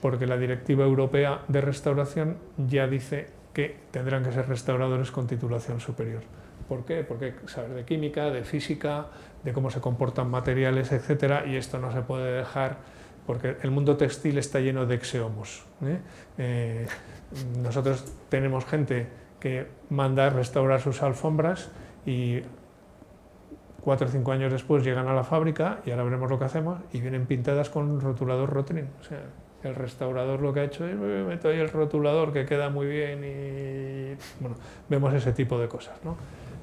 porque 0.02 0.28
la 0.28 0.38
Directiva 0.38 0.86
Europea 0.86 1.42
de 1.48 1.62
Restauración 1.62 2.38
ya 2.58 2.88
dice 2.88 3.28
que 3.54 3.78
tendrán 3.92 4.24
que 4.24 4.32
ser 4.32 4.48
restauradores 4.48 5.12
con 5.12 5.28
titulación 5.28 5.80
superior. 5.80 6.22
¿Por 6.68 6.86
qué? 6.86 7.04
Porque 7.04 7.26
hay 7.26 7.32
que 7.34 7.48
saber 7.48 7.72
de 7.72 7.86
química, 7.86 8.30
de 8.30 8.44
física, 8.44 9.08
de 9.44 9.54
cómo 9.54 9.70
se 9.70 9.82
comportan 9.82 10.30
materiales, 10.30 10.92
etcétera, 10.92 11.46
y 11.46 11.56
esto 11.56 11.80
no 11.80 11.92
se 11.92 12.02
puede 12.02 12.32
dejar 12.38 12.78
porque 13.26 13.58
el 13.62 13.72
mundo 13.72 13.98
textil 13.98 14.38
está 14.38 14.60
lleno 14.60 14.86
de 14.86 14.96
exeomos. 14.96 15.64
¿eh? 15.84 16.00
Eh, 16.38 16.88
nosotros 17.62 18.06
tenemos 18.30 18.66
gente 18.66 19.08
que 19.40 19.68
manda 19.90 20.28
a 20.28 20.30
restaurar 20.30 20.82
sus 20.82 21.02
alfombras 21.02 21.70
y 22.06 22.42
cuatro 23.82 24.08
o 24.08 24.10
cinco 24.10 24.32
años 24.32 24.52
después 24.52 24.84
llegan 24.84 25.08
a 25.08 25.14
la 25.14 25.24
fábrica 25.24 25.80
y 25.86 25.92
ahora 25.92 26.04
veremos 26.04 26.30
lo 26.30 26.40
que 26.40 26.46
hacemos 26.46 26.80
y 26.94 27.02
vienen 27.02 27.26
pintadas 27.26 27.70
con 27.70 28.00
rotulador 28.00 28.50
Rotring. 28.50 28.88
O 29.02 29.04
sea, 29.04 29.20
el 29.64 29.76
restaurador 29.76 30.42
lo 30.42 30.54
que 30.54 30.62
ha 30.62 30.64
hecho 30.64 30.88
es 30.88 30.96
meto 30.96 31.50
ahí 31.50 31.60
el 31.60 31.70
rotulador 31.70 32.34
que 32.34 32.46
queda 32.46 32.70
muy 32.70 32.88
bien 32.88 33.24
y 33.24 34.42
bueno, 34.42 34.56
vemos 34.90 35.14
ese 35.14 35.34
tipo 35.34 35.58
de 35.60 35.68
cosas. 35.68 35.96
¿no? 36.04 36.16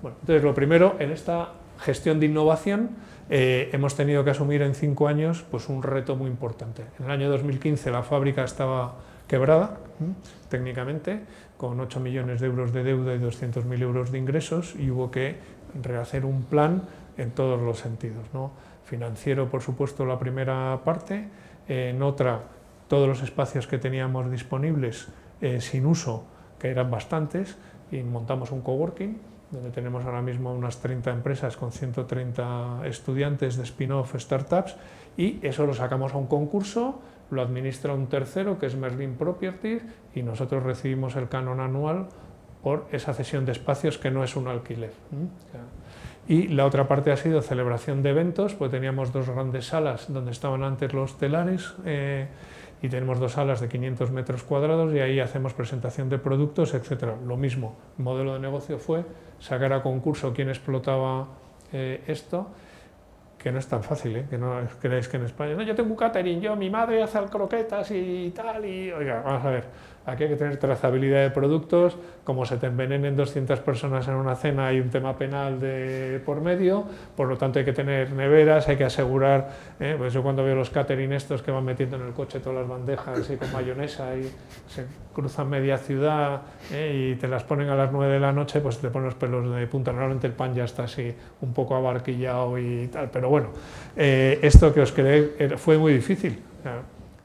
Bueno, 0.03 0.17
entonces 0.21 0.43
lo 0.43 0.55
primero 0.55 0.97
en 0.99 1.11
esta 1.11 1.53
gestión 1.79 2.21
de 2.21 2.27
innovación 2.27 2.91
eh, 3.33 3.71
hemos 3.73 3.95
tenido 3.95 4.25
que 4.25 4.31
asumir 4.31 4.61
en 4.63 4.75
cinco 4.75 5.07
años 5.07 5.45
pues, 5.51 5.69
un 5.69 5.85
reto 5.85 6.17
muy 6.17 6.29
importante. 6.29 6.83
En 6.99 7.05
el 7.05 7.13
año 7.13 7.31
2015 7.31 7.91
la 7.93 8.03
fábrica 8.03 8.43
estaba 8.43 8.97
quebrada 9.29 9.79
técnicamente, 10.49 11.21
con 11.57 11.79
8 11.79 12.01
millones 12.01 12.41
de 12.41 12.49
euros 12.49 12.73
de 12.73 12.83
deuda 12.83 13.15
y 13.15 13.19
200.000 13.19 13.83
euros 13.83 14.11
de 14.11 14.19
ingresos 14.19 14.75
y 14.75 14.91
hubo 14.91 15.13
que 15.13 15.37
rehacer 15.81 16.25
un 16.25 16.43
plan 16.43 16.83
en 17.17 17.31
todos 17.31 17.61
los 17.63 17.79
sentidos. 17.79 18.25
¿no? 18.35 18.51
Financiero, 18.85 19.49
por 19.49 19.63
supuesto, 19.63 20.05
la 20.05 20.19
primera 20.19 20.81
parte, 20.85 21.29
en 21.69 22.03
otra, 22.03 22.41
todos 22.89 23.07
los 23.07 23.23
espacios 23.23 23.69
que 23.69 23.79
teníamos 23.79 24.29
disponibles 24.29 25.07
eh, 25.41 25.61
sin 25.61 25.87
uso, 25.87 26.25
que 26.59 26.69
eran 26.69 26.91
bastantes, 26.91 27.57
y 27.93 28.03
montamos 28.03 28.51
un 28.51 28.63
coworking 28.63 29.30
donde 29.51 29.71
tenemos 29.71 30.05
ahora 30.05 30.23
mismo 30.23 30.53
unas 30.53 30.81
30 30.81 31.11
empresas 31.11 31.57
con 31.57 31.73
130 31.73 32.83
estudiantes 32.85 33.57
de 33.57 33.65
spin-off 33.65 34.15
startups 34.17 34.77
y 35.17 35.39
eso 35.43 35.67
lo 35.67 35.75
sacamos 35.75 36.15
a 36.15 36.19
un 36.19 36.27
concurso, 36.27 37.01
lo 37.31 37.43
administra 37.43 37.95
un 37.95 38.07
tercero 38.07 38.59
que 38.59 38.67
es 38.67 38.77
Merlin 38.77 39.15
Properties 39.15 39.83
y 40.15 40.23
nosotros 40.23 40.63
recibimos 40.63 41.17
el 41.17 41.29
canon 41.29 41.61
anual 41.61 42.09
por 42.63 42.87
esa 42.93 43.15
cesión 43.15 43.45
de 43.45 43.53
espacios 43.53 43.99
que 43.99 44.11
no 44.11 44.23
es 44.23 44.37
un 44.37 44.49
alquiler. 44.49 44.93
Y 46.29 46.49
la 46.49 46.67
otra 46.67 46.87
parte 46.87 47.11
ha 47.11 47.17
sido 47.17 47.43
celebración 47.43 48.03
de 48.03 48.11
eventos, 48.11 48.55
pues 48.55 48.71
teníamos 48.71 49.13
dos 49.13 49.29
grandes 49.29 49.67
salas 49.67 50.13
donde 50.13 50.31
estaban 50.31 50.63
antes 50.63 50.93
los 50.93 51.19
telares 51.19 51.75
eh, 51.85 52.29
y 52.83 52.89
tenemos 52.89 53.21
dos 53.21 53.33
salas 53.33 53.61
de 53.61 53.69
500 53.69 54.11
metros 54.11 54.43
cuadrados 54.43 54.93
y 54.95 55.01
ahí 55.01 55.21
hacemos 55.21 55.53
presentación 55.53 56.09
de 56.09 56.19
productos, 56.19 56.75
etc. 56.75 57.15
Lo 57.27 57.37
mismo, 57.37 57.77
el 57.99 58.05
modelo 58.05 58.35
de 58.35 58.41
negocio 58.41 58.79
fue 58.79 59.05
sacar 59.39 59.73
a 59.73 59.83
concurso 59.83 60.33
quién 60.33 60.49
explotaba 60.49 61.29
eh, 61.73 62.03
esto 62.07 62.49
que 63.41 63.51
no 63.51 63.59
es 63.59 63.67
tan 63.67 63.83
fácil, 63.83 64.17
¿eh? 64.17 64.27
que 64.29 64.37
no 64.37 64.61
creéis 64.81 65.09
que 65.09 65.17
en 65.17 65.25
España, 65.25 65.55
no, 65.55 65.63
yo 65.63 65.75
tengo 65.75 65.91
un 65.91 65.97
catering, 65.97 66.43
yo, 66.43 66.57
mi 66.57 66.69
madre 66.69 67.03
hace 67.03 67.19
croquetas 67.25 67.91
y 67.91 68.31
tal, 68.37 68.65
y 68.67 68.93
oiga, 68.93 69.23
vamos 69.25 69.45
a 69.47 69.51
ver, 69.51 69.65
Aquí 70.11 70.25
hay 70.25 70.31
que 70.31 70.37
tener 70.37 70.57
trazabilidad 70.57 71.23
de 71.23 71.31
productos, 71.31 71.97
como 72.25 72.45
se 72.45 72.57
te 72.57 72.67
envenenen 72.67 73.15
200 73.17 73.61
personas 73.61 74.09
en 74.09 74.15
una 74.15 74.35
cena 74.35 74.67
hay 74.67 74.81
un 74.81 74.91
tema 74.91 75.17
penal 75.17 75.61
de 75.61 76.21
por 76.27 76.41
medio, 76.41 76.85
por 77.17 77.29
lo 77.29 77.39
tanto 77.39 77.61
hay 77.61 77.65
que 77.65 77.73
tener 77.73 78.13
neveras, 78.13 78.69
hay 78.69 78.77
que 78.77 78.85
asegurar, 78.85 79.51
¿eh? 79.79 79.95
pues 79.97 80.13
yo 80.13 80.25
cuando 80.25 80.43
veo 80.43 80.57
los 80.57 80.71
catering 80.71 81.13
estos 81.13 81.43
que 81.43 81.53
van 81.53 81.65
metiendo 81.65 81.95
en 81.97 82.03
el 82.03 82.13
coche 82.13 82.41
todas 82.41 82.59
las 82.59 82.69
bandejas 82.69 83.31
y 83.31 83.37
con 83.37 83.53
mayonesa 83.53 84.17
y 84.17 84.25
se 84.69 84.85
cruzan 85.13 85.49
media 85.49 85.79
ciudad 85.79 86.43
¿eh? 86.73 87.13
y 87.13 87.15
te 87.15 87.29
las 87.29 87.45
ponen 87.45 87.69
a 87.69 87.77
las 87.77 87.93
9 87.93 88.15
de 88.15 88.21
la 88.21 88.33
noche, 88.33 88.61
pues 88.61 88.79
te 88.79 88.91
ponen 88.91 89.07
los 89.07 89.15
pelos 89.15 89.49
de 89.55 89.67
punta, 89.69 89.93
normalmente 89.93 90.27
el 90.27 90.33
pan 90.33 90.55
ya 90.55 90.65
está 90.65 90.85
así 90.85 91.15
un 91.41 91.53
poco 91.55 91.77
abarquillado 91.77 92.59
y 92.59 92.89
tal, 92.89 93.11
pero 93.11 93.29
bueno, 93.29 93.51
eh, 93.97 94.41
esto 94.43 94.75
que 94.75 94.81
os 94.81 94.91
quedé 94.91 95.57
fue 95.57 95.79
muy 95.79 95.93
difícil. 95.93 96.43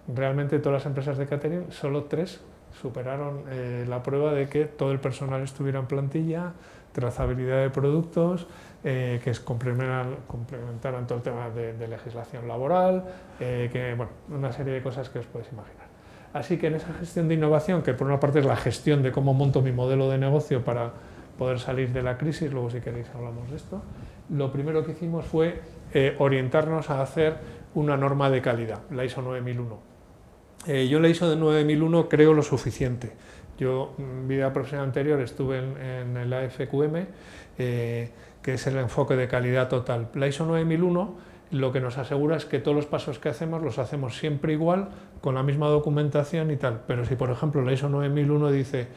Realmente 0.08 0.60
todas 0.60 0.84
las 0.84 0.86
empresas 0.86 1.18
de 1.18 1.26
catering, 1.26 1.72
solo 1.72 2.04
tres 2.04 2.40
superaron 2.82 3.44
eh, 3.50 3.86
la 3.88 4.04
prueba 4.04 4.34
de 4.34 4.48
que 4.48 4.66
todo 4.66 4.92
el 4.92 5.00
personal 5.00 5.42
estuviera 5.42 5.80
en 5.80 5.86
plantilla, 5.86 6.54
trazabilidad 6.92 7.62
de 7.62 7.70
productos, 7.70 8.48
eh, 8.84 9.20
que 9.24 9.32
complementaran, 9.44 11.08
todo 11.08 11.18
el 11.18 11.24
tema 11.24 11.50
de, 11.50 11.88
legislación 11.88 12.48
laboral, 12.48 13.04
eh, 13.40 13.70
que, 13.72 13.94
bueno, 13.96 14.12
una 14.30 14.52
serie 14.52 14.74
de 14.74 14.82
cosas 14.82 15.10
que 15.10 15.20
os 15.20 15.26
podéis 15.26 15.52
imaginar. 15.52 15.86
Así 16.34 16.58
que 16.58 16.68
en 16.68 16.76
esa 16.76 16.94
gestión 16.94 17.28
de 17.28 17.36
innovación, 17.36 17.82
que 17.82 17.94
por 17.94 18.08
una 18.08 18.20
parte 18.20 18.40
es 18.40 18.46
la 18.46 18.58
gestión 18.58 19.02
de 19.02 19.12
cómo 19.12 19.34
monto 19.34 19.62
mi 19.62 19.72
modelo 19.72 20.10
de 20.10 20.18
negocio 20.18 20.64
para 20.64 20.92
poder 21.38 21.60
salir 21.60 21.92
de 21.92 22.04
la 22.04 22.18
crisis, 22.18 22.52
luego 22.52 22.70
si 22.70 22.82
queréis 22.82 23.08
hablamos 23.16 23.50
de 23.50 23.56
esto, 23.56 23.82
lo 24.30 24.52
primero 24.52 24.86
que 24.86 24.92
hicimos 24.92 25.26
fue 25.26 25.62
orientarnos 26.18 26.90
a 26.90 27.02
hacer 27.02 27.38
una 27.74 27.96
norma 27.96 28.30
de 28.30 28.42
calidad, 28.42 28.82
la 28.92 29.06
ISO 29.06 29.22
9001 29.22 29.95
eh, 30.68 30.88
yo 30.88 31.00
la 31.00 31.10
ISO 31.10 31.30
de 31.30 31.36
9001 31.36 32.10
creo 32.10 32.34
lo 32.34 32.44
suficiente. 32.44 33.12
Yo, 33.58 33.94
en 33.98 34.28
mi 34.28 34.36
vida 34.36 34.52
profesional 34.52 34.88
anterior, 34.88 35.22
estuve 35.22 35.60
en, 35.60 36.18
el 36.18 36.34
AFQM, 36.34 37.06
eh, 37.58 38.10
que 38.42 38.54
es 38.56 38.68
el 38.68 38.78
enfoque 38.78 39.16
de 39.16 39.28
calidad 39.28 39.70
total. 39.70 40.10
La 40.14 40.28
ISO 40.28 40.46
9001 40.46 41.36
lo 41.52 41.72
que 41.72 41.80
nos 41.80 41.98
asegura 41.98 42.36
es 42.36 42.46
que 42.46 42.60
todos 42.60 42.76
los 42.76 42.86
pasos 42.86 43.20
que 43.20 43.30
hacemos 43.30 43.62
los 43.62 43.78
hacemos 43.78 44.18
siempre 44.18 44.54
igual, 44.54 44.90
con 45.22 45.36
la 45.36 45.44
misma 45.44 45.68
documentación 45.68 46.52
y 46.52 46.58
tal. 46.58 46.82
Pero 46.88 47.06
si, 47.06 47.16
por 47.16 47.30
ejemplo, 47.30 47.62
la 47.62 47.72
ISO 47.72 47.88
9001 47.88 48.52
dice 48.52 48.88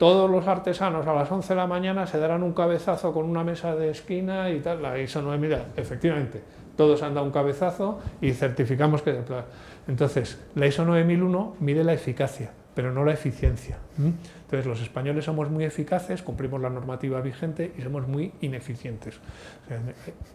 todos 0.00 0.30
los 0.30 0.48
artesanos 0.48 1.06
a 1.06 1.12
las 1.12 1.30
11 1.30 1.46
de 1.50 1.56
la 1.56 1.66
mañana 1.66 2.06
se 2.06 2.18
darán 2.18 2.42
un 2.42 2.54
cabezazo 2.54 3.12
con 3.12 3.26
una 3.26 3.44
mesa 3.44 3.76
de 3.76 3.90
esquina 3.90 4.48
y 4.48 4.60
tal, 4.60 4.80
la 4.80 4.98
ISO 4.98 5.20
9001, 5.20 5.72
efectivamente, 5.76 6.42
todos 6.74 7.02
han 7.02 7.12
dado 7.12 7.26
un 7.26 7.32
cabezazo 7.32 8.00
y 8.22 8.32
certificamos 8.32 9.02
que... 9.02 9.20
Entonces, 9.88 10.38
la 10.54 10.66
ISO 10.66 10.84
9001 10.84 11.56
mide 11.60 11.84
la 11.84 11.92
eficacia, 11.92 12.50
pero 12.74 12.92
no 12.92 13.04
la 13.04 13.12
eficiencia. 13.12 13.78
Entonces, 13.98 14.66
los 14.66 14.80
españoles 14.80 15.24
somos 15.24 15.50
muy 15.50 15.64
eficaces, 15.64 16.22
cumplimos 16.22 16.60
la 16.60 16.70
normativa 16.70 17.20
vigente 17.20 17.72
y 17.76 17.82
somos 17.82 18.06
muy 18.06 18.32
ineficientes. 18.40 19.18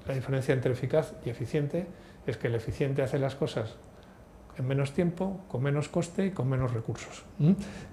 la 0.08 0.14
diferencia 0.14 0.54
entre 0.54 0.74
eficaz 0.74 1.14
y 1.26 1.30
eficiente 1.30 1.88
es 2.28 2.38
que 2.38 2.48
el 2.48 2.56
eficiente 2.56 3.02
hace 3.02 3.20
las 3.20 3.36
cosas 3.36 3.76
en 4.58 4.68
menos 4.68 4.94
tiempo, 4.94 5.42
con 5.50 5.62
menos 5.64 5.90
coste 5.90 6.28
y 6.28 6.32
con 6.32 6.50
menos 6.50 6.74
recursos. 6.74 7.24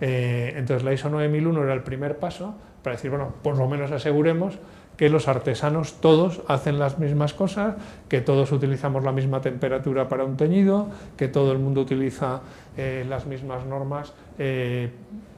Eh, 0.01 0.55
entonces, 0.57 0.85
la 0.85 0.93
ISO 0.93 1.11
9001 1.11 1.65
era 1.65 1.75
el 1.75 1.83
primer 1.83 2.19
paso 2.19 2.55
para 2.83 2.97
decir, 2.97 3.11
bueno, 3.11 3.35
por 3.43 3.57
lo 3.57 3.69
menos 3.69 3.91
aseguremos 3.91 4.59
que 4.97 5.09
los 5.09 5.29
artesanos 5.29 6.01
todos 6.01 6.43
hacen 6.49 6.79
las 6.79 6.99
mismas 6.99 7.35
cosas, 7.35 7.77
que 8.09 8.21
todos 8.21 8.53
utilizamos 8.53 9.05
la 9.05 9.13
misma 9.13 9.41
temperatura 9.41 10.09
para 10.09 10.25
un 10.25 10.37
teñido, 10.37 10.89
que 11.17 11.29
todo 11.29 11.53
el 11.53 11.59
mundo 11.59 11.81
utiliza 11.81 12.41
eh, 12.77 13.05
las 13.09 13.27
mismas 13.27 13.67
normas, 13.67 14.13
eh, 14.39 14.91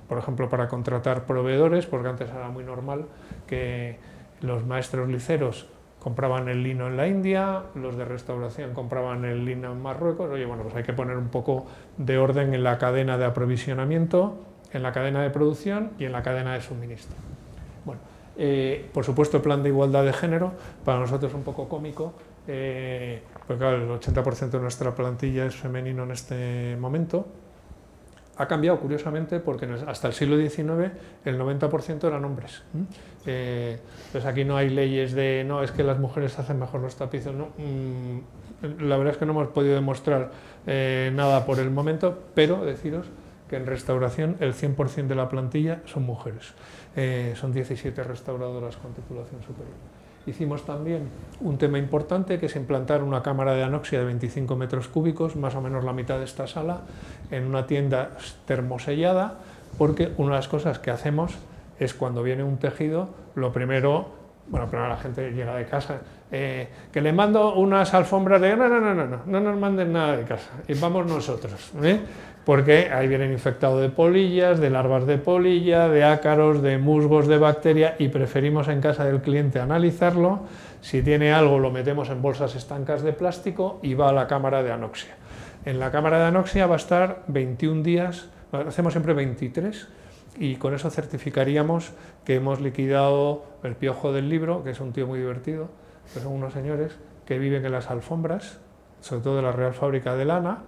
por 0.08 0.18
ejemplo, 0.18 0.48
para 0.48 0.68
contratar 0.68 1.24
proveedores, 1.24 1.86
porque 1.86 2.08
antes 2.08 2.30
era 2.30 2.48
muy 2.48 2.64
normal 2.64 3.06
que 3.46 3.98
los 4.40 4.66
maestros 4.66 5.08
liceros 5.08 5.66
compraban 6.04 6.48
el 6.48 6.62
lino 6.62 6.86
en 6.86 6.98
la 6.98 7.06
India, 7.06 7.62
los 7.74 7.96
de 7.96 8.04
restauración 8.04 8.74
compraban 8.74 9.24
el 9.24 9.46
lino 9.46 9.72
en 9.72 9.80
Marruecos. 9.80 10.30
Oye, 10.30 10.44
bueno, 10.44 10.64
pues 10.64 10.74
hay 10.74 10.82
que 10.82 10.92
poner 10.92 11.16
un 11.16 11.28
poco 11.28 11.64
de 11.96 12.18
orden 12.18 12.52
en 12.52 12.62
la 12.62 12.76
cadena 12.76 13.16
de 13.16 13.24
aprovisionamiento, 13.24 14.44
en 14.72 14.82
la 14.82 14.92
cadena 14.92 15.22
de 15.22 15.30
producción 15.30 15.92
y 15.98 16.04
en 16.04 16.12
la 16.12 16.22
cadena 16.22 16.52
de 16.52 16.60
suministro. 16.60 17.33
Eh, 18.36 18.88
por 18.92 19.04
supuesto, 19.04 19.36
el 19.36 19.42
plan 19.42 19.62
de 19.62 19.68
igualdad 19.68 20.04
de 20.04 20.12
género, 20.12 20.52
para 20.84 20.98
nosotros 20.98 21.30
es 21.30 21.36
un 21.36 21.44
poco 21.44 21.68
cómico, 21.68 22.14
eh, 22.48 23.22
porque 23.46 23.58
claro, 23.58 23.76
el 23.76 24.00
80% 24.00 24.50
de 24.50 24.60
nuestra 24.60 24.94
plantilla 24.94 25.46
es 25.46 25.54
femenino 25.54 26.04
en 26.04 26.10
este 26.10 26.76
momento. 26.76 27.26
Ha 28.36 28.48
cambiado 28.48 28.80
curiosamente 28.80 29.38
porque 29.38 29.68
hasta 29.86 30.08
el 30.08 30.14
siglo 30.14 30.36
XIX 30.36 30.90
el 31.24 31.38
90% 31.38 32.04
eran 32.04 32.24
hombres. 32.24 32.64
Eh, 33.26 33.78
entonces 34.06 34.28
aquí 34.28 34.44
no 34.44 34.56
hay 34.56 34.70
leyes 34.70 35.12
de 35.12 35.44
no, 35.46 35.62
es 35.62 35.70
que 35.70 35.84
las 35.84 36.00
mujeres 36.00 36.36
hacen 36.40 36.58
mejor 36.58 36.80
los 36.80 36.96
tapices. 36.96 37.32
No, 37.32 37.50
mm, 37.56 38.82
la 38.82 38.96
verdad 38.96 39.12
es 39.12 39.18
que 39.18 39.26
no 39.26 39.32
hemos 39.32 39.48
podido 39.48 39.76
demostrar 39.76 40.32
nada 40.66 41.46
por 41.46 41.60
el 41.60 41.70
momento, 41.70 42.24
pero 42.34 42.64
deciros 42.64 43.06
que 43.48 43.56
en 43.56 43.66
restauración 43.66 44.36
el 44.40 44.54
100% 44.54 45.06
de 45.06 45.14
la 45.14 45.28
plantilla 45.28 45.82
son 45.84 46.04
mujeres. 46.04 46.54
Eh, 46.96 47.34
son 47.36 47.52
17 47.52 48.02
restauradoras 48.04 48.76
con 48.76 48.92
titulación 48.92 49.42
superior. 49.42 49.74
Hicimos 50.26 50.64
también 50.64 51.08
un 51.40 51.58
tema 51.58 51.78
importante 51.78 52.38
que 52.38 52.46
es 52.46 52.56
implantar 52.56 53.02
una 53.02 53.22
cámara 53.22 53.54
de 53.54 53.62
anoxia 53.62 53.98
de 53.98 54.06
25 54.06 54.56
metros 54.56 54.88
cúbicos, 54.88 55.36
más 55.36 55.54
o 55.54 55.60
menos 55.60 55.84
la 55.84 55.92
mitad 55.92 56.18
de 56.18 56.24
esta 56.24 56.46
sala, 56.46 56.80
en 57.30 57.44
una 57.44 57.66
tienda 57.66 58.12
termosellada, 58.46 59.38
porque 59.76 60.12
una 60.16 60.30
de 60.30 60.36
las 60.36 60.48
cosas 60.48 60.78
que 60.78 60.90
hacemos 60.90 61.34
es 61.78 61.92
cuando 61.92 62.22
viene 62.22 62.42
un 62.42 62.56
tejido, 62.56 63.08
lo 63.34 63.52
primero, 63.52 64.06
bueno, 64.46 64.66
primero 64.68 64.88
la 64.88 64.96
gente 64.96 65.30
llega 65.32 65.56
de 65.56 65.66
casa, 65.66 66.00
eh, 66.32 66.68
que 66.90 67.02
le 67.02 67.12
mando 67.12 67.54
unas 67.54 67.92
alfombras 67.92 68.40
de 68.40 68.56
no, 68.56 68.68
no, 68.68 68.80
no, 68.80 68.94
no, 68.94 69.06
no, 69.06 69.20
no 69.26 69.40
nos 69.40 69.58
manden 69.58 69.92
nada 69.92 70.16
de 70.16 70.24
casa, 70.24 70.52
y 70.66 70.74
vamos 70.74 71.06
nosotros. 71.06 71.72
¿eh? 71.82 72.00
Porque 72.44 72.90
ahí 72.92 73.08
vienen 73.08 73.32
infectados 73.32 73.80
de 73.80 73.88
polillas, 73.88 74.60
de 74.60 74.70
larvas 74.70 75.06
de 75.06 75.16
polilla, 75.18 75.88
de 75.88 76.04
ácaros, 76.04 76.62
de 76.62 76.78
musgos 76.78 77.26
de 77.26 77.38
bacteria 77.38 77.96
y 77.98 78.08
preferimos 78.08 78.68
en 78.68 78.80
casa 78.80 79.04
del 79.04 79.22
cliente 79.22 79.60
analizarlo. 79.60 80.40
Si 80.82 81.02
tiene 81.02 81.32
algo 81.32 81.58
lo 81.58 81.70
metemos 81.70 82.10
en 82.10 82.20
bolsas 82.20 82.54
estancas 82.54 83.02
de 83.02 83.14
plástico 83.14 83.80
y 83.82 83.94
va 83.94 84.10
a 84.10 84.12
la 84.12 84.26
cámara 84.26 84.62
de 84.62 84.72
anoxia. 84.72 85.14
En 85.64 85.80
la 85.80 85.90
cámara 85.90 86.18
de 86.18 86.26
anoxia 86.26 86.66
va 86.66 86.74
a 86.74 86.76
estar 86.76 87.22
21 87.28 87.82
días, 87.82 88.28
hacemos 88.52 88.92
siempre 88.92 89.14
23 89.14 89.88
y 90.38 90.56
con 90.56 90.74
eso 90.74 90.90
certificaríamos 90.90 91.92
que 92.24 92.34
hemos 92.34 92.60
liquidado 92.60 93.44
el 93.62 93.74
piojo 93.74 94.12
del 94.12 94.28
libro, 94.28 94.62
que 94.62 94.70
es 94.70 94.80
un 94.80 94.92
tío 94.92 95.06
muy 95.06 95.18
divertido, 95.18 95.68
que 96.12 96.20
son 96.20 96.32
unos 96.32 96.52
señores 96.52 96.98
que 97.24 97.38
viven 97.38 97.64
en 97.64 97.72
las 97.72 97.90
alfombras, 97.90 98.58
sobre 99.00 99.22
todo 99.22 99.36
de 99.36 99.42
la 99.42 99.52
Real 99.52 99.72
Fábrica 99.72 100.14
de 100.16 100.26
Lana, 100.26 100.58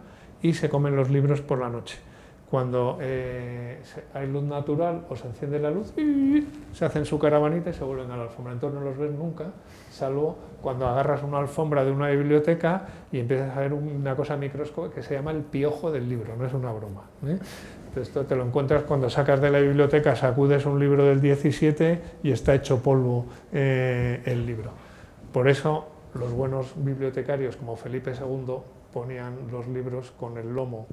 y 0.47 0.55
se 0.55 0.69
comen 0.69 0.95
los 0.95 1.11
libros 1.11 1.41
por 1.41 1.59
la 1.59 1.69
noche. 1.69 1.99
Cuando 2.49 2.99
eh, 3.01 3.81
hay 4.15 4.29
luz 4.29 4.45
natural 4.45 5.05
o 5.11 5.17
se 5.17 5.27
enciende 5.27 5.59
la 5.59 5.73
luz, 5.73 5.93
se 6.73 6.85
hacen 6.85 7.05
su 7.05 7.19
caravanita 7.19 7.71
y 7.71 7.73
se 7.73 7.83
vuelven 7.83 8.09
a 8.13 8.17
la 8.17 8.23
alfombra. 8.23 8.53
Entonces 8.53 8.79
no 8.79 8.85
los 8.85 8.97
ves 8.97 9.11
nunca, 9.11 9.47
salvo 9.91 10.39
cuando 10.63 10.87
agarras 10.87 11.25
una 11.25 11.39
alfombra 11.39 11.85
de 11.85 11.91
una 11.91 12.09
biblioteca 12.11 12.87
y 13.11 13.19
empiezas 13.19 13.57
a 13.57 13.61
ver 13.61 13.73
una 13.73 14.15
cosa 14.15 14.37
microscópica 14.37 14.95
que 14.95 15.03
se 15.03 15.15
llama 15.15 15.33
el 15.33 15.43
piojo 15.43 15.91
del 15.91 16.09
libro, 16.09 16.37
no 16.37 16.47
es 16.47 16.55
una 16.55 16.73
broma. 16.73 17.03
¿eh? 17.27 17.39
esto 18.01 18.25
te 18.27 18.37
lo 18.37 18.45
encuentras 18.45 18.85
cuando 18.85 19.11
sacas 19.11 19.41
de 19.41 19.51
la 19.51 19.59
biblioteca, 19.59 20.15
sacudes 20.15 20.67
un 20.67 20.79
libro 20.79 21.05
del 21.05 21.21
17 21.21 22.01
y 22.23 22.31
está 22.31 22.55
hecho 22.55 22.81
polvo 22.81 23.27
eh, 23.53 24.23
el 24.25 24.47
libro. 24.47 24.71
Por 25.33 25.49
eso 25.49 25.89
los 26.15 26.31
buenos 26.33 26.75
bibliotecarios 26.77 27.57
como 27.57 27.75
Felipe 27.75 28.13
II 28.13 28.76
ponían 28.97 29.53
los 29.53 29.69
libros 29.69 30.11
con 30.13 30.39
el 30.39 30.55
lomo 30.55 30.87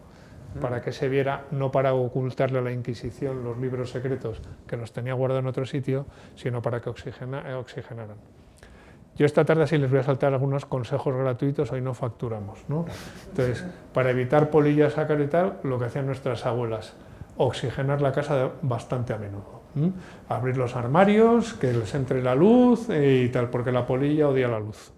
para 0.60 0.82
que 0.82 0.92
se 0.92 1.08
viera, 1.08 1.46
no 1.52 1.72
para 1.72 1.94
ocultarle 1.94 2.60
a 2.60 2.62
la 2.62 2.74
Inquisición 2.74 3.46
los 3.46 3.58
libros 3.58 3.92
secretos 3.92 4.42
que 4.68 4.76
los 4.76 4.92
tenía 4.92 5.14
guardados 5.14 5.44
en 5.44 5.48
otro 5.48 5.66
sitio, 5.66 6.06
sino 6.36 6.62
para 6.62 6.82
que 6.82 6.90
eh, 6.90 7.54
oxigenaran. 7.54 8.18
Yo 9.16 9.26
esta 9.26 9.46
tarde 9.46 9.68
sí 9.68 9.78
les 9.78 9.90
voy 9.90 10.02
a 10.02 10.04
saltar 10.04 10.34
algunos 10.34 10.66
consejos 10.66 11.16
gratuitos, 11.16 11.72
hoy 11.72 11.80
no 11.80 11.94
facturamos. 11.94 12.60
¿no? 12.68 12.86
Entonces, 13.30 13.66
para 13.94 14.10
evitar 14.10 14.50
polillas, 14.50 14.98
ácaro 14.98 15.24
y 15.24 15.28
tal, 15.28 15.60
lo 15.64 15.80
que 15.80 15.86
hacían 15.86 16.06
nuestras 16.06 16.46
abuelas, 16.46 16.96
oxigenar 17.38 18.02
la 18.02 18.12
casa 18.12 18.50
bastante 18.62 19.14
a 19.14 19.18
menudo. 19.18 19.63
Abrir 20.30 20.58
los 20.58 20.76
armarios, 20.76 21.54
que 21.54 21.74
les 21.74 21.94
entre 21.96 22.22
la 22.22 22.36
luz 22.36 22.88
y 22.90 23.30
tal, 23.30 23.50
porque 23.50 23.72
la 23.72 23.86
polilla 23.86 24.30
odia 24.30 24.48
la 24.48 24.60
luz. 24.60 24.92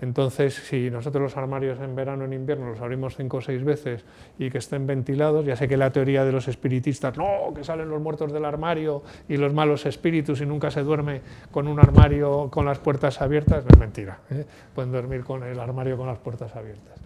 Entonces, 0.00 0.54
si 0.54 0.90
nosotros 0.90 1.22
los 1.22 1.36
armarios 1.36 1.80
en 1.80 1.96
verano, 1.96 2.24
en 2.24 2.32
invierno, 2.34 2.68
los 2.68 2.80
abrimos 2.80 3.16
cinco 3.16 3.38
o 3.38 3.40
seis 3.40 3.64
veces 3.64 4.04
y 4.38 4.50
que 4.50 4.58
estén 4.58 4.86
ventilados, 4.86 5.46
ya 5.46 5.56
sé 5.56 5.68
que 5.68 5.76
la 5.76 5.90
teoría 5.90 6.24
de 6.24 6.32
los 6.32 6.48
espiritistas, 6.48 7.16
no, 7.16 7.54
que 7.54 7.64
salen 7.64 7.88
los 7.88 8.00
muertos 8.00 8.32
del 8.32 8.44
armario 8.44 9.02
y 9.28 9.38
los 9.38 9.54
malos 9.54 9.86
espíritus 9.86 10.40
y 10.40 10.46
nunca 10.46 10.70
se 10.70 10.82
duerme 10.82 11.22
con 11.50 11.66
un 11.66 11.80
armario 11.80 12.50
con 12.50 12.66
las 12.66 12.78
puertas 12.78 13.22
abiertas, 13.22 13.64
es 13.66 13.78
mentira. 13.78 14.18
¿eh? 14.30 14.44
Pueden 14.74 14.92
dormir 14.92 15.24
con 15.24 15.42
el 15.42 15.58
armario 15.58 15.96
con 15.96 16.06
las 16.06 16.18
puertas 16.18 16.54
abiertas. 16.54 17.00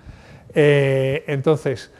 Eh, 0.52 1.24
entonces, 1.28 1.92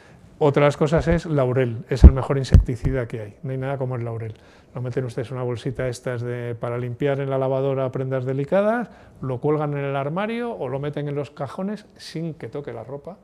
otras 0.43 0.75
cosas 0.75 1.07
es 1.07 1.27
laurel, 1.27 1.85
es 1.87 2.03
el 2.03 2.13
mejor 2.13 2.39
insecticida 2.39 3.07
que 3.07 3.21
hay, 3.21 3.37
no 3.43 3.51
hay 3.51 3.59
nada 3.59 3.77
como 3.77 3.95
el 3.95 4.03
laurel. 4.03 4.33
Lo 4.73 4.81
meten 4.81 5.05
ustedes 5.05 5.29
en 5.29 5.37
una 5.37 5.43
bolsita 5.43 5.87
estas 5.87 6.23
de, 6.23 6.55
para 6.55 6.79
limpiar 6.79 7.19
en 7.19 7.29
la 7.29 7.37
lavadora 7.37 7.91
prendas 7.91 8.25
delicadas, 8.25 8.89
lo 9.21 9.39
cuelgan 9.39 9.77
en 9.77 9.85
el 9.85 9.95
armario 9.95 10.51
o 10.51 10.67
lo 10.67 10.79
meten 10.79 11.07
en 11.07 11.13
los 11.13 11.29
cajones 11.29 11.85
sin 11.95 12.33
que 12.33 12.47
toque 12.47 12.73
la 12.73 12.83
ropa 12.83 13.19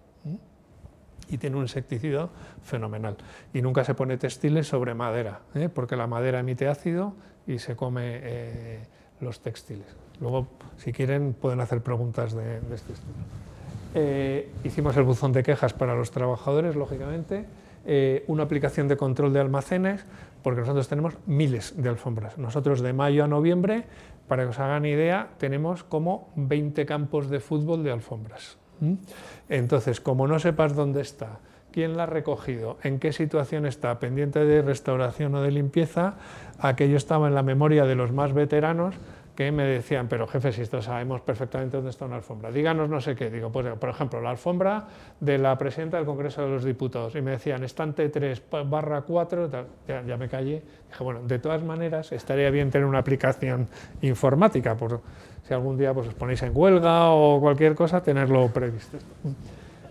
y 1.27 1.39
tiene 1.39 1.55
un 1.55 1.63
insecticida 1.63 2.29
fenomenal. 2.61 3.17
Y 3.51 3.63
nunca 3.63 3.83
se 3.83 3.95
pone 3.95 4.17
textiles 4.17 4.67
sobre 4.67 4.93
madera, 4.93 5.39
¿eh? 5.55 5.69
porque 5.69 5.95
la 5.95 6.05
madera 6.05 6.41
emite 6.41 6.67
ácido 6.67 7.15
y 7.47 7.57
se 7.57 7.75
come 7.75 8.19
eh, 8.21 8.79
los 9.21 9.41
textiles. 9.41 9.87
Luego, 10.21 10.45
si 10.77 10.93
quieren, 10.93 11.33
pueden 11.33 11.61
hacer 11.61 11.81
preguntas 11.81 12.35
de, 12.35 12.61
de 12.61 12.75
este 12.75 12.93
estilo. 12.93 13.15
Eh, 13.99 14.51
hicimos 14.63 14.95
el 14.95 15.01
buzón 15.01 15.33
de 15.33 15.41
quejas 15.41 15.73
para 15.73 15.95
los 15.95 16.11
trabajadores, 16.11 16.75
lógicamente, 16.75 17.45
eh, 17.83 18.23
una 18.27 18.43
aplicación 18.43 18.87
de 18.87 18.95
control 18.95 19.33
de 19.33 19.39
almacenes, 19.39 20.05
porque 20.43 20.61
nosotros 20.61 20.87
tenemos 20.87 21.15
miles 21.25 21.73
de 21.81 21.89
alfombras. 21.89 22.37
Nosotros 22.37 22.81
de 22.81 22.93
mayo 22.93 23.23
a 23.23 23.27
noviembre, 23.27 23.85
para 24.27 24.43
que 24.43 24.49
os 24.49 24.59
hagan 24.59 24.85
idea, 24.85 25.29
tenemos 25.39 25.83
como 25.83 26.29
20 26.35 26.85
campos 26.85 27.27
de 27.31 27.39
fútbol 27.39 27.83
de 27.83 27.91
alfombras. 27.91 28.59
Entonces, 29.49 29.99
como 29.99 30.27
no 30.27 30.37
sepas 30.37 30.75
dónde 30.75 31.01
está, 31.01 31.39
quién 31.71 31.97
la 31.97 32.03
ha 32.03 32.05
recogido, 32.05 32.77
en 32.83 32.99
qué 32.99 33.11
situación 33.11 33.65
está, 33.65 33.99
pendiente 33.99 34.45
de 34.45 34.61
restauración 34.61 35.33
o 35.33 35.41
de 35.41 35.49
limpieza, 35.49 36.17
aquello 36.59 36.97
estaba 36.97 37.27
en 37.29 37.33
la 37.33 37.41
memoria 37.41 37.85
de 37.85 37.95
los 37.95 38.11
más 38.11 38.33
veteranos, 38.33 38.93
que 39.37 39.51
me 39.51 39.65
decían, 39.65 40.07
pero 40.07 40.25
jefe, 40.25 40.51
si 40.51 40.63
esto 40.63 40.81
sabemos 40.81 41.21
perfectamente 41.21 41.77
dónde 41.77 41.91
está 41.91 42.05
una 42.05 42.15
alfombra, 42.15 42.49
díganos 42.49 42.89
no 42.89 42.99
sé 42.99 43.15
qué. 43.15 43.29
Digo, 43.29 43.51
pues 43.51 43.67
por 43.75 43.87
ejemplo, 43.87 44.19
la 44.19 44.31
alfombra 44.31 44.87
de 45.19 45.37
la 45.37 45.55
presidenta 45.59 45.97
del 45.97 46.07
Congreso 46.07 46.41
de 46.41 46.49
los 46.49 46.63
Diputados. 46.63 47.13
Y 47.13 47.21
me 47.21 47.29
decían, 47.29 47.63
estante 47.63 48.09
3 48.09 48.41
barra 48.65 49.01
4, 49.01 49.51
ya, 49.87 50.17
me 50.17 50.27
callé. 50.27 50.63
Dije, 50.89 51.03
bueno, 51.03 51.21
de 51.21 51.37
todas 51.37 51.61
maneras, 51.61 52.11
estaría 52.13 52.49
bien 52.49 52.71
tener 52.71 52.87
una 52.87 52.97
aplicación 52.97 53.67
informática, 54.01 54.73
por 54.73 55.01
si 55.47 55.53
algún 55.53 55.77
día 55.77 55.93
pues, 55.93 56.07
os 56.07 56.15
ponéis 56.15 56.41
en 56.41 56.51
huelga 56.51 57.11
o 57.11 57.39
cualquier 57.39 57.75
cosa, 57.75 58.01
tenerlo 58.01 58.47
previsto. 58.47 58.97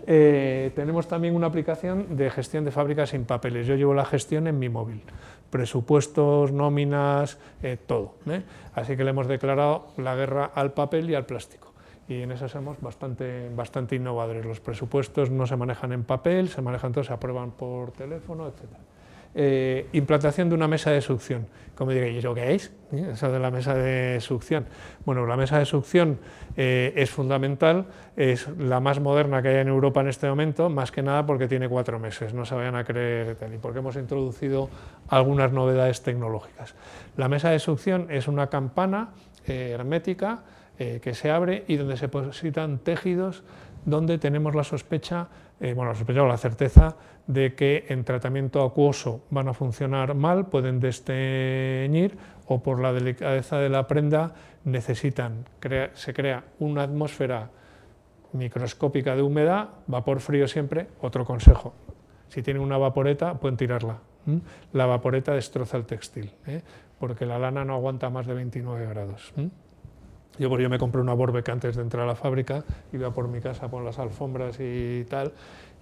Eh, 0.09 0.71
tenemos 0.73 1.07
también 1.07 1.35
una 1.35 1.47
aplicación 1.47 2.15
de 2.15 2.29
gestión 2.29 2.63
de 2.63 2.71
fábricas 2.71 3.09
sin 3.09 3.25
papeles. 3.25 3.67
Yo 3.67 3.75
llevo 3.75 3.93
la 3.93 4.05
gestión 4.05 4.47
en 4.47 4.57
mi 4.57 4.69
móvil 4.69 5.01
presupuestos, 5.49 6.51
nóminas, 6.51 7.37
eh, 7.63 7.77
todo. 7.85 8.15
¿eh? 8.29 8.43
Así 8.73 8.97
que 8.97 9.03
le 9.03 9.11
hemos 9.11 9.27
declarado 9.27 9.87
la 9.97 10.15
guerra 10.15 10.51
al 10.53 10.73
papel 10.73 11.09
y 11.09 11.15
al 11.15 11.25
plástico. 11.25 11.73
Y 12.07 12.21
en 12.21 12.31
eso 12.31 12.47
somos 12.47 12.79
bastante, 12.79 13.49
bastante 13.53 13.95
innovadores. 13.95 14.45
Los 14.45 14.59
presupuestos 14.59 15.29
no 15.29 15.45
se 15.45 15.57
manejan 15.57 15.91
en 15.91 16.03
papel, 16.03 16.47
se 16.49 16.61
manejan 16.61 16.93
todos, 16.93 17.07
se 17.07 17.13
aprueban 17.13 17.51
por 17.51 17.91
teléfono, 17.91 18.47
etcétera. 18.47 18.86
Eh, 19.39 19.85
implantación 19.93 20.49
de 20.49 20.55
una 20.55 20.67
mesa 20.67 20.89
de 20.89 20.99
succión. 20.99 21.45
Como 21.75 21.91
diréis, 21.91 22.15
¿y 22.15 22.17
eso 22.17 22.33
qué 22.33 22.55
es? 22.55 22.73
¿Eh? 22.91 23.09
Eso 23.13 23.31
de 23.31 23.37
la 23.37 23.51
mesa 23.51 23.75
de 23.75 24.19
succión. 24.19 24.65
Bueno, 25.05 25.27
la 25.27 25.37
mesa 25.37 25.59
de 25.59 25.65
succión 25.65 26.17
eh, 26.55 26.91
es 26.95 27.11
fundamental, 27.11 27.85
es 28.15 28.47
la 28.57 28.79
más 28.79 28.99
moderna 28.99 29.43
que 29.43 29.49
hay 29.49 29.57
en 29.57 29.67
Europa 29.67 30.01
en 30.01 30.07
este 30.07 30.27
momento, 30.27 30.71
más 30.71 30.91
que 30.91 31.03
nada 31.03 31.27
porque 31.27 31.47
tiene 31.47 31.69
cuatro 31.69 31.99
meses, 31.99 32.33
no 32.33 32.45
se 32.45 32.55
vayan 32.55 32.75
a 32.75 32.83
creer 32.83 33.37
y 33.53 33.57
porque 33.59 33.77
hemos 33.77 33.95
introducido 33.95 34.71
algunas 35.07 35.51
novedades 35.51 36.01
tecnológicas. 36.01 36.73
La 37.15 37.29
mesa 37.29 37.51
de 37.51 37.59
succión 37.59 38.07
es 38.09 38.27
una 38.27 38.47
campana 38.47 39.09
hermética 39.45 40.41
que 40.77 41.13
se 41.13 41.31
abre 41.31 41.65
y 41.67 41.75
donde 41.75 41.97
se 41.97 42.07
depositan 42.07 42.79
tejidos 42.79 43.43
donde 43.85 44.17
tenemos 44.17 44.53
la 44.53 44.63
sospecha, 44.63 45.27
bueno, 45.59 45.85
la 45.85 45.95
sospecha 45.95 46.21
o 46.21 46.27
la 46.27 46.37
certeza 46.37 46.97
de 47.25 47.55
que 47.55 47.85
en 47.89 48.03
tratamiento 48.03 48.63
acuoso 48.63 49.21
van 49.29 49.47
a 49.47 49.53
funcionar 49.53 50.13
mal, 50.13 50.47
pueden 50.47 50.79
desteñir 50.79 52.17
o 52.47 52.61
por 52.61 52.79
la 52.79 52.93
delicadeza 52.93 53.57
de 53.57 53.69
la 53.69 53.87
prenda 53.87 54.33
necesitan, 54.65 55.45
se 55.93 56.13
crea 56.13 56.43
una 56.59 56.83
atmósfera 56.83 57.49
microscópica 58.33 59.15
de 59.15 59.21
humedad, 59.21 59.69
vapor 59.87 60.19
frío 60.19 60.47
siempre, 60.47 60.87
otro 61.01 61.25
consejo, 61.25 61.73
si 62.27 62.41
tienen 62.43 62.61
una 62.61 62.77
vaporeta 62.77 63.35
pueden 63.35 63.57
tirarla, 63.57 63.99
la 64.73 64.85
vaporeta 64.85 65.33
destroza 65.33 65.77
el 65.77 65.85
textil, 65.85 66.31
¿eh? 66.45 66.61
porque 66.99 67.25
la 67.25 67.39
lana 67.39 67.63
no 67.63 67.73
aguanta 67.73 68.09
más 68.09 68.27
de 68.27 68.33
29 68.33 68.85
grados. 68.87 69.33
Yo, 70.39 70.59
yo 70.59 70.69
me 70.69 70.77
compré 70.77 71.01
una 71.01 71.13
Borbeck 71.13 71.49
antes 71.49 71.75
de 71.75 71.81
entrar 71.81 72.03
a 72.03 72.07
la 72.07 72.15
fábrica, 72.15 72.63
iba 72.93 73.11
por 73.11 73.27
mi 73.27 73.39
casa 73.39 73.69
por 73.69 73.83
las 73.83 73.97
alfombras 73.99 74.57
y 74.59 75.03
tal, 75.09 75.33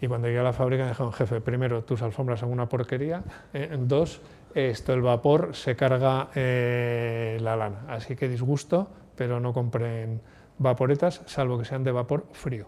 y 0.01 0.07
cuando 0.07 0.27
llegué 0.27 0.39
a 0.39 0.43
la 0.43 0.53
fábrica 0.53 0.83
me 0.83 0.89
dijeron, 0.89 1.11
jefe, 1.13 1.41
primero, 1.41 1.83
tus 1.83 2.01
alfombras 2.01 2.39
son 2.39 2.51
una 2.51 2.67
porquería, 2.67 3.23
eh, 3.53 3.75
dos, 3.79 4.21
esto, 4.53 4.93
el 4.93 5.01
vapor 5.01 5.55
se 5.55 5.75
carga 5.75 6.29
eh, 6.35 7.37
la 7.41 7.55
lana, 7.55 7.85
así 7.89 8.15
que 8.15 8.29
disgusto, 8.29 8.87
pero 9.15 9.39
no 9.39 9.53
compren 9.53 10.21
vaporetas, 10.57 11.21
salvo 11.25 11.57
que 11.57 11.65
sean 11.65 11.83
de 11.83 11.91
vapor 11.91 12.25
frío. 12.31 12.67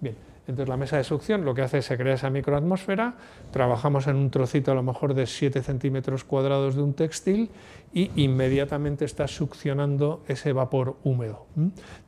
Bien, 0.00 0.16
entonces 0.50 0.68
la 0.68 0.76
mesa 0.76 0.96
de 0.96 1.04
succión 1.04 1.44
lo 1.44 1.54
que 1.54 1.62
hace 1.62 1.78
es 1.78 1.86
se 1.86 1.96
crea 1.96 2.14
esa 2.14 2.30
microatmósfera, 2.30 3.14
trabajamos 3.50 4.06
en 4.06 4.16
un 4.16 4.30
trocito 4.30 4.72
a 4.72 4.74
lo 4.74 4.82
mejor 4.82 5.14
de 5.14 5.26
7 5.26 5.62
centímetros 5.62 6.24
cuadrados 6.24 6.74
de 6.74 6.82
un 6.82 6.94
textil 6.94 7.50
y 7.92 8.10
inmediatamente 8.22 9.04
está 9.04 9.26
succionando 9.26 10.22
ese 10.28 10.52
vapor 10.52 10.96
húmedo, 11.04 11.46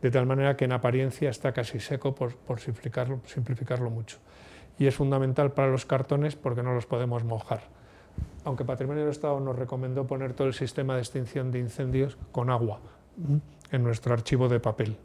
de 0.01 0.11
tal 0.11 0.27
manera 0.27 0.57
que 0.57 0.67
en 0.67 0.73
apariencia 0.73 1.31
está 1.31 1.53
casi 1.53 1.81
seco 1.81 2.15
por, 2.15 2.61
simplificarlo, 2.61 3.21
simplificarlo 3.25 3.91
mucho. 3.91 4.19
Y 4.79 4.87
es 4.87 4.95
fundamental 4.95 5.53
para 5.53 5.69
los 5.69 5.87
cartones 5.87 6.37
porque 6.37 6.63
no 6.63 6.75
los 6.75 6.87
podemos 6.87 7.25
mojar. 7.25 7.63
Aunque 8.45 8.65
Patrimonio 8.65 9.03
del 9.03 9.13
Estado 9.13 9.39
nos 9.41 9.57
recomendó 9.57 10.07
poner 10.07 10.35
todo 10.35 10.49
el 10.49 10.55
sistema 10.55 10.95
de 10.95 11.01
extinción 11.01 11.51
de 11.51 11.61
incendios 11.61 12.19
con 12.33 12.51
agua 12.51 12.81
en 13.71 13.83
nuestro 13.83 14.13
archivo 14.13 14.49
de 14.49 14.61
papel 14.61 14.97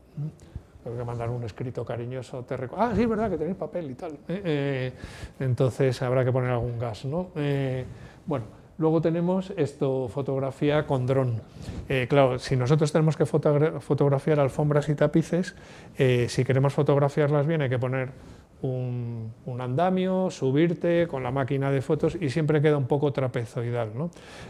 tengo 0.88 1.00
que 1.00 1.06
mandar 1.06 1.30
un 1.30 1.44
escrito 1.44 1.84
cariñoso, 1.84 2.44
te 2.44 2.56
ah, 2.78 2.94
sí, 2.96 3.02
es 3.02 3.10
verdad 3.10 3.30
que 3.30 3.38
tenéis 3.38 3.58
papel 3.58 3.92
y 3.92 3.96
tal. 3.96 4.14
Eh, 4.30 4.42
eh, 4.46 4.94
entonces 5.40 6.02
habrá 6.02 6.24
que 6.24 6.32
poner 6.32 6.52
algún 6.52 6.80
gas, 6.80 7.04
¿no? 7.04 7.32
Eh, 7.36 7.84
bueno, 8.26 8.46
luego 8.78 9.02
tenemos 9.02 9.52
esto, 9.58 10.08
fotografía 10.08 10.88
con 10.88 11.06
dron. 11.06 11.42
claro, 12.08 12.40
si 12.40 12.56
nosotros 12.56 12.90
tenemos 12.94 13.18
que 13.18 13.26
fotografiar 13.26 14.40
alfombras 14.40 14.88
y 14.88 14.96
tapices, 14.96 15.56
si 15.98 16.46
queremos 16.46 16.74
fotografiarlas 16.74 17.46
bien 17.46 17.62
hay 17.62 17.70
que 17.70 17.80
poner 17.80 18.12
un, 18.62 19.34
andamio, 19.60 20.30
subirte 20.32 21.08
con 21.08 21.24
la 21.24 21.32
máquina 21.32 21.70
de 21.72 21.82
fotos 21.82 22.18
y 22.20 22.30
siempre 22.30 22.62
queda 22.62 22.78
un 22.78 22.88
poco 22.88 23.12
trapezoidal. 23.12 23.92
¿no? 23.96 24.10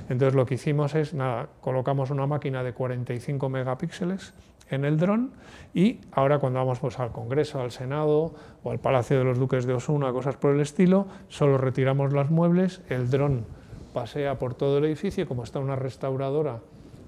Entonces 0.10 0.36
lo 0.36 0.46
que 0.46 0.56
hicimos 0.56 0.94
es, 0.96 1.14
nada, 1.14 1.50
colocamos 1.62 2.12
una 2.12 2.28
máquina 2.28 2.64
de 2.64 2.74
45 2.74 3.50
megapíxeles 3.50 4.34
en 4.70 4.86
el 4.86 4.98
dron 4.98 5.32
y 5.74 6.00
ahora 6.12 6.40
cuando 6.40 6.60
vamos 6.60 6.80
pues, 6.80 7.00
al 7.00 7.12
Congreso, 7.12 7.62
al 7.62 7.72
Senado 7.72 8.34
o 8.64 8.72
al 8.72 8.80
Palacio 8.80 9.18
de 9.18 9.24
los 9.24 9.40
Duques 9.40 9.66
de 9.66 9.74
Osuna, 9.74 10.12
cosas 10.12 10.38
por 10.38 10.54
el 10.54 10.62
estilo, 10.62 11.08
solo 11.28 11.58
retiramos 11.58 12.14
los 12.14 12.30
muebles, 12.30 12.82
el 12.90 13.10
dron 13.10 13.46
pasea 13.94 14.38
por 14.38 14.54
todo 14.54 14.78
el 14.78 14.86
edificio, 14.86 15.28
como 15.28 15.44
está 15.44 15.60
una 15.60 15.76
restauradora 15.76 16.60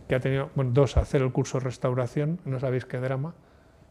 que 0.08 0.16
ha 0.16 0.20
tenido, 0.20 0.50
bueno, 0.56 0.72
dos, 0.74 0.98
hacer 0.98 1.22
el 1.22 1.32
curso 1.32 1.60
de 1.60 1.66
restauración, 1.66 2.40
no 2.46 2.60
sabéis 2.60 2.86
qué 2.86 2.98
drama, 2.98 3.36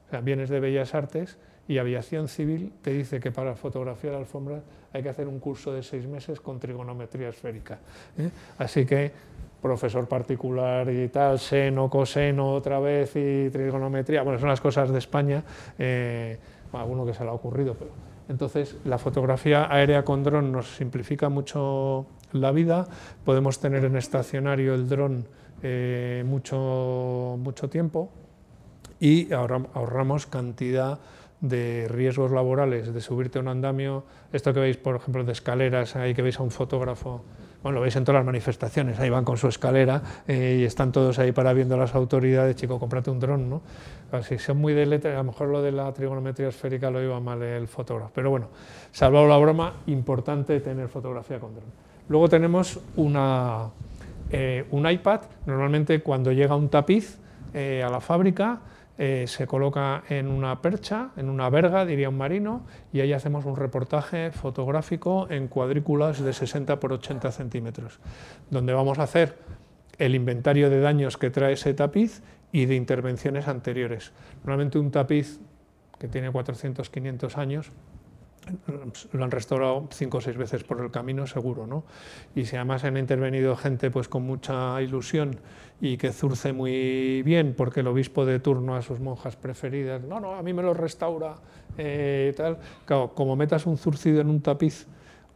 o 0.09 0.11
sea, 0.11 0.21
de 0.21 0.61
Bellas 0.61 0.95
Artes 0.95 1.39
y 1.69 1.79
Aviación 1.79 2.29
Civil 2.29 2.73
te 2.83 2.93
dice 2.93 3.21
que 3.21 3.31
para 3.31 3.55
fotografiar 3.55 4.15
alfombras 4.15 4.63
hay 4.93 5.03
que 5.03 5.11
hacer 5.11 5.29
un 5.29 5.39
curso 5.39 5.73
de 5.73 5.83
seis 5.83 6.07
meses 6.09 6.41
con 6.41 6.59
trigonometría 6.59 7.29
esférica. 7.29 7.79
¿eh? 8.17 8.31
Así 8.57 8.87
que 8.87 9.13
profesor 9.61 10.07
particular 10.07 10.91
y 10.91 11.09
tal, 11.09 11.39
seno, 11.39 11.91
coseno 11.91 12.53
otra 12.53 12.79
vez 12.79 13.13
y 13.17 13.51
trigonometría, 13.51 14.23
bueno, 14.23 14.39
son 14.39 14.49
las 14.49 14.61
cosas 14.61 14.91
de 14.91 14.99
España, 14.99 15.43
eh, 15.79 16.39
alguno 16.73 17.05
que 17.05 17.15
se 17.15 17.25
le 17.25 17.31
ha 17.31 17.33
ocurrido, 17.33 17.75
pero 17.75 17.91
entonces 18.29 18.77
la 18.85 18.99
fotografía 18.99 19.73
aérea 19.73 20.05
con 20.05 20.23
dron 20.23 20.53
nos 20.53 20.77
simplifica 20.77 21.29
mucho 21.29 22.07
la 22.33 22.53
vida, 22.53 22.87
podemos 23.25 23.59
tener 23.59 23.85
en 23.85 23.97
estacionario 23.97 24.75
el 24.75 24.89
dron 24.89 25.27
eh, 25.63 26.23
mucho, 26.27 27.37
mucho 27.39 27.69
tiempo 27.69 28.11
y 29.01 29.33
ahorramos 29.33 30.27
cantidad 30.27 30.99
de 31.41 31.87
riesgos 31.89 32.31
laborales, 32.33 32.93
de 32.93 33.01
subirte 33.01 33.39
a 33.39 33.43
un 33.43 33.49
andamio, 33.49 34.05
esto 34.33 34.53
que 34.53 34.61
veis 34.61 34.77
por 34.77 34.97
ejemplo 34.97 35.25
de 35.25 35.33
escaleras, 35.33 35.97
ahí 35.97 36.15
que 36.15 36.23
veis 36.23 36.39
a 36.39 36.43
un 36.43 36.51
fotógrafo 36.51 37.23
Bueno, 37.63 37.77
lo 37.77 37.81
veis 37.83 37.97
en 37.97 38.05
todas 38.05 38.21
las 38.21 38.27
manifestaciones, 38.27 39.01
ahí 39.01 39.11
van 39.11 39.25
con 39.25 39.37
su 39.37 39.49
escalera 39.49 40.01
eh, 40.29 40.59
y 40.61 40.65
están 40.65 40.93
todos 40.93 41.19
ahí 41.19 41.33
para 41.33 41.53
viendo 41.53 41.75
a 41.75 41.79
las 41.79 41.95
autoridades, 41.95 42.55
chico, 42.55 42.79
cómprate 42.79 43.11
un 43.11 43.19
dron, 43.19 43.51
¿no? 43.51 43.63
si 44.23 44.39
son 44.39 44.59
muy 44.59 44.75
de 44.75 44.87
letra, 44.87 45.13
a 45.13 45.17
lo 45.17 45.25
mejor 45.25 45.49
lo 45.49 45.61
de 45.61 45.73
la 45.73 45.93
trigonometría 45.93 46.49
esférica 46.49 46.91
lo 46.91 47.03
iba 47.03 47.19
mal 47.21 47.43
el 47.43 47.67
fotógrafo, 47.67 48.13
pero 48.15 48.31
bueno, 48.31 48.47
salvado 48.93 49.27
la 49.27 49.37
broma, 49.37 49.75
importante 49.87 50.61
tener 50.61 50.89
fotografía 50.89 51.41
con 51.41 51.55
dron. 51.55 51.67
Luego 52.09 52.29
tenemos 52.29 52.81
eh, 54.31 54.65
un 54.71 54.91
iPad, 54.91 55.21
normalmente 55.45 56.01
cuando 56.01 56.33
llega 56.33 56.55
un 56.55 56.69
tapiz 56.69 57.19
eh, 57.53 57.83
a 57.85 57.91
la 57.91 58.01
fábrica, 58.01 58.61
eh, 58.99 59.27
se 59.29 59.47
coloca 59.47 60.03
en 60.09 60.27
una 60.27 60.61
percha, 60.61 61.11
en 61.17 61.31
una 61.31 61.49
verga, 61.51 61.87
diría 61.87 62.09
un 62.09 62.17
marino, 62.17 62.67
y 62.93 63.01
ahí 63.01 63.13
hacemos 63.13 63.45
un 63.45 63.55
reportaje 63.55 64.33
fotográfico 64.33 65.29
en 65.31 65.47
cuadrículas 65.47 66.21
de 66.21 66.33
60 66.33 66.81
por 66.81 66.93
80 66.93 67.31
centímetros, 67.31 68.01
donde 68.51 68.73
vamos 68.73 68.99
a 68.99 69.05
hacer 69.05 69.39
el 69.99 70.17
inventario 70.17 70.69
de 70.69 70.81
daños 70.81 71.17
que 71.17 71.31
trae 71.31 71.53
ese 71.53 71.75
tapiz 71.75 72.23
y 72.51 72.67
de 72.67 72.75
intervenciones 72.75 73.47
anteriores. 73.47 74.13
Normalmente 74.43 74.81
un 74.81 74.91
tapiz 74.91 75.41
que 75.99 76.09
tiene 76.09 76.33
400, 76.33 76.91
500 76.91 77.39
años, 77.39 77.73
lo 79.13 79.25
han 79.25 79.31
restaurado 79.31 79.89
cinco 79.93 80.19
o 80.19 80.21
seis 80.21 80.37
veces 80.37 80.65
por 80.65 80.81
el 80.81 80.91
camino 80.91 81.27
seguro, 81.27 81.67
¿no? 81.67 81.85
Y 82.35 82.45
si 82.45 82.57
además 82.57 82.85
han 82.85 82.97
intervenido 82.97 83.57
gente 83.57 83.91
pues 83.91 84.09
con 84.09 84.23
mucha 84.23 84.81
ilusión 84.83 85.39
y 85.81 85.97
que 85.97 86.13
zurce 86.13 86.53
muy 86.53 87.23
bien, 87.23 87.55
porque 87.57 87.81
el 87.81 87.87
obispo 87.87 88.25
de 88.27 88.41
turno 88.41 88.77
a 88.77 88.83
sus 88.83 89.01
monjas 89.01 89.37
preferidas, 89.37 90.03
no, 90.03 90.21
no, 90.21 90.35
a 90.35 90.43
mí 90.43 90.53
me 90.53 90.63
lo 90.63 90.75
restaura, 90.75 91.37
eh, 91.77 92.35
tal, 92.37 92.59
claro, 92.85 93.13
como 93.15 93.37
metas 93.37 93.67
un 93.67 93.79
zurcido 93.79 94.21
en 94.21 94.29
un 94.29 94.41
tapiz, 94.41 94.87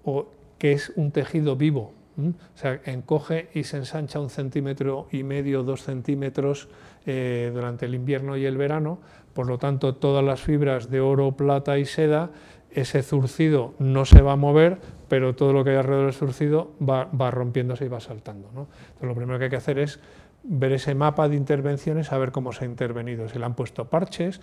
o 0.05 0.27
que 0.59 0.73
es 0.73 0.93
un 0.97 1.13
tejido 1.13 1.57
vivo, 1.57 1.93
o 2.19 2.59
sea, 2.59 2.81
encoge 2.85 3.49
y 3.55 3.65
se 3.65 3.79
ensancha 3.79 4.21
un 4.21 4.29
centímetro 4.29 5.09
y 5.11 5.23
medio, 5.23 5.63
dos 5.63 5.83
centímetros 5.83 6.69
eh, 7.07 7.51
durante 7.55 7.87
el 7.87 7.95
invierno 7.95 8.37
y 8.37 8.45
el 8.45 8.57
verano, 8.57 8.99
por 9.33 9.47
lo 9.47 9.59
tanto 9.59 9.95
todas 9.95 10.23
las 10.23 10.43
fibras 10.43 10.91
de 10.91 11.01
oro, 11.01 11.33
plata 11.33 11.79
y 11.79 11.87
seda 11.87 12.31
ese 12.75 13.03
zurcido 13.03 13.75
no 13.79 14.05
se 14.05 14.23
va 14.23 14.33
a 14.33 14.37
mover, 14.37 14.79
pero 15.09 15.35
todo 15.35 15.53
lo 15.53 15.65
que 15.65 15.71
hay 15.71 15.77
alrededor 15.77 16.07
del 16.07 16.15
zurcido 16.15 16.73
va, 16.81 17.31
rompiéndose 17.31 17.85
y 17.85 17.89
va 17.89 18.01
saltando. 18.01 18.69
Lo 19.01 19.15
primero 19.15 19.39
que 19.39 19.45
hay 19.45 19.51
que 19.51 19.57
hacer 19.57 19.79
es 19.79 20.01
ver 20.45 20.73
ese 20.73 20.95
mapa 20.95 21.29
de 21.29 21.37
intervenciones, 21.37 22.09
saber 22.09 22.33
cómo 22.33 22.53
se 22.53 22.65
ha 22.65 22.69
intervenido, 22.69 23.29
si 23.29 23.39
le 23.39 23.45
han 23.45 23.55
puesto 23.55 23.89
parches, 23.89 24.41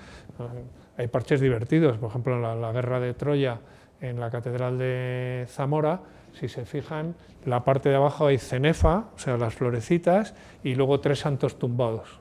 hay 0.97 1.07
parches 1.07 1.41
divertidos, 1.41 1.97
por 1.97 2.09
ejemplo, 2.09 2.35
en 2.35 2.61
la, 2.61 2.71
guerra 2.71 2.99
de 2.99 3.13
Troya, 3.13 3.59
en 3.99 4.19
la 4.19 4.29
Catedral 4.29 4.77
de 4.77 5.45
Zamora, 5.49 6.01
si 6.33 6.47
se 6.47 6.65
fijan, 6.65 7.15
la 7.45 7.63
parte 7.63 7.89
de 7.89 7.95
abajo 7.95 8.27
hay 8.27 8.37
cenefa, 8.37 9.09
o 9.15 9.19
sea, 9.19 9.37
las 9.37 9.55
florecitas, 9.55 10.35
y 10.63 10.75
luego 10.75 10.99
tres 11.01 11.19
santos 11.19 11.59
tumbados, 11.59 12.19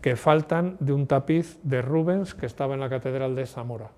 que 0.00 0.14
faltan 0.14 0.76
de 0.78 0.92
un 0.92 1.06
tapiz 1.06 1.58
de 1.62 1.82
Rubens 1.82 2.34
que 2.34 2.46
estaba 2.46 2.74
en 2.74 2.80
la 2.80 2.90
Catedral 2.90 3.34
de 3.34 3.46
Zamora 3.46 3.90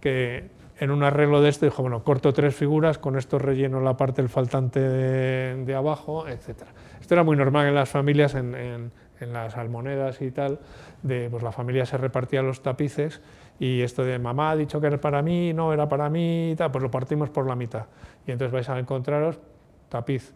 que 0.00 0.50
en 0.78 0.90
un 0.90 1.02
arreglo 1.02 1.40
de 1.40 1.48
este 1.48 1.66
dijo, 1.66 1.82
bueno, 1.82 2.04
corto 2.04 2.32
tres 2.32 2.54
figuras, 2.54 2.98
con 2.98 3.16
esto 3.16 3.38
relleno 3.38 3.80
la 3.80 3.96
parte 3.96 4.22
del 4.22 4.28
faltante 4.28 4.80
de, 4.80 5.74
abajo, 5.74 6.28
etc. 6.28 6.62
Esto 7.00 7.14
era 7.14 7.24
muy 7.24 7.36
normal 7.36 7.66
en 7.66 7.74
las 7.74 7.88
familias, 7.88 8.34
en, 8.34 8.92
las 9.20 9.56
almonedas 9.56 10.22
y 10.22 10.30
tal, 10.30 10.60
de, 11.02 11.28
pues 11.28 11.42
la 11.42 11.50
familia 11.50 11.84
se 11.84 11.96
repartía 11.96 12.40
los 12.40 12.62
tapices 12.62 13.20
y 13.58 13.82
esto 13.82 14.04
de 14.04 14.16
mamá 14.20 14.52
ha 14.52 14.56
dicho 14.56 14.80
que 14.80 14.86
era 14.86 15.00
para 15.00 15.22
mí, 15.22 15.52
no 15.52 15.72
era 15.72 15.88
para 15.88 16.08
mí, 16.08 16.52
y 16.52 16.54
tal, 16.54 16.70
pues 16.70 16.82
lo 16.82 16.90
partimos 16.90 17.28
por 17.28 17.48
la 17.48 17.56
mitad. 17.56 17.86
Y 18.24 18.30
entonces 18.30 18.52
vais 18.52 18.68
a 18.68 18.78
encontraros 18.78 19.40
tapiz 19.88 20.32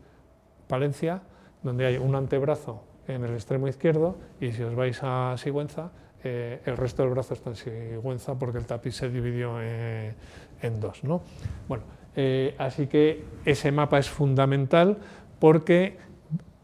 Palencia, 0.67 1.23
donde 1.63 1.87
hay 1.87 1.99
un 1.99 2.17
antebrazo 2.17 2.83
en 3.07 3.25
el 3.25 3.35
extremo 3.35 3.69
izquierdo 3.69 4.17
y 4.41 4.53
si 4.53 4.63
os 4.63 4.75
vais 4.75 4.99
a 5.03 5.35
Sigüenza 5.37 5.91
eh, 6.25 6.61
el 6.67 6.77
resto 6.77 7.03
del 7.03 7.13
brazo 7.13 7.35
está 7.35 7.51
en 7.51 7.57
Sigüenza 7.57 8.39
porque 8.39 8.59
el 8.59 8.67
tapiz 8.67 8.95
se 8.95 9.09
dividió 9.09 9.57
eh, 9.61 10.15
en 10.63 10.81
dos. 10.81 11.03
¿no? 11.03 11.23
Bueno, 11.69 11.85
eh, 12.15 12.55
así 12.59 12.87
que 12.87 13.25
ese 13.45 13.73
mapa 13.73 13.99
es 13.99 14.09
fundamental 14.09 14.99
porque 15.41 15.97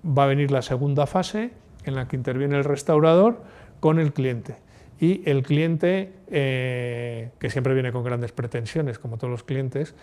va 0.07 0.25
a 0.25 0.27
venir 0.27 0.51
la 0.51 0.62
segunda 0.62 1.07
fase 1.07 1.51
en 1.85 1.94
la 1.97 2.07
que 2.07 2.16
interviene 2.16 2.57
el 2.57 2.64
restaurador 2.64 3.42
con 3.81 3.99
el 3.99 4.12
cliente. 4.12 4.57
Y 5.01 5.23
el 5.31 5.44
cliente, 5.44 6.12
que 6.29 7.51
siempre 7.51 7.73
viene 7.73 7.92
con 7.92 8.03
grandes 8.03 8.33
pretensiones, 8.33 8.99
como 8.99 9.16
todos 9.16 9.31
los 9.31 9.44
clientes, 9.44 9.94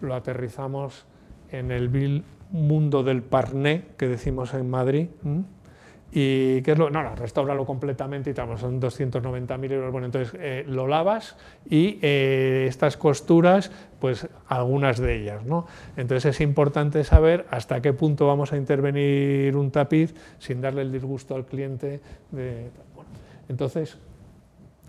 lo 0.00 0.12
aterrizamos 0.12 1.06
en 1.52 1.70
el 1.70 2.24
mundo 2.50 3.04
del 3.04 3.22
parné 3.22 3.84
que 3.96 4.08
decimos 4.08 4.54
en 4.54 4.68
Madrid. 4.68 5.08
¿Y 6.12 6.62
qué 6.62 6.72
es 6.72 6.78
lo? 6.78 6.88
No, 6.88 7.02
no, 7.02 7.14
restauralo 7.14 7.66
completamente 7.66 8.30
y 8.30 8.34
tal, 8.34 8.56
son 8.58 8.80
290.000 8.80 9.72
euros. 9.72 9.92
Bueno, 9.92 10.06
entonces 10.06 10.38
eh, 10.40 10.64
lo 10.66 10.86
lavas 10.86 11.36
y 11.68 11.98
eh, 12.00 12.66
estas 12.68 12.96
costuras, 12.96 13.72
pues 14.00 14.28
algunas 14.46 14.98
de 14.98 15.16
ellas, 15.16 15.44
¿no? 15.44 15.66
Entonces 15.96 16.36
es 16.36 16.40
importante 16.40 17.02
saber 17.04 17.46
hasta 17.50 17.82
qué 17.82 17.92
punto 17.92 18.26
vamos 18.26 18.52
a 18.52 18.56
intervenir 18.56 19.56
un 19.56 19.70
tapiz 19.70 20.14
sin 20.38 20.60
darle 20.60 20.82
el 20.82 20.92
disgusto 20.92 21.34
al 21.34 21.44
cliente. 21.44 22.00
Entonces, 23.48 23.98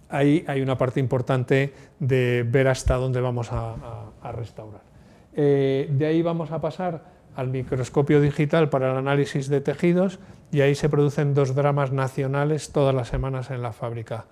ahí 0.10 0.44
hay 0.48 0.62
una 0.62 0.78
parte 0.78 1.00
importante 1.00 1.74
de 2.00 2.46
ver 2.48 2.68
hasta 2.68 2.96
dónde 2.96 3.22
vamos 3.22 3.50
a, 3.52 4.12
restaurar. 4.34 4.82
Eh, 5.34 5.88
de 5.92 6.06
ahí 6.06 6.22
vamos 6.22 6.52
a 6.52 6.62
pasar 6.62 7.18
al 7.36 7.50
microscopio 7.50 8.20
digital 8.20 8.70
para 8.70 8.92
el 8.92 8.98
análisis 8.98 9.48
de 9.48 9.62
tejidos 9.62 10.20
y 10.52 10.62
ahí 10.62 10.76
se 10.76 10.90
producen 10.90 11.34
dos 11.34 11.56
dramas 11.56 11.92
nacionales 11.92 12.72
todas 12.72 12.96
las 12.96 13.08
semanas 13.10 13.52
en 13.52 13.62
la 13.62 13.74
fábrica. 13.74 14.26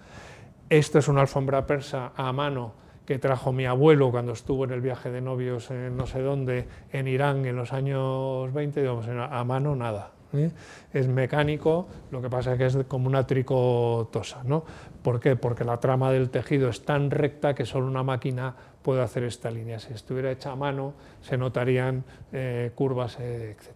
Esto 0.70 1.00
es 1.00 1.08
una 1.08 1.22
alfombra 1.22 1.66
persa 1.66 2.12
a 2.16 2.32
mano 2.32 2.74
que 3.06 3.20
trajo 3.20 3.52
mi 3.52 3.66
abuelo 3.66 4.12
cuando 4.12 4.32
estuvo 4.32 4.66
en 4.66 4.72
el 4.72 4.82
viaje 4.82 5.12
de 5.12 5.22
novios 5.22 5.70
en 5.70 5.96
no 5.96 6.08
sé 6.08 6.22
dónde, 6.22 6.68
en 6.92 7.08
Irán 7.08 7.46
en 7.46 7.56
los 7.56 7.72
años 7.72 8.52
20, 8.52 8.82
digamos, 8.82 9.08
a 9.08 9.44
mano 9.44 9.76
nada. 9.76 10.12
¿eh? 10.34 10.52
Es 10.94 11.08
mecánico, 11.08 11.88
lo 12.12 12.22
que 12.22 12.30
pasa 12.30 12.54
es 12.54 12.58
que 12.58 12.66
es 12.66 12.78
como 12.88 13.08
una 13.08 13.28
tricotosa. 13.28 14.44
¿no? 14.44 14.64
¿Por 15.02 15.20
qué? 15.20 15.36
Porque 15.36 15.64
la 15.64 15.80
trama 15.80 16.12
del 16.12 16.30
tejido 16.30 16.70
es 16.70 16.84
tan 16.84 17.12
recta 17.12 17.54
que 17.54 17.66
solo 17.66 17.88
una 17.88 18.04
máquina 18.04 18.56
puede 18.82 19.02
hacer 19.02 19.24
esta 19.24 19.52
línea. 19.52 19.80
Si 19.80 19.94
estuviera 19.94 20.32
hecha 20.32 20.52
a 20.52 20.56
mano, 20.56 20.94
se 21.22 21.38
notarían 21.38 22.04
eh, 22.32 22.72
curvas, 22.76 23.18
eh, 23.20 23.56
etc. 23.58 23.75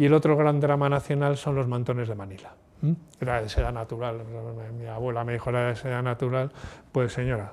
Y 0.00 0.06
el 0.06 0.14
otro 0.14 0.34
gran 0.34 0.60
drama 0.60 0.88
nacional 0.88 1.36
son 1.36 1.56
los 1.56 1.68
mantones 1.68 2.08
de 2.08 2.14
Manila. 2.14 2.54
Era 3.20 3.42
de 3.42 3.50
seda 3.50 3.70
natural, 3.70 4.22
mi 4.78 4.86
abuela 4.86 5.24
me 5.24 5.34
dijo 5.34 5.50
era 5.50 5.68
de 5.68 5.76
seda 5.76 6.00
natural, 6.00 6.52
pues 6.90 7.12
señora, 7.12 7.52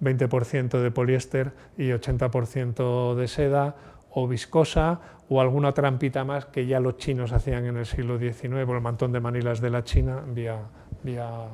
20% 0.00 0.80
de 0.80 0.92
poliéster 0.92 1.50
y 1.76 1.88
80% 1.88 3.16
de 3.16 3.26
seda 3.26 3.74
o 4.12 4.28
viscosa 4.28 5.00
o 5.28 5.40
alguna 5.40 5.72
trampita 5.72 6.22
más 6.22 6.46
que 6.46 6.68
ya 6.68 6.78
los 6.78 6.98
chinos 6.98 7.32
hacían 7.32 7.66
en 7.66 7.76
el 7.76 7.84
siglo 7.84 8.16
XIX, 8.16 8.64
por 8.64 8.76
el 8.76 8.82
mantón 8.82 9.10
de 9.10 9.18
Manila 9.18 9.50
es 9.50 9.60
de 9.60 9.70
la 9.70 9.82
China, 9.82 10.22
vía, 10.24 10.60
vía 11.02 11.48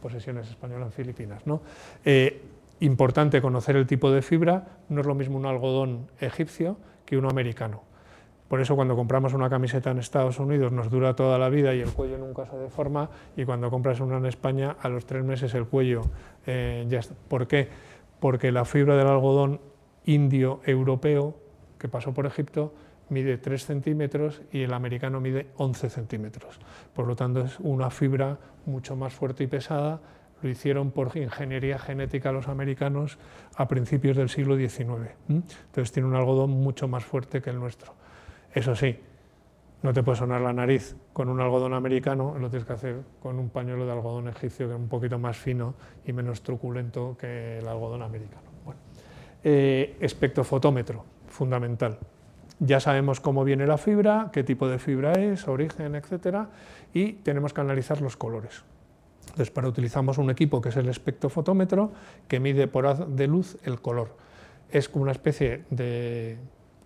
posesiones 0.00 0.48
españolas 0.48 0.86
en 0.86 0.92
Filipinas. 0.92 1.44
¿no? 1.44 1.60
Eh, 2.04 2.40
importante 2.78 3.42
conocer 3.42 3.74
el 3.74 3.88
tipo 3.88 4.12
de 4.12 4.22
fibra, 4.22 4.78
no 4.90 5.00
es 5.00 5.06
lo 5.08 5.16
mismo 5.16 5.36
un 5.36 5.46
algodón 5.46 6.06
egipcio 6.20 6.76
que 7.04 7.16
uno 7.16 7.28
americano. 7.28 7.87
Por 8.48 8.62
eso 8.62 8.74
cuando 8.76 8.96
compramos 8.96 9.34
una 9.34 9.50
camiseta 9.50 9.90
en 9.90 9.98
Estados 9.98 10.38
Unidos 10.38 10.72
nos 10.72 10.90
dura 10.90 11.14
toda 11.14 11.38
la 11.38 11.50
vida 11.50 11.74
y 11.74 11.80
el 11.80 11.92
cuello 11.92 12.16
nunca 12.16 12.46
se 12.46 12.56
deforma 12.56 13.10
y 13.36 13.44
cuando 13.44 13.70
compras 13.70 14.00
una 14.00 14.16
en 14.16 14.26
España 14.26 14.76
a 14.80 14.88
los 14.88 15.04
tres 15.04 15.22
meses 15.22 15.52
el 15.54 15.66
cuello 15.66 16.02
eh, 16.46 16.86
ya 16.88 17.00
está. 17.00 17.14
¿Por 17.28 17.46
qué? 17.46 17.68
Porque 18.20 18.50
la 18.50 18.64
fibra 18.64 18.96
del 18.96 19.06
algodón 19.06 19.60
indio 20.06 20.60
europeo 20.64 21.36
que 21.78 21.88
pasó 21.88 22.14
por 22.14 22.24
Egipto 22.24 22.72
mide 23.10 23.38
3 23.38 23.64
centímetros 23.64 24.42
y 24.52 24.62
el 24.62 24.72
americano 24.72 25.20
mide 25.20 25.48
11 25.56 25.90
centímetros. 25.90 26.58
Por 26.94 27.06
lo 27.06 27.16
tanto 27.16 27.40
es 27.40 27.58
una 27.60 27.90
fibra 27.90 28.38
mucho 28.66 28.96
más 28.96 29.12
fuerte 29.12 29.44
y 29.44 29.46
pesada. 29.46 30.00
Lo 30.42 30.48
hicieron 30.48 30.90
por 30.90 31.16
ingeniería 31.16 31.78
genética 31.78 32.32
los 32.32 32.48
americanos 32.48 33.18
a 33.56 33.66
principios 33.66 34.16
del 34.16 34.28
siglo 34.28 34.56
XIX. 34.56 35.10
Entonces 35.28 35.92
tiene 35.92 36.08
un 36.08 36.14
algodón 36.14 36.50
mucho 36.50 36.86
más 36.86 37.04
fuerte 37.04 37.42
que 37.42 37.50
el 37.50 37.58
nuestro. 37.58 37.94
Eso 38.54 38.74
sí, 38.74 38.98
no 39.82 39.92
te 39.92 40.02
puede 40.02 40.18
sonar 40.18 40.40
la 40.40 40.52
nariz 40.52 40.96
con 41.12 41.28
un 41.28 41.40
algodón 41.40 41.72
americano, 41.72 42.36
lo 42.38 42.50
tienes 42.50 42.66
que 42.66 42.72
hacer 42.72 42.96
con 43.20 43.38
un 43.38 43.48
pañuelo 43.48 43.86
de 43.86 43.92
algodón 43.92 44.28
egipcio 44.28 44.66
que 44.66 44.74
es 44.74 44.78
un 44.78 44.88
poquito 44.88 45.18
más 45.18 45.36
fino 45.36 45.74
y 46.04 46.12
menos 46.12 46.42
truculento 46.42 47.16
que 47.18 47.58
el 47.58 47.68
algodón 47.68 48.02
americano. 48.02 48.42
Bueno. 48.64 48.80
Eh, 49.44 49.96
espectrofotómetro, 50.00 51.04
fundamental. 51.28 51.98
Ya 52.58 52.80
sabemos 52.80 53.20
cómo 53.20 53.44
viene 53.44 53.66
la 53.66 53.78
fibra, 53.78 54.30
qué 54.32 54.42
tipo 54.42 54.66
de 54.66 54.80
fibra 54.80 55.12
es, 55.12 55.46
origen, 55.46 55.94
etcétera, 55.94 56.48
y 56.92 57.12
tenemos 57.12 57.52
que 57.52 57.60
analizar 57.60 58.00
los 58.00 58.16
colores. 58.16 58.64
Entonces, 59.26 59.50
para 59.50 59.68
utilizamos 59.68 60.18
un 60.18 60.30
equipo 60.30 60.60
que 60.60 60.70
es 60.70 60.76
el 60.76 60.88
espectrofotómetro, 60.88 61.92
que 62.26 62.40
mide 62.40 62.66
por 62.66 62.86
haz 62.86 63.04
de 63.08 63.28
luz 63.28 63.58
el 63.62 63.80
color. 63.80 64.16
Es 64.70 64.88
como 64.88 65.04
una 65.04 65.12
especie 65.12 65.64
de 65.70 66.38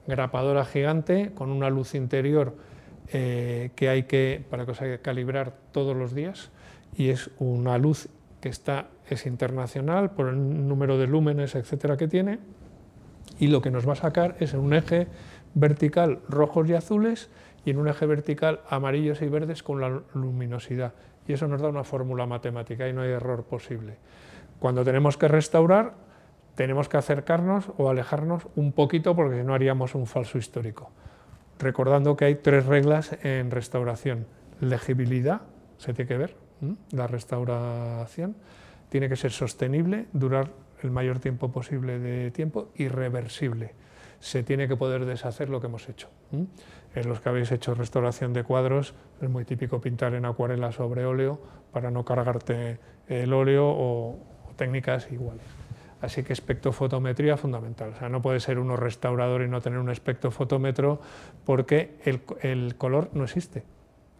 grapadora 0.06 0.64
gigante 0.64 1.32
con 1.34 1.50
una 1.50 1.70
luz 1.70 1.94
interior 1.94 2.54
eh, 3.12 3.70
que 3.74 3.88
hay 3.88 4.04
que, 4.04 4.44
para 4.48 4.66
que 4.66 4.74
se 4.74 5.00
calibrar 5.00 5.54
todos 5.72 5.96
los 5.96 6.14
días 6.14 6.50
y 6.96 7.08
es 7.08 7.30
una 7.38 7.78
luz 7.78 8.08
que 8.40 8.48
está, 8.48 8.88
es 9.08 9.26
internacional 9.26 10.10
por 10.10 10.28
el 10.28 10.68
número 10.68 10.98
de 10.98 11.06
lúmenes, 11.06 11.54
etcétera, 11.54 11.96
que 11.96 12.08
tiene 12.08 12.38
y 13.38 13.48
lo 13.48 13.62
que 13.62 13.70
nos 13.70 13.88
va 13.88 13.92
a 13.92 13.96
sacar 13.96 14.36
es 14.40 14.54
en 14.54 14.60
un 14.60 14.74
eje 14.74 15.08
vertical 15.54 16.20
rojos 16.28 16.68
y 16.68 16.74
azules 16.74 17.30
y 17.64 17.70
en 17.70 17.78
un 17.78 17.88
eje 17.88 18.06
vertical 18.06 18.60
amarillos 18.68 19.22
y 19.22 19.28
verdes 19.28 19.62
con 19.62 19.80
la 19.80 20.02
luminosidad. 20.14 20.92
Y 21.26 21.34
eso 21.34 21.46
nos 21.46 21.60
da 21.60 21.68
una 21.68 21.84
fórmula 21.84 22.26
matemática 22.26 22.88
y 22.88 22.92
no 22.92 23.02
hay 23.02 23.10
error 23.10 23.44
posible. 23.44 23.96
Cuando 24.58 24.84
tenemos 24.84 25.16
que 25.16 25.28
restaurar, 25.28 25.94
tenemos 26.54 26.88
que 26.88 26.96
acercarnos 26.96 27.70
o 27.76 27.88
alejarnos 27.88 28.48
un 28.56 28.72
poquito 28.72 29.14
porque 29.16 29.40
si 29.40 29.44
no 29.44 29.54
haríamos 29.54 29.94
un 29.94 30.06
falso 30.06 30.38
histórico. 30.38 30.90
Recordando 31.58 32.16
que 32.16 32.24
hay 32.24 32.34
tres 32.36 32.66
reglas 32.66 33.16
en 33.22 33.50
restauración. 33.50 34.26
Legibilidad, 34.60 35.42
se 35.78 35.94
tiene 35.94 36.08
que 36.08 36.18
ver, 36.18 36.36
la 36.92 37.06
restauración, 37.06 38.36
tiene 38.88 39.08
que 39.08 39.16
ser 39.16 39.32
sostenible, 39.32 40.06
durar 40.12 40.50
el 40.82 40.90
mayor 40.90 41.18
tiempo 41.18 41.50
posible 41.50 41.98
de 41.98 42.30
tiempo, 42.30 42.70
irreversible 42.76 43.74
se 44.22 44.44
tiene 44.44 44.68
que 44.68 44.76
poder 44.76 45.04
deshacer 45.04 45.48
lo 45.48 45.60
que 45.60 45.66
hemos 45.66 45.88
hecho. 45.88 46.08
En 46.30 47.08
los 47.08 47.20
que 47.20 47.28
habéis 47.28 47.50
hecho 47.50 47.74
restauración 47.74 48.32
de 48.32 48.44
cuadros, 48.44 48.94
es 49.20 49.28
muy 49.28 49.44
típico 49.44 49.80
pintar 49.80 50.14
en 50.14 50.24
acuarela 50.24 50.70
sobre 50.70 51.04
óleo 51.04 51.40
para 51.72 51.90
no 51.90 52.04
cargarte 52.04 52.78
el 53.08 53.32
óleo 53.32 53.66
o, 53.66 54.18
técnicas 54.56 55.10
iguales. 55.10 55.44
Así 56.02 56.24
que 56.24 56.32
espectrofotometría 56.32 57.36
fundamental. 57.36 57.92
O 57.94 57.96
sea, 57.96 58.08
no 58.08 58.20
puede 58.20 58.40
ser 58.40 58.58
uno 58.58 58.76
restaurador 58.76 59.42
y 59.42 59.48
no 59.48 59.60
tener 59.60 59.78
un 59.78 59.88
espectrofotómetro 59.88 61.00
porque 61.44 61.96
el, 62.04 62.74
color 62.76 63.08
no 63.12 63.22
existe. 63.22 63.62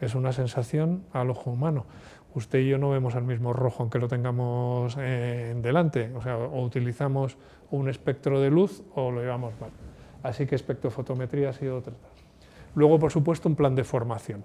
Es 0.00 0.14
una 0.14 0.32
sensación 0.32 1.02
al 1.12 1.30
ojo 1.30 1.50
humano. 1.50 1.84
Usted 2.34 2.60
y 2.60 2.68
yo 2.68 2.78
no 2.78 2.88
vemos 2.88 3.16
el 3.16 3.24
mismo 3.24 3.52
rojo 3.52 3.82
aunque 3.82 3.98
lo 3.98 4.06
tengamos 4.06 4.96
eh, 4.96 5.54
delante. 5.60 6.12
O 6.14 6.22
sea, 6.22 6.38
o 6.38 6.62
utilizamos 6.62 7.36
un 7.72 7.88
espectro 7.88 8.40
de 8.40 8.50
luz 8.50 8.84
o 8.94 9.10
lo 9.10 9.20
llevamos 9.20 9.52
mal. 9.60 9.70
Así 10.22 10.46
que 10.46 10.54
espectrofotometría 10.54 11.50
ha 11.50 11.52
sido 11.52 11.76
otra. 11.78 11.94
Luego, 12.76 13.00
por 13.00 13.10
supuesto, 13.10 13.48
un 13.48 13.56
plan 13.56 13.74
de 13.74 13.82
formación. 13.82 14.44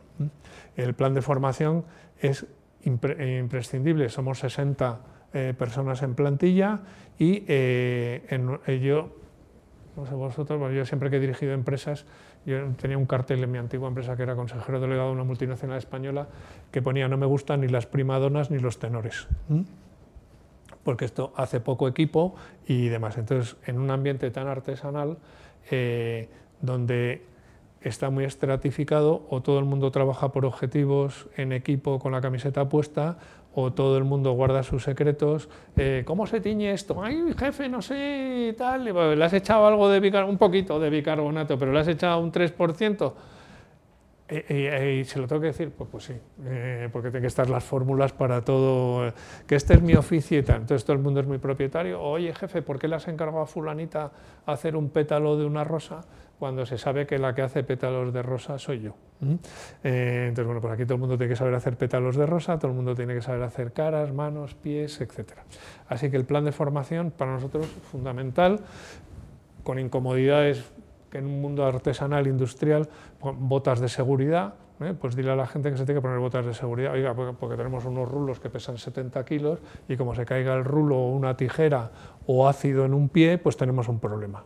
El 0.75 0.95
plan 0.95 1.13
de 1.13 1.21
formación 1.21 1.85
es 2.19 2.47
imprescindible. 2.83 4.09
Somos 4.09 4.39
60 4.39 5.16
eh, 5.37 5.53
personas 5.53 6.01
en 6.01 6.15
plantilla 6.15 6.79
y 7.19 7.43
eh, 7.47 8.25
en, 8.29 8.59
yo, 8.81 9.09
no 9.95 10.05
sé 10.05 10.15
vosotros, 10.15 10.73
yo 10.73 10.85
siempre 10.85 11.09
que 11.09 11.17
he 11.17 11.19
dirigido 11.19 11.53
empresas, 11.53 12.05
yo 12.45 12.65
tenía 12.81 12.97
un 12.97 13.05
cartel 13.05 13.43
en 13.43 13.51
mi 13.51 13.57
antigua 13.57 13.87
empresa 13.87 14.15
que 14.15 14.23
era 14.23 14.35
consejero 14.35 14.79
delegado 14.79 15.09
de 15.09 15.13
una 15.13 15.23
multinacional 15.23 15.77
española 15.77 16.27
que 16.71 16.81
ponía 16.81 17.07
no 17.07 17.17
me 17.17 17.25
gustan 17.25 17.61
ni 17.61 17.67
las 17.67 17.85
primadonas 17.85 18.49
ni 18.49 18.59
los 18.59 18.79
tenores 18.79 19.27
porque 20.87 21.03
esto 21.03 21.33
hace 21.35 21.59
poco 21.59 21.89
equipo 21.89 22.35
y 22.65 22.87
demás. 22.87 23.17
Entonces, 23.17 23.57
en 23.65 23.77
un 23.77 23.91
ambiente 23.91 24.31
tan 24.31 24.47
artesanal, 24.47 25.17
eh, 25.69 26.29
donde 26.61 27.25
está 27.81 28.09
muy 28.09 28.23
estratificado, 28.23 29.25
o 29.29 29.41
todo 29.41 29.59
el 29.59 29.65
mundo 29.65 29.91
trabaja 29.91 30.31
por 30.31 30.45
objetivos 30.45 31.27
en 31.35 31.51
equipo 31.51 31.99
con 31.99 32.13
la 32.13 32.21
camiseta 32.21 32.69
puesta, 32.69 33.17
o 33.53 33.73
todo 33.73 33.97
el 33.97 34.03
mundo 34.03 34.31
guarda 34.33 34.63
sus 34.63 34.83
secretos. 34.83 35.49
Eh, 35.75 36.03
¿Cómo 36.05 36.27
se 36.27 36.41
tiñe 36.41 36.71
esto? 36.71 37.01
Ay, 37.03 37.33
jefe, 37.37 37.69
no 37.69 37.81
sé, 37.81 38.55
tal. 38.57 38.83
Le 38.83 39.25
has 39.25 39.33
echado 39.33 39.65
algo 39.65 39.89
de 39.89 39.99
bicarbonato, 39.99 40.31
un 40.31 40.37
poquito 40.37 40.79
de 40.79 40.89
bicarbonato, 40.89 41.57
pero 41.57 41.71
le 41.71 41.79
has 41.79 41.87
echado 41.87 42.19
un 42.19 42.31
3%. 42.31 43.13
Eh, 44.29 44.45
eh, 44.49 44.99
y 44.99 45.05
se 45.05 45.19
lo 45.19 45.27
tengo 45.27 45.39
que 45.39 45.47
decir, 45.47 45.71
pues, 45.71 45.89
pues 45.89 46.03
sí, 46.03 46.13
eh, 46.43 46.89
porque 46.91 47.07
tienen 47.07 47.21
que 47.21 47.27
estar 47.27 47.49
las 47.49 47.63
fórmulas 47.63 48.11
para 48.11 48.41
todo, 48.41 49.13
que 49.47 49.55
este 49.55 49.75
es 49.75 49.81
mi 49.81 49.93
oficio 49.95 50.37
y 50.39 50.43
tal, 50.43 50.57
entonces 50.61 50.83
todo 50.83 50.97
el 50.97 51.01
mundo 51.01 51.21
es 51.21 51.27
muy 51.27 51.37
propietario, 51.37 52.01
oye 52.01 52.33
jefe, 52.35 52.61
¿por 52.61 52.77
qué 52.77 52.89
le 52.89 52.97
has 52.97 53.07
encargado 53.07 53.41
a 53.41 53.47
fulanita 53.47 54.11
hacer 54.45 54.75
un 54.75 54.89
pétalo 54.89 55.37
de 55.37 55.45
una 55.45 55.63
rosa 55.63 56.01
cuando 56.39 56.65
se 56.65 56.77
sabe 56.77 57.05
que 57.07 57.17
la 57.17 57.33
que 57.33 57.41
hace 57.41 57.63
pétalos 57.63 58.13
de 58.13 58.21
rosa 58.21 58.59
soy 58.59 58.81
yo? 58.81 58.95
¿Mm? 59.19 59.35
entonces, 59.83 60.45
bueno, 60.45 60.61
pues 60.61 60.73
aquí 60.73 60.83
todo 60.83 60.93
el 60.95 60.99
mundo 60.99 61.17
tiene 61.17 61.31
que 61.31 61.35
saber 61.35 61.55
hacer 61.55 61.75
pétalos 61.75 62.15
de 62.15 62.25
rosa, 62.27 62.59
todo 62.59 62.69
el 62.69 62.75
mundo 62.75 62.93
tiene 62.93 63.15
que 63.15 63.21
saber 63.21 63.41
hacer 63.41 63.73
caras, 63.73 64.13
manos, 64.13 64.53
pies, 64.53 65.01
etc. 65.01 65.31
Así 65.87 66.11
que 66.11 66.17
el 66.17 66.25
plan 66.25 66.45
de 66.45 66.51
formación 66.51 67.11
para 67.11 67.33
nosotros 67.33 67.65
es 67.65 67.83
fundamental, 67.91 68.59
con 69.63 69.79
incomodidades 69.79 70.63
que 71.09 71.17
en 71.17 71.25
un 71.25 71.41
mundo 71.41 71.65
artesanal, 71.65 72.27
industrial, 72.27 72.89
botas 73.21 73.79
de 73.79 73.89
seguridad, 73.89 74.53
¿eh? 74.79 74.93
pues 74.99 75.15
dile 75.15 75.31
a 75.31 75.35
la 75.35 75.47
gente 75.47 75.71
que 75.71 75.77
se 75.77 75.85
tiene 75.85 75.99
que 75.99 76.01
poner 76.01 76.19
botas 76.19 76.45
de 76.45 76.53
seguridad, 76.53 76.93
oiga, 76.93 77.13
porque 77.13 77.55
tenemos 77.55 77.85
unos 77.85 78.09
rulos 78.09 78.39
que 78.39 78.49
pesan 78.49 78.77
70 78.77 79.23
kilos 79.25 79.59
y 79.87 79.97
como 79.97 80.15
se 80.15 80.25
caiga 80.25 80.53
el 80.55 80.63
rulo 80.63 80.97
o 80.97 81.11
una 81.11 81.35
tijera 81.35 81.91
o 82.25 82.47
ácido 82.47 82.85
en 82.85 82.93
un 82.93 83.09
pie, 83.09 83.37
pues 83.37 83.57
tenemos 83.57 83.87
un 83.87 83.99
problema. 83.99 84.43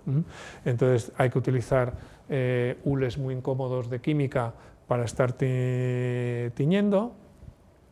Entonces 0.65 1.11
hay 1.17 1.29
que 1.29 1.37
utilizar 1.37 1.93
eh, 2.29 2.77
hules 2.83 3.17
muy 3.17 3.33
incómodos 3.33 3.89
de 3.89 3.99
química 3.99 4.53
para 4.87 5.05
estar 5.05 5.33
tiñendo, 5.33 7.13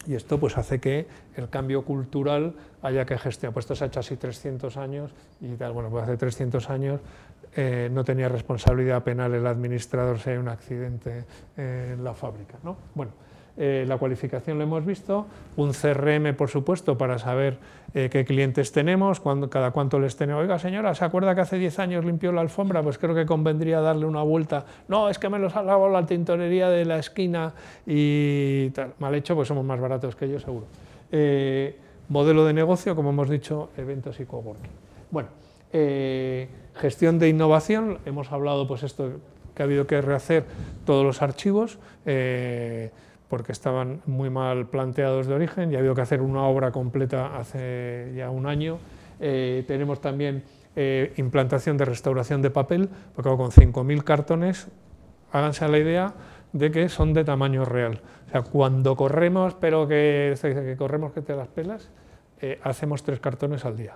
y 0.07 0.15
esto 0.15 0.39
pues 0.39 0.57
hace 0.57 0.79
que 0.79 1.07
el 1.35 1.49
cambio 1.49 1.83
cultural 1.83 2.55
haya 2.81 3.05
que 3.05 3.17
gestionar. 3.17 3.53
Pues 3.53 3.65
esto 3.65 3.75
se 3.75 3.83
ha 3.83 3.87
hecho 3.87 3.99
así 3.99 4.15
300 4.15 4.77
años 4.77 5.11
y 5.41 5.55
tal. 5.55 5.73
Bueno, 5.73 5.89
pues 5.89 6.03
hace 6.03 6.17
300 6.17 6.69
años 6.69 7.01
eh, 7.55 7.89
no 7.91 8.03
tenía 8.03 8.29
responsabilidad 8.29 9.03
penal 9.03 9.33
el 9.33 9.45
administrador 9.47 10.19
si 10.19 10.31
hay 10.31 10.37
un 10.37 10.49
accidente 10.49 11.25
en 11.57 12.03
la 12.03 12.13
fábrica. 12.13 12.57
¿no? 12.63 12.77
Bueno, 12.95 13.11
eh, 13.61 13.83
la 13.85 13.97
cualificación 13.97 14.57
lo 14.57 14.63
hemos 14.63 14.85
visto, 14.85 15.25
un 15.57 15.73
CRM, 15.73 16.33
por 16.33 16.47
supuesto, 16.47 16.97
para 16.97 17.19
saber 17.19 17.57
eh, 17.93 18.07
qué 18.09 18.23
clientes 18.23 18.71
tenemos, 18.71 19.21
cada 19.49 19.71
cuánto 19.71 19.99
les 19.99 20.15
tenemos. 20.15 20.43
Oiga, 20.43 20.57
señora, 20.59 20.95
¿se 20.95 21.03
acuerda 21.03 21.35
que 21.35 21.41
hace 21.41 21.57
10 21.57 21.77
años 21.79 22.05
limpió 22.05 22.31
la 22.31 22.39
alfombra? 22.39 22.81
Pues 22.81 22.97
creo 22.97 23.13
que 23.13 23.25
convendría 23.25 23.81
darle 23.81 24.05
una 24.05 24.21
vuelta. 24.21 24.63
No, 24.87 25.09
es 25.09 25.19
que 25.19 25.27
me 25.27 25.39
los 25.39 25.57
ha 25.57 25.61
lavado 25.61 25.89
la 25.89 26.05
tintorería 26.05 26.69
de 26.69 26.85
la 26.85 26.99
esquina 26.99 27.53
y 27.85 28.69
tal. 28.69 28.93
Mal 28.97 29.13
hecho, 29.15 29.35
pues 29.35 29.49
somos 29.49 29.65
más 29.65 29.81
baratos 29.81 30.15
que 30.15 30.23
ellos, 30.23 30.41
seguro. 30.41 30.65
Eh, 31.11 31.77
modelo 32.07 32.45
de 32.45 32.53
negocio, 32.53 32.95
como 32.95 33.09
hemos 33.09 33.29
dicho, 33.29 33.71
eventos 33.75 34.21
y 34.21 34.25
coworking. 34.25 34.71
Bueno, 35.11 35.27
gestión 36.79 37.19
de 37.19 37.29
innovación, 37.29 37.99
hemos 38.05 38.31
hablado, 38.31 38.67
pues 38.67 38.83
esto, 38.83 39.19
que 39.53 39.63
ha 39.63 39.65
habido 39.65 39.85
que 39.85 40.01
rehacer 40.01 40.45
todos 40.85 41.05
los 41.05 41.21
archivos 41.21 41.77
porque 43.29 43.51
estaban 43.51 44.01
muy 44.07 44.29
mal 44.29 44.65
planteados 44.67 45.27
de 45.27 45.35
origen 45.35 45.71
y 45.71 45.75
ha 45.75 45.79
habido 45.79 45.95
que 45.95 46.01
hacer 46.01 46.21
una 46.21 46.43
obra 46.43 46.71
completa 46.71 47.37
hace 47.37 48.11
ya 48.15 48.31
un 48.31 48.47
año. 48.47 48.79
Eh, 49.19 49.63
tenemos 49.67 50.01
también 50.01 50.43
eh, 50.75 51.13
implantación 51.17 51.77
de 51.77 51.85
restauración 51.85 52.41
de 52.41 52.49
papel, 52.49 52.89
porque 53.15 53.29
con 53.29 53.51
5.000 53.51 54.03
cartones, 54.03 54.67
háganse 55.31 55.67
la 55.67 55.77
idea 55.77 56.13
de 56.53 56.71
que 56.71 56.89
son 56.89 57.13
de 57.13 57.23
tamaño 57.23 57.65
real. 57.65 58.01
O 58.27 58.31
sea, 58.31 58.41
cuando 58.41 58.95
corremos, 58.95 59.53
pero 59.53 59.87
que, 59.87 60.35
que 60.41 60.75
corremos 60.75 61.13
que 61.13 61.21
te 61.21 61.35
las 61.35 61.47
pelas, 61.47 61.91
eh, 62.41 62.59
hacemos 62.63 63.03
tres 63.03 63.19
cartones 63.19 63.63
al 63.63 63.77
día. 63.77 63.95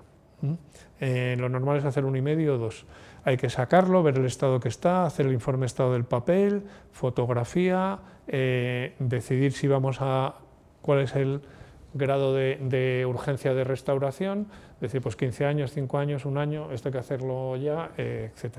Lo 1.00 1.50
normal 1.50 1.78
es 1.78 1.86
hacer 1.86 2.06
uno 2.06 2.18
y 2.18 2.22
medio 2.22 2.56
o 2.56 2.58
dos. 2.58 2.86
Hay 3.26 3.38
que 3.38 3.50
sacarlo, 3.50 4.04
ver 4.04 4.18
el 4.18 4.26
estado 4.26 4.60
que 4.60 4.68
está, 4.68 5.06
hacer 5.06 5.26
el 5.26 5.34
informe 5.34 5.66
estado 5.66 5.94
del 5.94 6.04
papel, 6.04 6.64
fotografía, 6.92 8.00
eh, 8.28 8.96
decidir 9.00 9.54
si 9.54 9.68
vamos 9.68 9.98
a 10.02 10.36
cuál 10.82 11.00
es 11.00 11.16
el 11.16 11.42
grado 11.94 12.34
de, 12.34 13.06
urgencia 13.08 13.54
de 13.54 13.64
restauración, 13.64 14.48
decir, 14.82 15.02
pues 15.02 15.16
15 15.16 15.46
años, 15.46 15.72
5 15.72 15.98
años, 15.98 16.26
un 16.26 16.38
año, 16.38 16.72
esto 16.72 16.90
hay 16.90 16.94
que 16.94 17.00
hacerlo 17.00 17.56
ya, 17.56 17.92
eh, 17.98 18.32
etc. 18.36 18.58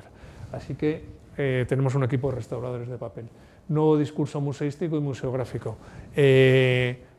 Así 0.52 0.74
que 0.74 1.04
eh, 1.36 1.66
tenemos 1.68 1.94
un 1.94 2.04
equipo 2.04 2.30
de 2.30 2.36
restauradores 2.36 2.88
de 2.88 2.96
papel. 2.96 3.26
Nuevo 3.68 3.96
discurso 3.96 4.40
museístico 4.40 4.96
y 4.96 5.00
museográfico 5.00 5.76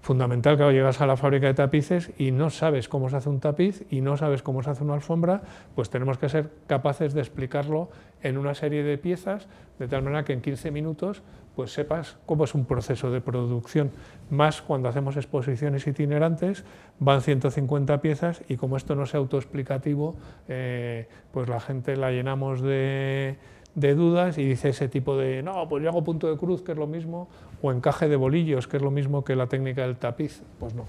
fundamental, 0.05 0.55
que 0.55 0.71
llegas 0.71 1.01
a 1.01 1.07
la 1.07 1.17
fábrica 1.17 1.47
de 1.47 1.55
tapices 1.55 2.11
y 2.19 2.29
no 2.29 2.51
sabes 2.51 2.87
cómo 2.87 3.09
se 3.09 3.15
hace 3.15 3.27
un 3.27 3.39
tapiz 3.39 3.83
y 3.89 4.01
no 4.01 4.17
sabes 4.17 4.43
cómo 4.43 4.61
se 4.61 4.69
hace 4.69 4.83
una 4.83 4.93
alfombra, 4.93 5.41
pues 5.73 5.89
tenemos 5.89 6.19
que 6.19 6.29
ser 6.29 6.51
capaces 6.67 7.15
de 7.15 7.21
explicarlo 7.21 7.89
en 8.21 8.37
una 8.37 8.53
serie 8.53 8.83
de 8.83 8.99
piezas, 8.99 9.47
de 9.79 9.87
tal 9.87 10.03
manera 10.03 10.23
que 10.23 10.33
en 10.33 10.41
15 10.41 10.69
minutos 10.69 11.23
pues 11.55 11.73
sepas 11.73 12.17
cómo 12.27 12.43
es 12.43 12.53
un 12.53 12.65
proceso 12.65 13.09
de 13.09 13.19
producción. 13.19 13.89
Más 14.29 14.61
cuando 14.61 14.89
hacemos 14.89 15.17
exposiciones 15.17 15.87
itinerantes, 15.87 16.65
van 16.99 17.21
150 17.21 17.99
piezas 17.99 18.43
y 18.47 18.57
como 18.57 18.77
esto 18.77 18.93
no 18.93 19.03
es 19.03 19.15
autoexplicativo, 19.15 20.15
eh, 20.47 21.07
pues 21.31 21.49
la 21.49 21.59
gente 21.59 21.95
la 21.95 22.11
llenamos 22.11 22.61
de 22.61 23.37
de 23.75 23.93
dudas 23.93 24.37
y 24.37 24.45
dice 24.45 24.69
ese 24.69 24.87
tipo 24.87 25.17
de, 25.17 25.43
no, 25.43 25.67
pues 25.67 25.83
yo 25.83 25.89
hago 25.89 26.03
punto 26.03 26.29
de 26.29 26.37
cruz, 26.37 26.61
que 26.61 26.71
es 26.71 26.77
lo 26.77 26.87
mismo, 26.87 27.27
o 27.61 27.71
encaje 27.71 28.07
de 28.07 28.15
bolillos, 28.15 28.67
que 28.67 28.77
es 28.77 28.83
lo 28.83 28.91
mismo 28.91 29.23
que 29.23 29.35
la 29.35 29.47
técnica 29.47 29.81
del 29.83 29.97
tapiz, 29.97 30.41
pues 30.59 30.73
no. 30.73 30.85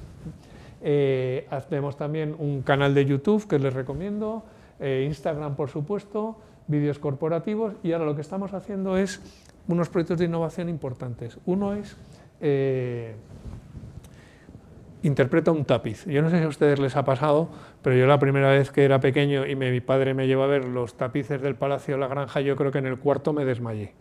Eh, 0.82 1.46
hacemos 1.50 1.96
también 1.96 2.36
un 2.38 2.62
canal 2.62 2.94
de 2.94 3.04
YouTube 3.04 3.46
que 3.48 3.58
les 3.58 3.74
recomiendo, 3.74 4.44
eh, 4.78 5.04
Instagram 5.06 5.56
por 5.56 5.68
supuesto, 5.68 6.36
vídeos 6.68 6.98
corporativos 6.98 7.74
y 7.82 7.92
ahora 7.92 8.04
lo 8.04 8.14
que 8.14 8.20
estamos 8.20 8.52
haciendo 8.52 8.96
es 8.96 9.20
unos 9.68 9.88
proyectos 9.88 10.18
de 10.18 10.26
innovación 10.26 10.68
importantes. 10.68 11.38
Uno 11.46 11.74
es 11.74 11.96
eh, 12.40 13.14
interpreta 15.02 15.50
un 15.50 15.64
tapiz. 15.64 16.04
Yo 16.06 16.22
no 16.22 16.30
sé 16.30 16.38
si 16.38 16.44
a 16.44 16.48
ustedes 16.48 16.78
les 16.78 16.96
ha 16.96 17.04
pasado, 17.04 17.48
pero 17.86 17.94
yo 17.94 18.08
la 18.08 18.18
primera 18.18 18.50
vez 18.50 18.72
que 18.72 18.84
era 18.84 18.98
pequeño 18.98 19.46
y 19.46 19.54
mi 19.54 19.80
padre 19.80 20.12
me 20.12 20.26
llevó 20.26 20.42
a 20.42 20.48
ver 20.48 20.64
los 20.64 20.96
tapices 20.96 21.40
del 21.40 21.54
Palacio 21.54 21.94
de 21.94 22.00
la 22.00 22.08
Granja, 22.08 22.40
yo 22.40 22.56
creo 22.56 22.72
que 22.72 22.78
en 22.78 22.86
el 22.86 22.98
cuarto 22.98 23.32
me 23.32 23.44
desmayé. 23.44 23.94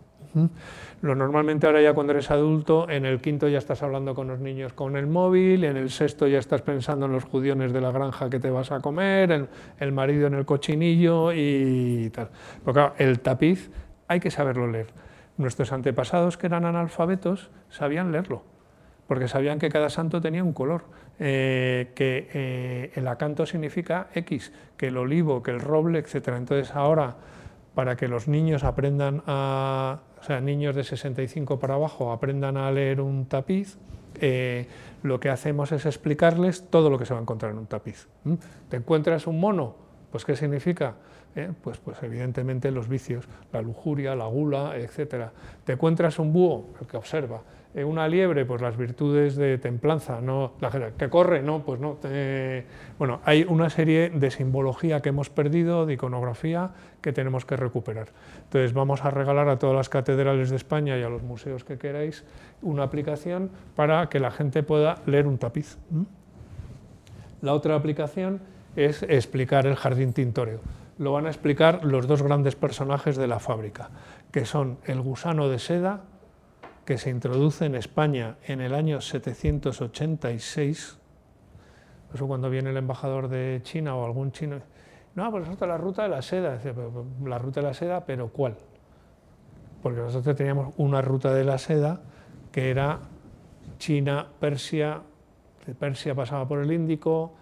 Lo 1.03 1.13
normalmente 1.13 1.67
ahora 1.67 1.83
ya 1.83 1.93
cuando 1.93 2.13
eres 2.13 2.31
adulto, 2.31 2.89
en 2.89 3.05
el 3.05 3.21
quinto 3.21 3.47
ya 3.47 3.59
estás 3.59 3.83
hablando 3.83 4.15
con 4.15 4.27
los 4.27 4.39
niños 4.39 4.73
con 4.73 4.97
el 4.97 5.05
móvil, 5.05 5.65
en 5.65 5.77
el 5.77 5.91
sexto 5.91 6.25
ya 6.25 6.39
estás 6.39 6.63
pensando 6.63 7.05
en 7.05 7.11
los 7.11 7.25
judiones 7.25 7.73
de 7.73 7.81
la 7.81 7.91
granja 7.91 8.27
que 8.27 8.39
te 8.39 8.49
vas 8.49 8.71
a 8.71 8.79
comer, 8.79 9.31
en 9.31 9.49
el 9.79 9.91
marido 9.91 10.25
en 10.25 10.33
el 10.33 10.45
cochinillo 10.45 11.31
y 11.31 12.09
tal. 12.09 12.31
Porque 12.63 12.89
el 12.97 13.19
tapiz 13.19 13.69
hay 14.07 14.19
que 14.19 14.31
saberlo 14.31 14.65
leer. 14.65 14.87
Nuestros 15.37 15.71
antepasados 15.71 16.37
que 16.37 16.47
eran 16.47 16.65
analfabetos 16.65 17.51
sabían 17.69 18.11
leerlo, 18.11 18.41
porque 19.05 19.27
sabían 19.27 19.59
que 19.59 19.69
cada 19.69 19.91
santo 19.91 20.21
tenía 20.21 20.43
un 20.43 20.53
color, 20.53 20.85
eh, 21.19 21.91
que 21.95 22.29
eh, 22.33 22.91
el 22.95 23.07
acanto 23.07 23.45
significa 23.45 24.07
X, 24.13 24.51
que 24.77 24.87
el 24.87 24.97
olivo, 24.97 25.41
que 25.41 25.51
el 25.51 25.59
roble, 25.59 25.99
etc. 25.99 26.29
Entonces 26.35 26.75
ahora, 26.75 27.15
para 27.73 27.95
que 27.95 28.07
los 28.07 28.27
niños 28.27 28.63
aprendan 28.63 29.23
a, 29.27 29.99
o 30.19 30.23
sea, 30.23 30.41
niños 30.41 30.75
de 30.75 30.83
65 30.83 31.59
para 31.59 31.75
abajo 31.75 32.11
aprendan 32.11 32.57
a 32.57 32.71
leer 32.71 33.01
un 33.01 33.27
tapiz, 33.27 33.77
eh, 34.19 34.67
lo 35.03 35.19
que 35.19 35.29
hacemos 35.29 35.71
es 35.71 35.85
explicarles 35.85 36.69
todo 36.69 36.89
lo 36.89 36.97
que 36.97 37.05
se 37.05 37.13
va 37.13 37.19
a 37.19 37.23
encontrar 37.23 37.51
en 37.51 37.59
un 37.59 37.67
tapiz. 37.67 38.07
¿Te 38.69 38.77
encuentras 38.77 39.27
un 39.27 39.39
mono? 39.39 39.75
Pues 40.11 40.25
¿qué 40.25 40.35
significa? 40.35 40.95
¿Eh? 41.35 41.51
pues, 41.61 41.77
pues 41.77 42.01
evidentemente 42.01 42.71
los 42.71 42.87
vicios, 42.87 43.27
la 43.51 43.61
lujuria, 43.61 44.15
la 44.15 44.25
gula, 44.25 44.77
etc. 44.77 45.29
Te 45.63 45.73
encuentras 45.73 46.19
un 46.19 46.33
búho, 46.33 46.73
el 46.79 46.87
que 46.87 46.97
observa, 46.97 47.41
eh, 47.73 47.83
una 47.83 48.07
liebre, 48.07 48.45
pues 48.45 48.61
las 48.61 48.77
virtudes 48.77 49.35
de 49.35 49.57
templanza, 49.57 50.21
no, 50.21 50.53
la 50.61 50.91
que 50.97 51.09
corre, 51.09 51.41
no, 51.41 51.63
pues 51.63 51.79
no. 51.79 51.97
bueno, 52.97 53.19
hay 53.25 53.45
una 53.47 53.69
serie 53.69 54.09
de 54.09 54.31
simbología 54.31 55.01
que 55.01 55.09
hemos 55.09 55.29
perdido, 55.29 55.85
de 55.85 55.93
iconografía, 55.93 56.71
que 57.01 57.11
tenemos 57.11 57.45
que 57.45 57.57
recuperar. 57.57 58.07
Entonces 58.43 58.73
vamos 58.73 59.03
a 59.03 59.11
regalar 59.11 59.49
a 59.49 59.59
todas 59.59 59.75
las 59.75 59.89
catedrales 59.89 60.49
de 60.49 60.55
España 60.55 60.97
y 60.97 61.03
a 61.03 61.09
los 61.09 61.21
museos 61.21 61.63
que 61.63 61.77
queráis 61.77 62.23
una 62.61 62.83
aplicación 62.83 63.51
para 63.75 64.07
que 64.07 64.19
la 64.19 64.31
gente 64.31 64.63
pueda 64.63 65.01
leer 65.05 65.27
un 65.27 65.37
tapiz. 65.37 65.77
La 67.41 67.53
otra 67.53 67.75
aplicación 67.75 68.39
es 68.75 69.03
explicar 69.03 69.67
el 69.67 69.75
jardín 69.75 70.13
tintoreo 70.13 70.61
lo 70.97 71.11
van 71.11 71.25
a 71.25 71.29
explicar 71.29 71.83
los 71.83 72.07
dos 72.07 72.21
grandes 72.21 72.55
personajes 72.55 73.17
de 73.17 73.27
la 73.27 73.39
fábrica, 73.39 73.89
que 74.31 74.45
son 74.45 74.77
el 74.85 75.01
gusano 75.01 75.49
de 75.49 75.59
seda, 75.59 76.03
que 76.85 76.97
se 76.97 77.09
introduce 77.09 77.65
en 77.65 77.75
España 77.75 78.37
en 78.43 78.61
el 78.61 78.73
año 78.73 79.01
786. 79.01 80.99
Eso 82.13 82.27
cuando 82.27 82.49
viene 82.49 82.69
el 82.69 82.77
embajador 82.77 83.27
de 83.27 83.59
China 83.63 83.95
o 83.95 84.05
algún 84.05 84.31
chino, 84.31 84.61
no, 85.15 85.31
pues 85.31 85.49
es 85.49 85.61
la 85.61 85.77
ruta 85.77 86.03
de 86.03 86.09
la 86.09 86.21
seda. 86.21 86.59
La 87.23 87.39
ruta 87.39 87.61
de 87.61 87.67
la 87.67 87.73
seda, 87.73 88.05
pero 88.05 88.29
¿cuál? 88.29 88.55
Porque 89.81 90.01
nosotros 90.01 90.35
teníamos 90.35 90.73
una 90.77 91.01
ruta 91.01 91.33
de 91.33 91.43
la 91.43 91.57
seda 91.57 92.01
que 92.51 92.69
era 92.69 92.99
China, 93.79 94.27
Persia, 94.39 95.01
de 95.65 95.73
Persia 95.73 96.13
pasaba 96.15 96.47
por 96.47 96.59
el 96.59 96.71
Índico, 96.71 97.33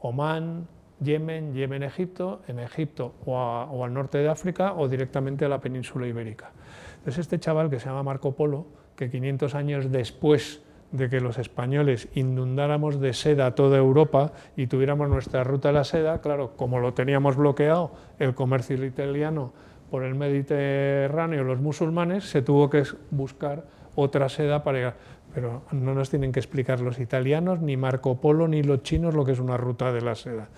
Omán, 0.00 0.68
Yemen, 1.00 1.54
Yemen, 1.54 1.82
Egipto, 1.82 2.42
en 2.46 2.58
Egipto 2.58 3.14
o, 3.24 3.84
al 3.84 3.92
norte 3.92 4.18
de 4.18 4.28
África 4.28 4.74
o 4.74 4.88
directamente 4.88 5.44
a 5.44 5.48
la 5.48 5.60
península 5.60 6.06
ibérica. 6.06 6.50
Entonces 6.98 7.18
este 7.18 7.38
chaval 7.38 7.70
que 7.70 7.80
se 7.80 7.86
llama 7.86 8.02
Marco 8.02 8.32
Polo, 8.32 8.66
que 8.96 9.10
500 9.10 9.54
años 9.54 9.90
después 9.90 10.62
de 10.92 11.08
que 11.08 11.20
los 11.20 11.38
españoles 11.38 12.08
inundáramos 12.14 13.00
de 13.00 13.14
seda 13.14 13.54
toda 13.54 13.78
Europa 13.78 14.32
y 14.56 14.66
tuviéramos 14.66 15.08
nuestra 15.08 15.44
ruta 15.44 15.68
de 15.68 15.74
la 15.74 15.84
seda, 15.84 16.20
claro, 16.20 16.56
como 16.56 16.80
lo 16.80 16.92
teníamos 16.92 17.36
bloqueado 17.36 17.92
el 18.18 18.34
comercio 18.34 18.84
italiano 18.84 19.52
por 19.90 20.04
el 20.04 20.14
Mediterráneo, 20.14 21.44
los 21.44 21.60
musulmanes, 21.60 22.24
se 22.24 22.42
tuvo 22.42 22.68
que 22.68 22.84
buscar 23.10 23.64
otra 23.94 24.28
seda 24.28 24.62
para 24.62 24.78
llegar. 24.78 24.96
Pero 25.32 25.62
no 25.70 25.94
nos 25.94 26.10
tienen 26.10 26.32
que 26.32 26.40
explicar 26.40 26.80
los 26.80 26.98
italianos, 26.98 27.60
ni 27.60 27.76
Marco 27.76 28.20
Polo, 28.20 28.48
ni 28.48 28.62
los 28.62 28.82
chinos 28.82 29.14
lo 29.14 29.24
que 29.24 29.32
es 29.32 29.38
una 29.38 29.56
ruta 29.56 29.92
de 29.92 30.00
la 30.00 30.16
seda 30.16 30.48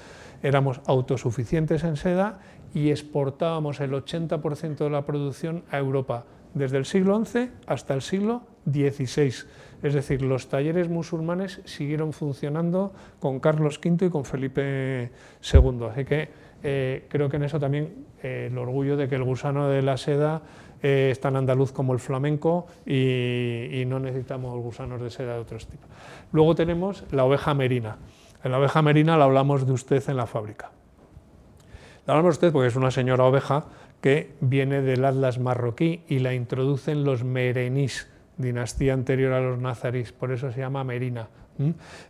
éramos 0.42 0.80
autosuficientes 0.86 1.84
en 1.84 1.96
seda 1.96 2.40
y 2.74 2.90
exportábamos 2.90 3.80
el 3.80 3.92
80% 3.92 4.76
de 4.76 4.90
la 4.90 5.04
producción 5.04 5.64
a 5.70 5.78
Europa, 5.78 6.24
desde 6.54 6.78
el 6.78 6.84
siglo 6.84 7.22
XI 7.24 7.50
hasta 7.66 7.94
el 7.94 8.02
siglo 8.02 8.42
XVI. 8.70 9.32
Es 9.82 9.94
decir, 9.94 10.22
los 10.22 10.48
talleres 10.48 10.88
musulmanes 10.88 11.60
siguieron 11.64 12.12
funcionando 12.12 12.92
con 13.18 13.40
Carlos 13.40 13.80
V 13.84 14.06
y 14.06 14.10
con 14.10 14.24
Felipe 14.24 15.10
II. 15.52 15.86
Así 15.90 16.04
que 16.04 16.28
eh, 16.62 17.06
creo 17.08 17.28
que 17.28 17.36
en 17.36 17.42
eso 17.44 17.58
también 17.58 18.06
eh, 18.22 18.48
el 18.50 18.58
orgullo 18.58 18.96
de 18.96 19.08
que 19.08 19.16
el 19.16 19.24
gusano 19.24 19.68
de 19.68 19.82
la 19.82 19.96
seda 19.96 20.42
eh, 20.82 21.08
es 21.10 21.20
tan 21.20 21.34
andaluz 21.34 21.72
como 21.72 21.92
el 21.92 21.98
flamenco 21.98 22.66
y, 22.86 23.80
y 23.80 23.84
no 23.86 23.98
necesitamos 23.98 24.56
gusanos 24.60 25.00
de 25.00 25.10
seda 25.10 25.34
de 25.34 25.40
otros 25.40 25.66
tipos. 25.66 25.88
Luego 26.30 26.54
tenemos 26.54 27.04
la 27.10 27.24
oveja 27.24 27.52
merina. 27.54 27.98
En 28.44 28.50
la 28.50 28.58
oveja 28.58 28.82
merina 28.82 29.16
la 29.16 29.24
hablamos 29.24 29.66
de 29.66 29.72
usted 29.72 30.02
en 30.08 30.16
la 30.16 30.26
fábrica. 30.26 30.70
La 32.06 32.14
hablamos 32.14 32.34
de 32.34 32.46
usted 32.46 32.52
porque 32.52 32.68
es 32.68 32.76
una 32.76 32.90
señora 32.90 33.24
oveja 33.24 33.66
que 34.00 34.34
viene 34.40 34.82
del 34.82 35.04
Atlas 35.04 35.38
marroquí 35.38 36.02
y 36.08 36.18
la 36.18 36.34
introducen 36.34 37.04
los 37.04 37.22
merenís, 37.22 38.08
dinastía 38.36 38.94
anterior 38.94 39.32
a 39.32 39.40
los 39.40 39.58
nazarís, 39.60 40.12
por 40.12 40.32
eso 40.32 40.50
se 40.50 40.58
llama 40.58 40.82
merina. 40.82 41.28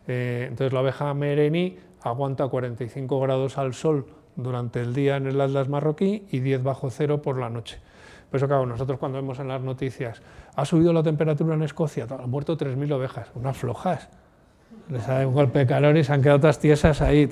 Eh, 0.07 0.47
entonces 0.49 0.73
la 0.73 0.81
oveja 0.81 1.13
merení 1.13 1.77
aguanta 2.03 2.49
45 2.49 3.21
grados 3.21 3.59
al 3.59 3.75
sol 3.75 4.07
durante 4.35 4.81
el 4.81 4.95
día 4.95 5.17
en 5.17 5.27
el 5.27 5.39
Atlas 5.39 5.69
marroquí 5.69 6.25
y 6.31 6.41
10 6.41 6.63
bajo 6.63 6.89
cero 6.89 7.21
por 7.21 7.39
la 7.39 7.51
noche. 7.51 7.79
Por 8.31 8.39
eso, 8.43 8.65
nosotros 8.65 8.99
cuando 8.99 9.19
vemos 9.19 9.39
en 9.41 9.49
las 9.49 9.61
noticias, 9.61 10.23
ha 10.57 10.65
subido 10.65 10.95
la 10.95 11.03
temperatura 11.03 11.55
en 11.55 11.63
Escocia, 11.63 12.07
han 12.09 12.31
muerto 12.31 12.57
3.000 12.57 12.91
ovejas, 12.95 13.31
unas 13.35 13.59
flojas 13.59 14.09
les 14.89 15.09
ha 15.09 15.15
dado 15.15 15.29
un 15.29 15.35
golpe 15.35 15.61
de 15.61 15.67
calor 15.67 15.97
y 15.97 16.05
se 16.05 16.13
han 16.13 16.23
quedado 16.23 16.41
todas 16.41 16.59
tiesas 16.59 17.01
ahí. 17.01 17.29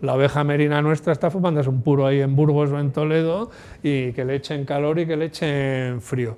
La 0.00 0.14
oveja 0.14 0.44
merina 0.44 0.82
nuestra 0.82 1.12
está 1.12 1.30
fumándose 1.30 1.68
un 1.68 1.82
puro 1.82 2.06
ahí 2.06 2.20
en 2.20 2.34
Burgos 2.34 2.70
o 2.70 2.78
en 2.78 2.90
Toledo 2.92 3.50
y 3.82 4.12
que 4.12 4.24
le 4.24 4.36
echen 4.36 4.64
calor 4.64 4.98
y 4.98 5.06
que 5.06 5.16
le 5.16 5.26
echen 5.26 6.00
frío. 6.00 6.36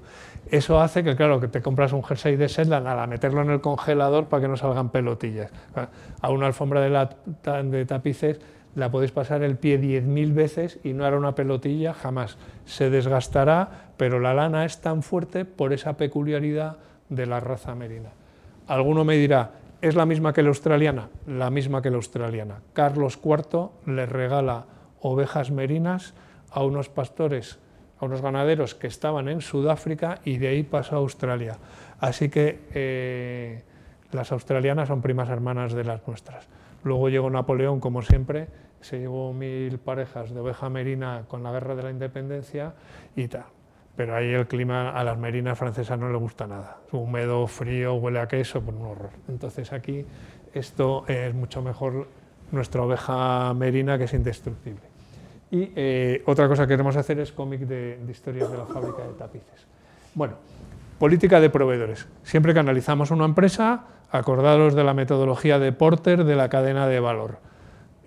Eso 0.51 0.81
hace 0.81 1.05
que, 1.05 1.15
claro, 1.15 1.41
que 1.41 1.49
te 1.49 1.61
compras 1.61 1.93
un 1.93 2.03
jersey 2.03 2.37
de 2.37 2.49
seda, 2.49 2.81
nada, 2.81 3.07
meterlo 3.07 3.43
en 3.43 3.51
el 3.51 3.61
congelador 3.61 4.27
para 4.27 4.43
que 4.43 4.49
no 4.49 4.57
salgan 4.57 4.91
pelotillas. 4.91 5.51
A 6.21 6.31
una 6.31 6.47
alfombra 6.47 6.81
de, 6.81 7.69
de 7.71 7.85
tapices 7.85 8.41
la 8.75 8.91
podéis 8.91 9.11
pasar 9.11 9.43
el 9.43 9.57
pie 9.57 9.81
10.000 9.81 10.33
veces 10.33 10.79
y 10.85 10.93
no 10.93 11.05
hará 11.05 11.19
una 11.19 11.35
pelotilla 11.35 11.93
jamás. 11.93 12.39
Se 12.65 12.89
desgastará, 12.89 13.91
pero 13.97 14.21
la 14.21 14.35
lana 14.35 14.65
es 14.65 14.81
tan 14.81 15.03
fuerte 15.03 15.45
por 15.45 15.73
esa 15.73 15.97
peculiaridad 15.97 16.77
de 17.09 17.27
la 17.27 17.41
raza 17.41 17.75
merina. 17.75 18.11
Alguno 18.69 19.05
me 19.05 19.17
dirá, 19.17 19.51
¿Es 19.81 19.95
la 19.95 20.07
misma 20.07 20.33
que 20.33 20.43
la 20.43 20.49
australiana? 20.49 21.09
La 21.29 21.51
misma 21.51 21.81
que 21.81 21.91
la 21.91 21.97
australiana. 21.97 22.63
Carlos 22.73 23.21
IV 23.25 23.71
le 23.87 24.07
regala 24.07 24.67
ovejas 25.01 25.53
merinas 25.53 26.15
a 26.51 26.65
unos 26.65 26.89
pastores, 26.89 27.61
a 28.01 28.07
unos 28.07 28.21
ganaderos 28.21 28.75
que 28.75 28.89
estaban 28.89 29.29
en 29.29 29.41
Sudáfrica 29.41 30.19
y 30.25 30.39
de 30.39 30.49
ahí 30.49 30.65
pasó 30.65 30.97
a 30.97 30.99
Australia. 30.99 31.59
Así 32.01 32.29
que 32.29 32.61
eh, 32.75 33.63
las 34.11 34.33
australianas 34.33 34.89
son 34.89 35.01
primas 35.01 35.29
hermanas 35.29 35.73
de 35.75 35.85
las 35.85 36.05
nuestras. 36.09 36.49
Luego 36.83 37.09
llegó 37.09 37.31
Napoleón, 37.31 37.79
como 37.79 38.03
siempre, 38.03 38.49
se 38.81 38.99
llevó 38.99 39.33
mil 39.33 39.79
parejas 39.79 40.35
de 40.35 40.41
oveja 40.41 40.69
merina 40.69 41.23
con 41.29 41.45
la 41.45 41.53
guerra 41.53 41.77
de 41.77 41.85
la 41.85 41.91
independencia 41.91 42.75
y 43.15 43.29
tal 43.29 43.58
pero 43.99 44.15
ahí 44.15 44.33
el 44.33 44.47
clima 44.47 44.91
a 44.91 45.03
las 45.03 45.19
merinas 45.19 45.59
francesas 45.59 45.99
no 45.99 46.09
le 46.09 46.17
gusta 46.19 46.47
nada. 46.47 46.77
Húmedo, 46.93 47.49
frío, 47.49 47.95
huele 47.95 48.21
a 48.21 48.29
queso, 48.29 48.61
pues 48.63 48.77
un 48.77 48.87
horror. 48.87 49.11
Entonces 49.27 49.73
aquí 49.73 50.07
esto 50.55 51.05
es 51.09 51.35
mucho 51.35 51.63
mejor 51.63 52.07
nuestra 52.53 52.83
oveja 52.83 53.53
merina 53.55 53.99
que 53.99 54.05
es 54.05 54.15
indestructible. 54.15 54.83
Y 55.51 55.73
eh, 55.75 56.23
otra 56.27 56.47
cosa 56.47 56.63
que 56.63 56.75
queremos 56.75 56.95
hacer 56.95 57.19
es 57.19 57.33
cómic 57.33 57.63
de, 57.63 57.99
de 57.99 58.13
historias 58.13 58.49
de 58.49 58.59
la 58.59 58.67
fábrica 58.67 59.03
de 59.03 59.15
tapices. 59.15 59.67
Bueno, 60.15 60.35
política 61.01 61.41
de 61.41 61.51
proveedores. 61.51 62.07
Siempre 62.23 62.55
que 62.55 62.61
analizamos 62.61 63.11
una 63.11 63.25
empresa, 63.25 63.87
acordaros 64.13 64.77
de 64.77 64.85
la 64.85 64.95
metodología 64.95 65.59
de 65.59 65.73
Porter 65.73 66.23
de 66.23 66.37
la 66.37 66.49
cadena 66.49 66.87
de 66.87 67.01
valor 67.01 67.48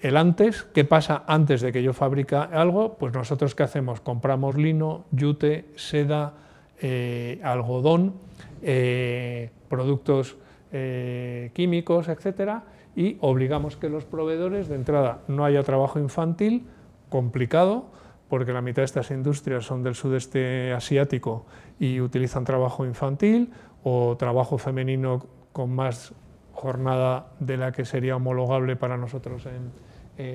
el 0.02 0.18
antes, 0.18 0.64
¿qué 0.74 0.84
pasa 0.84 1.24
antes 1.28 1.62
de 1.62 1.72
que 1.72 1.84
yo 1.84 1.94
fabrique 1.94 2.36
algo? 2.36 2.96
Pues 2.96 3.14
nosotros 3.14 3.54
qué 3.54 3.64
hacemos? 3.64 4.02
Compramos 4.02 4.56
lino, 4.56 5.06
yute, 5.12 5.66
seda, 5.76 6.34
eh, 6.82 7.40
algodón, 7.44 8.16
eh, 8.64 9.52
productos 9.70 10.38
eh, 10.72 11.52
químicos, 11.54 12.08
etcétera, 12.08 12.64
y 12.96 13.18
obligamos 13.22 13.78
que 13.78 13.90
los 13.90 14.06
proveedores 14.06 14.68
de 14.68 14.76
entrada 14.76 15.20
no 15.28 15.46
haya 15.46 15.62
trabajo 15.62 16.00
infantil 16.00 16.66
complicado, 17.10 17.86
porque 18.28 18.54
la 18.54 18.62
mitad 18.62 18.82
de 18.82 18.86
estas 18.86 19.12
industrias 19.12 19.66
son 19.66 19.84
del 19.84 19.94
sudeste 19.94 20.74
asiático 20.74 21.46
y 21.80 22.02
utilizan 22.02 22.44
trabajo 22.44 22.86
infantil 22.86 23.52
o 23.84 24.16
trabajo 24.18 24.58
femenino 24.58 25.28
con 25.54 25.76
más 25.76 26.14
jornada 26.54 27.28
de 27.40 27.58
la 27.58 27.72
que 27.72 27.86
sería 27.86 28.16
homologable 28.16 28.76
para 28.76 28.98
nosotros 28.98 29.46
en, 29.46 29.72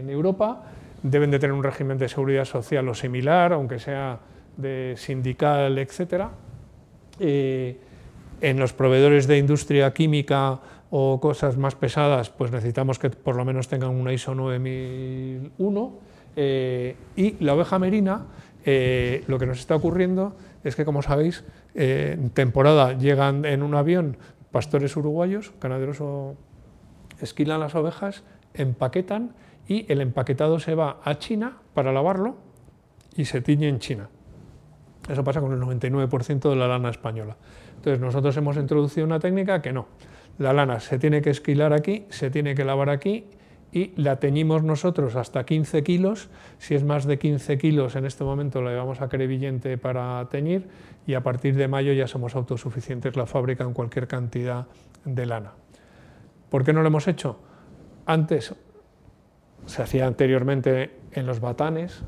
Europa. 0.08 0.62
Deben 1.02 1.30
de 1.30 1.38
tener 1.38 1.54
un 1.54 1.62
régimen 1.62 1.98
de 1.98 2.08
seguridad 2.08 2.44
social 2.44 2.88
o 2.88 2.94
similar, 2.94 3.52
aunque 3.52 3.78
sea 3.78 4.18
de 4.56 4.94
sindical, 4.96 5.78
etc. 5.78 6.26
Eh, 7.20 7.78
en 8.40 8.58
los 8.58 8.72
proveedores 8.72 9.26
de 9.26 9.38
industria 9.38 9.92
química 9.94 10.60
o 10.90 11.20
cosas 11.20 11.56
más 11.56 11.74
pesadas, 11.74 12.30
pues 12.30 12.50
necesitamos 12.52 12.98
que 12.98 13.10
por 13.10 13.36
lo 13.36 13.44
menos 13.44 13.68
tengan 13.68 13.90
una 13.90 14.12
ISO 14.12 14.34
9001. 14.34 15.92
Eh, 16.38 16.96
y 17.16 17.42
la 17.42 17.54
oveja 17.54 17.78
merina, 17.78 18.26
eh, 18.64 19.24
lo 19.26 19.38
que 19.38 19.46
nos 19.46 19.58
está 19.58 19.74
ocurriendo 19.74 20.36
es 20.64 20.76
que, 20.76 20.84
como 20.84 21.00
sabéis, 21.00 21.44
en 21.74 22.30
temporada 22.30 22.94
llegan 22.94 23.44
en 23.44 23.62
un 23.62 23.74
avión 23.74 24.16
pastores 24.50 24.96
uruguayos, 24.96 25.52
ganaderos 25.60 25.98
esquilan 27.20 27.60
las 27.60 27.74
ovejas, 27.74 28.24
empaquetan 28.54 29.32
y 29.68 29.90
el 29.90 30.00
empaquetado 30.00 30.58
se 30.58 30.74
va 30.74 31.00
a 31.02 31.18
China 31.18 31.58
para 31.74 31.92
lavarlo 31.92 32.36
y 33.16 33.24
se 33.24 33.40
tiñe 33.40 33.68
en 33.68 33.78
China. 33.78 34.08
Eso 35.08 35.22
pasa 35.24 35.40
con 35.40 35.52
el 35.52 35.60
99% 35.60 36.50
de 36.50 36.56
la 36.56 36.68
lana 36.68 36.90
española. 36.90 37.36
Entonces 37.76 38.00
nosotros 38.00 38.36
hemos 38.36 38.56
introducido 38.56 39.06
una 39.06 39.20
técnica 39.20 39.62
que 39.62 39.72
no. 39.72 39.86
La 40.38 40.52
lana 40.52 40.80
se 40.80 40.98
tiene 40.98 41.22
que 41.22 41.30
esquilar 41.30 41.72
aquí, 41.72 42.06
se 42.10 42.30
tiene 42.30 42.54
que 42.54 42.64
lavar 42.64 42.90
aquí 42.90 43.26
y 43.72 43.92
la 44.00 44.16
teñimos 44.16 44.62
nosotros 44.62 45.16
hasta 45.16 45.44
15 45.44 45.82
kilos. 45.82 46.28
Si 46.58 46.74
es 46.74 46.84
más 46.84 47.06
de 47.06 47.18
15 47.18 47.58
kilos, 47.58 47.96
en 47.96 48.04
este 48.04 48.24
momento 48.24 48.62
la 48.62 48.70
llevamos 48.70 49.00
a 49.00 49.08
crevillente 49.08 49.78
para 49.78 50.26
teñir 50.28 50.68
y 51.06 51.14
a 51.14 51.22
partir 51.22 51.54
de 51.56 51.68
mayo 51.68 51.92
ya 51.92 52.06
somos 52.06 52.34
autosuficientes 52.34 53.16
la 53.16 53.26
fábrica 53.26 53.64
en 53.64 53.72
cualquier 53.72 54.08
cantidad 54.08 54.66
de 55.04 55.26
lana. 55.26 55.52
¿Por 56.50 56.64
qué 56.64 56.72
no 56.72 56.82
lo 56.82 56.88
hemos 56.88 57.06
hecho? 57.08 57.38
Antes 58.06 58.54
se 59.66 59.82
hacía 59.82 60.06
anteriormente 60.06 60.98
en 61.12 61.26
los 61.26 61.40
batanes. 61.40 62.02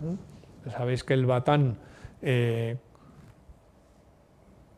Sabéis 0.70 1.04
que 1.04 1.14
el 1.14 1.26
batán, 1.26 1.78
eh, 2.22 2.76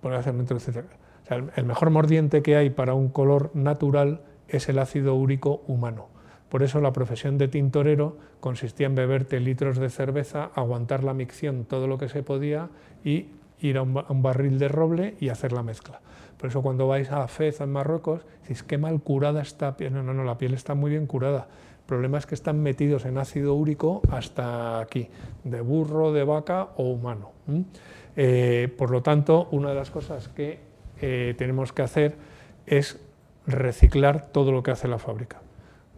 hacer 0.02 0.84
el 1.28 1.64
mejor 1.64 1.90
mordiente 1.90 2.42
que 2.42 2.56
hay 2.56 2.70
para 2.70 2.94
un 2.94 3.08
color 3.08 3.50
natural 3.54 4.22
es 4.48 4.68
el 4.68 4.78
ácido 4.78 5.14
úrico 5.14 5.62
humano. 5.66 6.08
Por 6.48 6.64
eso 6.64 6.80
la 6.80 6.92
profesión 6.92 7.38
de 7.38 7.46
tintorero 7.46 8.16
consistía 8.40 8.86
en 8.86 8.96
beberte 8.96 9.38
litros 9.38 9.78
de 9.78 9.88
cerveza, 9.88 10.50
aguantar 10.54 11.04
la 11.04 11.14
micción 11.14 11.64
todo 11.64 11.86
lo 11.86 11.96
que 11.98 12.08
se 12.08 12.24
podía 12.24 12.68
y 13.04 13.28
ir 13.60 13.78
a 13.78 13.82
un, 13.82 14.22
barril 14.22 14.58
de 14.58 14.68
roble 14.68 15.16
y 15.20 15.28
hacer 15.28 15.52
la 15.52 15.62
mezcla. 15.62 16.00
Por 16.38 16.48
eso 16.48 16.62
cuando 16.62 16.88
vais 16.88 17.12
a 17.12 17.28
Fez, 17.28 17.60
en 17.60 17.70
Marruecos, 17.70 18.26
decís, 18.42 18.62
qué 18.62 18.78
mal 18.78 19.00
curada 19.00 19.42
está 19.42 19.76
piel. 19.76 19.92
No, 19.92 20.02
no, 20.02 20.14
no, 20.14 20.24
la 20.24 20.38
piel 20.38 20.54
está 20.54 20.74
muy 20.74 20.90
bien 20.90 21.06
curada. 21.06 21.46
Problema 21.90 22.18
es 22.18 22.26
que 22.26 22.36
están 22.36 22.62
metidos 22.62 23.04
en 23.04 23.18
ácido 23.18 23.54
úrico 23.54 24.00
hasta 24.12 24.78
aquí, 24.78 25.08
de 25.42 25.60
burro, 25.60 26.12
de 26.12 26.22
vaca 26.22 26.68
o 26.76 26.84
humano. 26.84 27.32
Eh, 28.14 28.72
por 28.78 28.92
lo 28.92 29.02
tanto, 29.02 29.48
una 29.50 29.70
de 29.70 29.74
las 29.74 29.90
cosas 29.90 30.28
que 30.28 30.60
eh, 31.00 31.34
tenemos 31.36 31.72
que 31.72 31.82
hacer 31.82 32.14
es 32.64 33.00
reciclar 33.44 34.28
todo 34.30 34.52
lo 34.52 34.62
que 34.62 34.70
hace 34.70 34.86
la 34.86 35.00
fábrica. 35.00 35.42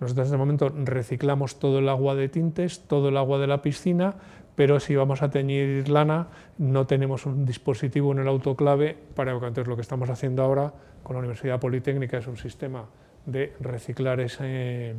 Nosotros 0.00 0.24
en 0.24 0.32
este 0.32 0.38
momento 0.38 0.70
reciclamos 0.70 1.58
todo 1.58 1.78
el 1.78 1.90
agua 1.90 2.14
de 2.14 2.30
tintes, 2.30 2.84
todo 2.88 3.10
el 3.10 3.18
agua 3.18 3.38
de 3.38 3.48
la 3.48 3.60
piscina, 3.60 4.14
pero 4.54 4.80
si 4.80 4.96
vamos 4.96 5.20
a 5.20 5.28
teñir 5.28 5.90
lana 5.90 6.28
no 6.56 6.86
tenemos 6.86 7.26
un 7.26 7.44
dispositivo 7.44 8.12
en 8.12 8.20
el 8.20 8.28
autoclave 8.28 8.96
para 9.14 9.32
entonces 9.32 9.66
lo 9.66 9.76
que 9.76 9.82
estamos 9.82 10.08
haciendo 10.08 10.42
ahora 10.42 10.72
con 11.02 11.16
la 11.16 11.18
Universidad 11.18 11.60
Politécnica 11.60 12.16
es 12.16 12.26
un 12.26 12.38
sistema 12.38 12.86
de 13.26 13.52
reciclar 13.60 14.20
ese, 14.20 14.96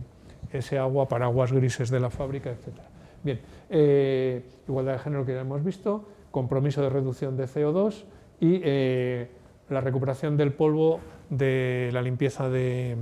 ese 0.54 0.78
agua 0.78 1.08
para 1.08 1.26
aguas 1.26 1.52
grises 1.52 1.90
de 1.90 2.00
la 2.00 2.10
fábrica, 2.10 2.52
etc. 2.52 2.78
Bien, 3.24 3.40
eh, 3.70 4.46
igualdad 4.68 4.94
de 4.94 5.00
género 5.00 5.26
que 5.26 5.34
ya 5.34 5.42
hemos 5.42 5.64
visto, 5.64 6.08
compromiso 6.32 6.82
de 6.82 6.90
reducción 6.90 7.36
de 7.36 7.46
CO2 7.46 8.04
y 8.40 8.62
eh, 8.64 9.30
la 9.70 9.82
recuperación 9.82 10.38
del 10.38 10.54
polvo 10.54 11.00
de 11.30 11.90
la 11.94 12.02
limpieza 12.02 12.50
de, 12.50 12.96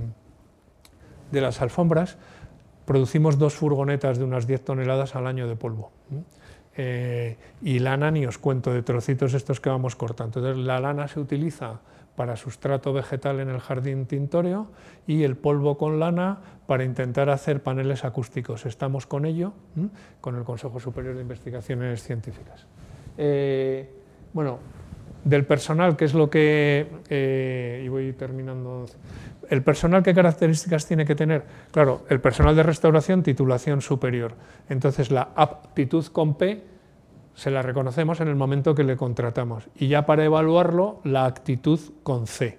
de 1.30 1.40
las 1.40 1.60
alfombras, 1.60 2.16
producimos 2.84 3.38
dos 3.38 3.54
furgonetas 3.54 4.18
de 4.18 4.24
unas 4.24 4.46
10 4.46 4.64
toneladas 4.64 5.16
al 5.16 5.26
año 5.26 5.48
de 5.48 5.56
polvo. 5.56 5.90
Eh, 6.76 7.36
y 7.60 7.80
lana 7.80 8.10
ni 8.10 8.24
os 8.24 8.38
cuento 8.38 8.72
de 8.72 8.82
trocitos 8.82 9.34
estos 9.34 9.60
que 9.60 9.68
vamos 9.68 9.96
cortando. 9.96 10.40
Entonces 10.40 10.64
la 10.64 10.80
lana 10.80 11.08
se 11.08 11.20
utiliza 11.20 11.80
para 12.16 12.36
sustrato 12.36 12.92
vegetal 12.92 13.40
en 13.40 13.48
el 13.48 13.60
jardín 13.60 14.06
tintoreo 14.06 14.68
y 15.06 15.22
el 15.22 15.36
polvo 15.36 15.78
con 15.78 15.98
lana 15.98 16.38
para 16.66 16.84
intentar 16.84 17.30
hacer 17.30 17.62
paneles 17.62 18.04
acústicos. 18.04 18.66
Estamos 18.66 19.06
con 19.06 19.24
ello, 19.24 19.52
con 20.20 20.36
el 20.36 20.44
Consejo 20.44 20.78
Superior 20.78 21.14
de 21.14 21.22
Investigaciones 21.22 22.02
Científicas. 22.02 22.66
Eh, 23.16 23.90
bueno, 24.32 24.58
del 25.24 25.44
personal, 25.44 25.96
que 25.96 26.04
es 26.04 26.14
lo 26.14 26.28
que, 26.28 26.86
eh, 27.08 27.82
y 27.84 27.88
voy 27.88 28.12
terminando, 28.12 28.86
el 29.48 29.62
personal, 29.62 30.02
¿qué 30.02 30.14
características 30.14 30.86
tiene 30.86 31.04
que 31.04 31.14
tener? 31.14 31.44
Claro, 31.70 32.04
el 32.08 32.20
personal 32.20 32.56
de 32.56 32.62
restauración, 32.62 33.22
titulación 33.22 33.80
superior. 33.80 34.34
Entonces, 34.68 35.10
la 35.10 35.30
aptitud 35.34 36.06
con 36.06 36.34
P 36.34 36.71
se 37.34 37.50
la 37.50 37.62
reconocemos 37.62 38.20
en 38.20 38.28
el 38.28 38.34
momento 38.34 38.74
que 38.74 38.84
le 38.84 38.96
contratamos. 38.96 39.68
Y 39.76 39.88
ya 39.88 40.06
para 40.06 40.24
evaluarlo, 40.24 41.00
la 41.04 41.24
actitud 41.24 41.80
con 42.02 42.26
C. 42.26 42.58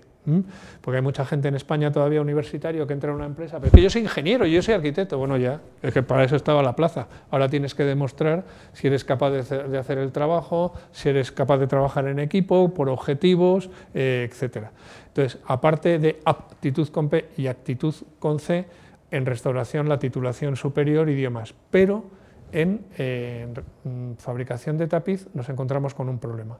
Porque 0.82 0.98
hay 0.98 1.04
mucha 1.04 1.26
gente 1.26 1.50
en 1.50 1.56
España 1.56 1.92
todavía 1.92 2.22
universitario 2.22 2.88
que 2.88 2.94
entra 2.94 3.10
en 3.10 3.18
una 3.18 3.26
empresa, 3.26 3.58
pero 3.58 3.68
es 3.68 3.74
que 3.74 3.82
yo 3.82 3.90
soy 3.90 4.04
ingeniero, 4.04 4.46
yo 4.46 4.62
soy 4.62 4.74
arquitecto. 4.74 5.18
Bueno, 5.18 5.36
ya, 5.38 5.60
es 5.82 5.94
que 5.94 6.02
para 6.02 6.24
eso 6.24 6.38
estaba 6.38 6.64
la 6.64 6.76
plaza. 6.76 7.08
Ahora 7.30 7.50
tienes 7.50 7.76
que 7.76 7.84
demostrar 7.84 8.46
si 8.72 8.88
eres 8.88 9.04
capaz 9.04 9.32
de 9.32 9.78
hacer 9.78 9.98
el 9.98 10.12
trabajo, 10.12 10.74
si 10.92 11.10
eres 11.10 11.32
capaz 11.32 11.58
de 11.58 11.68
trabajar 11.68 12.08
en 12.08 12.20
equipo, 12.20 12.74
por 12.74 12.88
objetivos, 12.88 13.70
eh, 13.94 14.30
etc. 14.32 14.68
Entonces, 15.08 15.40
aparte 15.46 16.00
de 16.00 16.20
aptitud 16.24 16.88
con 16.88 17.10
P 17.10 17.30
y 17.38 17.48
actitud 17.48 17.94
con 18.20 18.40
C, 18.40 18.66
en 19.12 19.26
restauración 19.26 19.90
la 19.90 20.00
titulación 20.00 20.56
superior 20.56 21.10
demás. 21.16 21.54
Pero 21.70 22.06
en, 22.54 22.86
en 22.98 24.16
fabricación 24.18 24.78
de 24.78 24.88
tapiz 24.88 25.28
nos 25.34 25.50
encontramos 25.50 25.94
con 25.94 26.08
un 26.08 26.20
problema. 26.20 26.58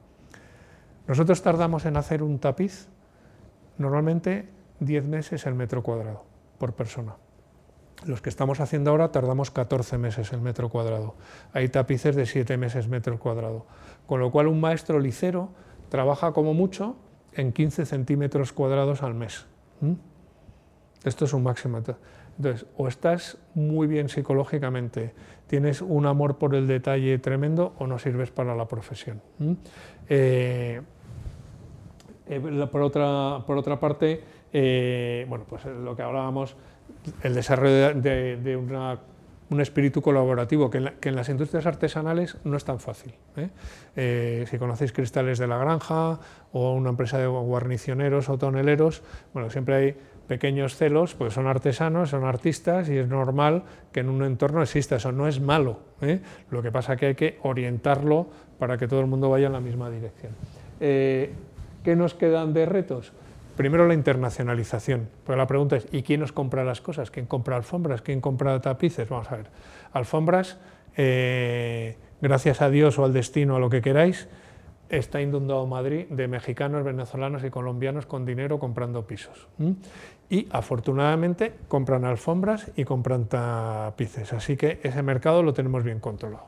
Nosotros 1.06 1.42
tardamos 1.42 1.86
en 1.86 1.96
hacer 1.96 2.22
un 2.22 2.38
tapiz 2.38 2.88
Normalmente 3.78 4.48
10 4.80 5.04
meses 5.04 5.46
el 5.46 5.54
metro 5.54 5.82
cuadrado 5.82 6.24
por 6.58 6.74
persona. 6.74 7.16
Los 8.06 8.20
que 8.20 8.28
estamos 8.28 8.60
haciendo 8.60 8.90
ahora 8.90 9.10
tardamos 9.10 9.50
14 9.50 9.98
meses 9.98 10.32
el 10.32 10.40
metro 10.40 10.68
cuadrado. 10.68 11.14
Hay 11.52 11.68
tapices 11.68 12.14
de 12.14 12.26
7 12.26 12.56
meses 12.56 12.88
metro 12.88 13.18
cuadrado. 13.18 13.66
Con 14.06 14.20
lo 14.20 14.30
cual 14.30 14.46
un 14.46 14.60
maestro 14.60 15.00
licero 15.00 15.50
trabaja 15.88 16.32
como 16.32 16.54
mucho 16.54 16.96
en 17.32 17.52
15 17.52 17.86
centímetros 17.86 18.52
cuadrados 18.52 19.02
al 19.02 19.14
mes. 19.14 19.46
Esto 21.02 21.24
es 21.24 21.32
un 21.32 21.42
máximo. 21.42 21.80
Entonces, 22.36 22.66
o 22.76 22.88
estás 22.88 23.38
muy 23.54 23.86
bien 23.86 24.08
psicológicamente, 24.08 25.14
tienes 25.46 25.80
un 25.82 26.06
amor 26.06 26.38
por 26.38 26.54
el 26.54 26.66
detalle 26.66 27.18
tremendo 27.18 27.74
o 27.78 27.86
no 27.86 27.98
sirves 27.98 28.30
para 28.30 28.56
la 28.56 28.66
profesión. 28.66 29.20
Eh, 30.08 30.80
por, 32.70 32.82
otra, 32.82 33.44
por 33.46 33.56
otra 33.58 33.78
parte, 33.78 34.22
eh, 34.52 35.26
bueno, 35.28 35.44
pues 35.48 35.64
lo 35.66 35.94
que 35.94 36.02
hablábamos, 36.02 36.56
el 37.22 37.34
desarrollo 37.34 37.94
de, 37.94 38.56
un 39.50 39.60
espíritu 39.60 40.02
colaborativo, 40.02 40.70
que 40.70 40.78
en, 40.78 41.14
las 41.14 41.28
industrias 41.28 41.66
artesanales 41.66 42.38
no 42.42 42.56
es 42.56 42.64
tan 42.64 42.80
fácil. 42.80 43.14
¿eh? 43.36 44.46
si 44.50 44.58
conocéis 44.58 44.92
Cristales 44.92 45.38
de 45.38 45.46
la 45.46 45.58
Granja 45.58 46.18
o 46.52 46.72
una 46.72 46.90
empresa 46.90 47.18
de 47.18 47.26
guarnicioneros 47.26 48.28
o 48.28 48.38
toneleros, 48.38 49.02
bueno, 49.32 49.50
siempre 49.50 49.74
hay 49.74 49.96
pequeños 50.26 50.76
celos, 50.76 51.14
pues 51.14 51.34
son 51.34 51.46
artesanos, 51.46 52.10
son 52.10 52.24
artistas 52.24 52.88
y 52.88 52.96
es 52.96 53.08
normal 53.08 53.62
que 53.92 54.00
en 54.00 54.08
un 54.08 54.24
entorno 54.24 54.62
exista 54.62 54.96
eso, 54.96 55.12
no 55.12 55.28
es 55.28 55.40
malo. 55.40 55.78
Lo 56.50 56.62
que 56.62 56.70
pasa 56.70 56.94
es 56.94 57.00
que 57.00 57.06
hay 57.06 57.14
que 57.14 57.38
orientarlo 57.42 58.26
para 58.58 58.78
que 58.78 58.88
todo 58.88 59.00
el 59.00 59.06
mundo 59.06 59.30
vaya 59.30 59.46
en 59.46 59.52
la 59.52 59.60
misma 59.60 59.90
dirección. 59.90 60.32
¿Qué 60.78 61.96
nos 61.96 62.14
quedan 62.14 62.54
de 62.54 62.66
retos? 62.66 63.12
Primero 63.56 63.86
la 63.86 63.94
internacionalización, 63.94 65.08
pero 65.24 65.38
la 65.38 65.46
pregunta 65.46 65.76
es, 65.76 65.86
¿y 65.92 66.02
quién 66.02 66.20
nos 66.20 66.32
compra 66.32 66.64
las 66.64 66.80
cosas? 66.80 67.10
¿Quién 67.10 67.26
compra 67.26 67.56
alfombras? 67.56 68.02
¿Quién 68.02 68.20
compra 68.20 68.60
tapices? 68.60 69.08
Vamos 69.08 69.30
a 69.30 69.36
ver. 69.36 69.46
Alfombras, 69.92 70.58
eh, 70.96 71.96
gracias 72.20 72.62
a 72.62 72.70
Dios 72.70 72.98
o 72.98 73.04
al 73.04 73.12
destino, 73.12 73.54
a 73.54 73.60
lo 73.60 73.70
que 73.70 73.80
queráis, 73.80 74.28
está 74.88 75.20
inundado 75.20 75.66
Madrid 75.66 76.06
de 76.10 76.26
mexicanos, 76.26 76.82
venezolanos 76.82 77.44
y 77.44 77.50
colombianos 77.50 78.06
con 78.06 78.26
dinero 78.26 78.58
comprando 78.58 79.06
pisos. 79.06 79.46
Y 80.30 80.48
afortunadamente 80.50 81.54
compran 81.68 82.04
alfombras 82.04 82.70
y 82.76 82.84
compran 82.84 83.26
tapices, 83.26 84.32
así 84.32 84.56
que 84.56 84.80
ese 84.82 85.02
mercado 85.02 85.42
lo 85.42 85.52
tenemos 85.52 85.84
bien 85.84 86.00
controlado. 86.00 86.46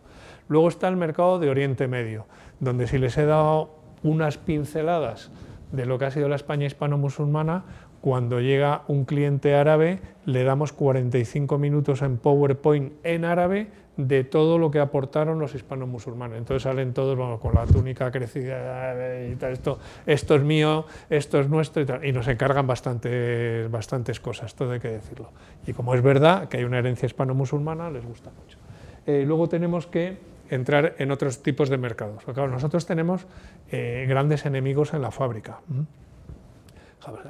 Luego 0.49 0.68
está 0.68 0.89
el 0.89 0.97
mercado 0.97 1.39
de 1.39 1.51
Oriente 1.51 1.89
Medio, 1.89 2.27
donde 2.61 2.87
si 2.87 2.99
les 2.99 3.16
he 3.18 3.27
dado 3.27 3.70
unas 4.03 4.39
pinceladas 4.39 5.31
de 5.72 5.85
lo 5.87 5.99
que 5.99 6.07
ha 6.07 6.11
sido 6.11 6.29
la 6.29 6.37
España 6.37 6.66
hispano-musulmana, 6.66 7.64
cuando 8.07 8.40
llega 8.40 8.82
un 8.86 9.04
cliente 9.04 9.57
árabe 9.57 9.98
le 10.26 10.44
damos 10.44 10.72
45 10.72 11.59
minutos 11.59 12.02
en 12.02 12.18
PowerPoint 12.18 12.92
en 13.02 13.24
árabe 13.24 13.66
de 13.96 14.22
todo 14.22 14.59
lo 14.59 14.70
que 14.70 14.78
aportaron 14.78 15.40
los 15.40 15.57
hispanos 15.57 15.88
musulmanes. 15.88 16.38
Entonces 16.38 16.62
salen 16.62 16.92
todos 16.94 17.40
con 17.40 17.54
la 17.57 17.66
túnica 17.66 18.12
crecida 18.12 18.94
y 19.28 19.34
tal, 19.34 19.54
esto, 19.54 19.80
esto 20.07 20.36
es 20.36 20.42
mío, 20.44 20.86
esto 21.11 21.40
es 21.40 21.48
nuestro 21.48 21.82
y, 22.00 22.12
nos 22.12 22.28
encargan 22.28 22.64
bastantes, 22.68 23.68
bastantes 23.72 24.20
cosas, 24.20 24.54
todo 24.54 24.70
hay 24.70 24.78
que 24.78 24.90
decirlo. 24.90 25.32
Y 25.66 25.72
como 25.72 25.92
es 25.92 26.00
verdad 26.00 26.46
que 26.46 26.59
hay 26.59 26.62
una 26.62 26.78
herencia 26.78 27.07
hispano-musulmana, 27.07 27.90
les 27.90 28.07
gusta 28.07 28.30
mucho. 28.30 28.57
Eh, 29.04 29.24
luego 29.26 29.48
tenemos 29.48 29.88
que 29.88 30.16
entrar 30.48 30.94
en 30.98 31.11
otros 31.11 31.42
tipos 31.42 31.70
de 31.70 31.76
mercados. 31.76 32.22
Porque, 32.22 32.40
nosotros 32.46 32.86
tenemos 32.86 33.26
eh, 33.72 34.07
grandes 34.09 34.46
enemigos 34.46 34.94
en 34.94 35.02
la 35.02 35.11
fábrica. 35.11 35.59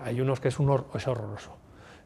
Hay 0.05 0.21
unos 0.21 0.41
que 0.41 0.49
es, 0.49 0.59
un 0.59 0.85
es 0.95 1.09
horroroso. 1.09 1.57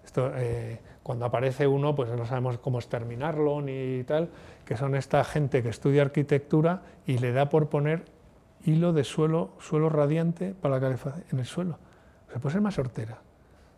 Esto, 0.04 0.32
eh, 0.34 0.80
cuando 1.02 1.24
aparece 1.26 1.66
uno, 1.66 1.94
pues 1.94 2.10
no 2.10 2.26
sabemos 2.26 2.58
cómo 2.58 2.78
exterminarlo 2.78 3.60
ni 3.60 4.02
tal, 4.04 4.30
que 4.64 4.76
son 4.76 4.94
esta 4.94 5.22
gente 5.24 5.62
que 5.62 5.68
estudia 5.68 6.02
arquitectura 6.02 6.82
y 7.06 7.18
le 7.18 7.32
da 7.32 7.48
por 7.48 7.68
poner 7.68 8.04
hilo 8.64 8.92
de 8.92 9.04
suelo, 9.04 9.50
suelo 9.58 9.88
radiante 9.88 10.54
para 10.54 10.76
la 10.76 10.80
calefacción 10.80 11.24
en 11.32 11.38
el 11.38 11.46
suelo. 11.46 11.78
Se 12.32 12.38
puede 12.38 12.52
ser 12.52 12.62
más 12.62 12.78
hortera. 12.78 13.18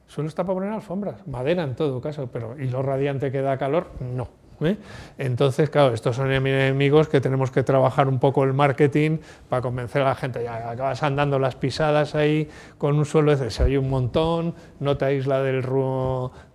Suelo 0.07 0.29
está 0.29 0.45
para 0.45 0.55
poner 0.55 0.73
alfombras, 0.73 1.27
madera 1.27 1.63
en 1.63 1.75
todo 1.75 2.01
caso, 2.01 2.29
pero 2.31 2.59
hilo 2.59 2.83
radiante 2.83 3.33
que 3.33 3.41
da 3.41 3.57
calor, 3.57 3.91
no. 4.01 4.42
¿Eh? 4.61 4.77
Entonces, 5.19 5.71
claro, 5.71 5.95
estos 5.95 6.17
son 6.17 6.31
enemigos 6.33 7.09
que 7.09 7.21
tenemos 7.21 7.51
que 7.51 7.63
trabajar 7.63 8.09
un 8.09 8.19
poco 8.19 8.45
el 8.45 8.53
marketing 8.53 9.19
para 9.49 9.63
convencer 9.63 10.03
a 10.03 10.07
la 10.07 10.15
gente. 10.15 10.43
Ya 10.43 10.71
acabas 10.71 11.03
andando 11.03 11.39
las 11.39 11.57
pisadas 11.57 12.15
ahí 12.15 12.49
con 12.79 12.97
un 12.97 13.05
suelo, 13.05 13.37
se 13.37 13.63
hay 13.63 13.77
un 13.77 13.91
montón, 13.91 14.55
no 14.81 14.97
te 14.97 15.05
aísla 15.07 15.43
del, 15.43 15.65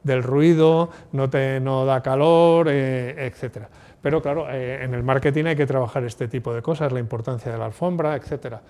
del 0.03 0.23
ruido, 0.23 0.89
no 1.11 1.29
te 1.29 1.59
no 1.59 1.85
da 1.85 2.01
calor, 2.01 2.67
eh, 2.69 3.27
etcétera. 3.27 3.69
Pero 4.01 4.21
claro, 4.21 4.47
eh, 4.49 4.83
en 4.83 4.93
el 4.93 5.03
marketing 5.03 5.45
hay 5.45 5.55
que 5.55 5.65
trabajar 5.65 6.03
este 6.03 6.27
tipo 6.27 6.53
de 6.53 6.61
cosas, 6.61 6.91
la 6.91 6.99
importancia 6.99 7.51
de 7.51 7.57
la 7.57 7.65
alfombra, 7.65 8.15
etcétera. 8.15 8.61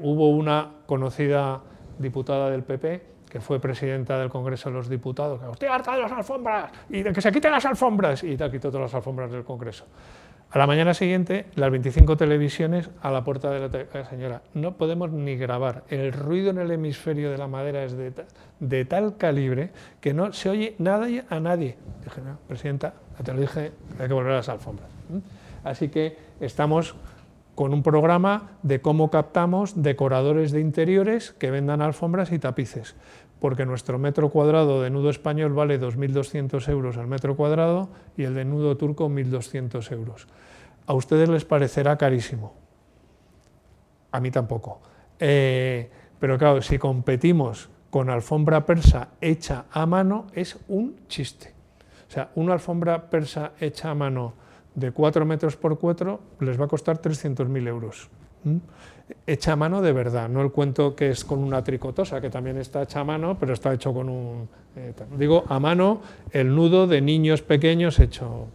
hubo 0.00 0.30
una 0.30 0.70
conocida 0.86 1.60
diputada 1.98 2.50
del 2.50 2.62
PP 2.62 3.12
que 3.32 3.40
fue 3.40 3.58
presidenta 3.58 4.18
del 4.18 4.28
Congreso 4.28 4.68
de 4.68 4.74
los 4.74 4.90
Diputados, 4.90 5.40
que 5.40 5.50
estoy 5.50 5.68
harta 5.68 5.96
de 5.96 6.02
las 6.02 6.12
alfombras 6.12 6.70
y 6.90 7.02
de 7.02 7.14
que 7.14 7.22
se 7.22 7.32
quiten 7.32 7.50
las 7.50 7.64
alfombras, 7.64 8.22
y 8.24 8.36
te 8.36 8.50
quitó 8.50 8.68
todas 8.68 8.82
las 8.82 8.94
alfombras 8.94 9.32
del 9.32 9.42
Congreso. 9.42 9.86
A 10.50 10.58
la 10.58 10.66
mañana 10.66 10.92
siguiente, 10.92 11.46
las 11.54 11.70
25 11.70 12.18
televisiones 12.18 12.90
a 13.00 13.10
la 13.10 13.24
puerta 13.24 13.50
de 13.50 13.88
la, 13.90 14.04
señora. 14.04 14.42
No 14.52 14.76
podemos 14.76 15.12
ni 15.12 15.34
grabar. 15.36 15.84
El 15.88 16.12
ruido 16.12 16.50
en 16.50 16.58
el 16.58 16.72
hemisferio 16.72 17.30
de 17.30 17.38
la 17.38 17.48
madera 17.48 17.84
es 17.84 17.96
de, 17.96 18.84
tal 18.84 19.16
calibre 19.16 19.70
que 20.02 20.12
no 20.12 20.34
se 20.34 20.50
oye 20.50 20.74
nada 20.76 21.06
a 21.30 21.40
nadie. 21.40 21.78
Dije, 22.04 22.20
no, 22.20 22.36
presidenta, 22.46 22.92
te 23.24 23.32
lo 23.32 23.40
dije, 23.40 23.72
hay 23.98 24.08
que 24.08 24.12
volver 24.12 24.32
a 24.32 24.36
las 24.36 24.50
alfombras. 24.50 24.90
Así 25.64 25.88
que 25.88 26.18
estamos 26.38 26.94
con 27.54 27.74
un 27.74 27.82
programa 27.82 28.50
de 28.62 28.80
cómo 28.80 29.10
captamos 29.10 29.82
decoradores 29.82 30.52
de 30.52 30.60
interiores 30.60 31.32
que 31.32 31.50
vendan 31.50 31.82
alfombras 31.82 32.32
y 32.32 32.38
tapices, 32.38 32.96
porque 33.42 33.66
nuestro 33.66 33.98
metro 33.98 34.30
cuadrado 34.30 34.82
de 34.82 34.90
nudo 34.90 35.10
español 35.10 35.52
vale 35.52 35.80
2.200 35.80 36.68
euros 36.68 36.96
al 36.96 37.08
metro 37.08 37.34
cuadrado 37.34 37.88
y 38.16 38.22
el 38.22 38.34
de 38.36 38.44
nudo 38.44 38.76
turco 38.76 39.08
1.200 39.08 39.90
euros. 39.90 40.28
A 40.86 40.94
ustedes 40.94 41.28
les 41.28 41.44
parecerá 41.44 41.98
carísimo, 41.98 42.54
a 44.12 44.20
mí 44.20 44.30
tampoco. 44.30 44.80
Eh, 45.18 45.90
pero 46.20 46.38
claro, 46.38 46.62
si 46.62 46.78
competimos 46.78 47.68
con 47.90 48.10
alfombra 48.10 48.64
persa 48.64 49.08
hecha 49.20 49.64
a 49.72 49.86
mano, 49.86 50.28
es 50.34 50.56
un 50.68 51.00
chiste. 51.08 51.52
O 52.08 52.12
sea, 52.12 52.30
una 52.36 52.52
alfombra 52.52 53.10
persa 53.10 53.54
hecha 53.58 53.90
a 53.90 53.94
mano 53.96 54.34
de 54.76 54.92
4 54.92 55.26
metros 55.26 55.56
por 55.56 55.80
4 55.80 56.20
les 56.38 56.60
va 56.60 56.66
a 56.66 56.68
costar 56.68 57.02
300.000 57.02 57.66
euros. 57.66 58.08
Hecha 59.26 59.52
a 59.52 59.56
mano 59.56 59.82
de 59.82 59.92
verdad, 59.92 60.28
no 60.28 60.42
el 60.42 60.50
cuento 60.50 60.94
que 60.96 61.10
es 61.10 61.24
con 61.24 61.38
una 61.40 61.62
tricotosa, 61.62 62.20
que 62.20 62.30
también 62.30 62.58
está 62.58 62.82
hecha 62.82 63.00
a 63.00 63.04
mano, 63.04 63.36
pero 63.38 63.52
está 63.52 63.72
hecho 63.72 63.92
con 63.92 64.08
un... 64.08 64.48
Eh, 64.76 64.92
digo, 65.16 65.44
a 65.48 65.58
mano 65.60 66.00
el 66.30 66.54
nudo 66.54 66.86
de 66.86 67.00
niños 67.00 67.42
pequeños 67.42 67.98
hecho... 67.98 68.48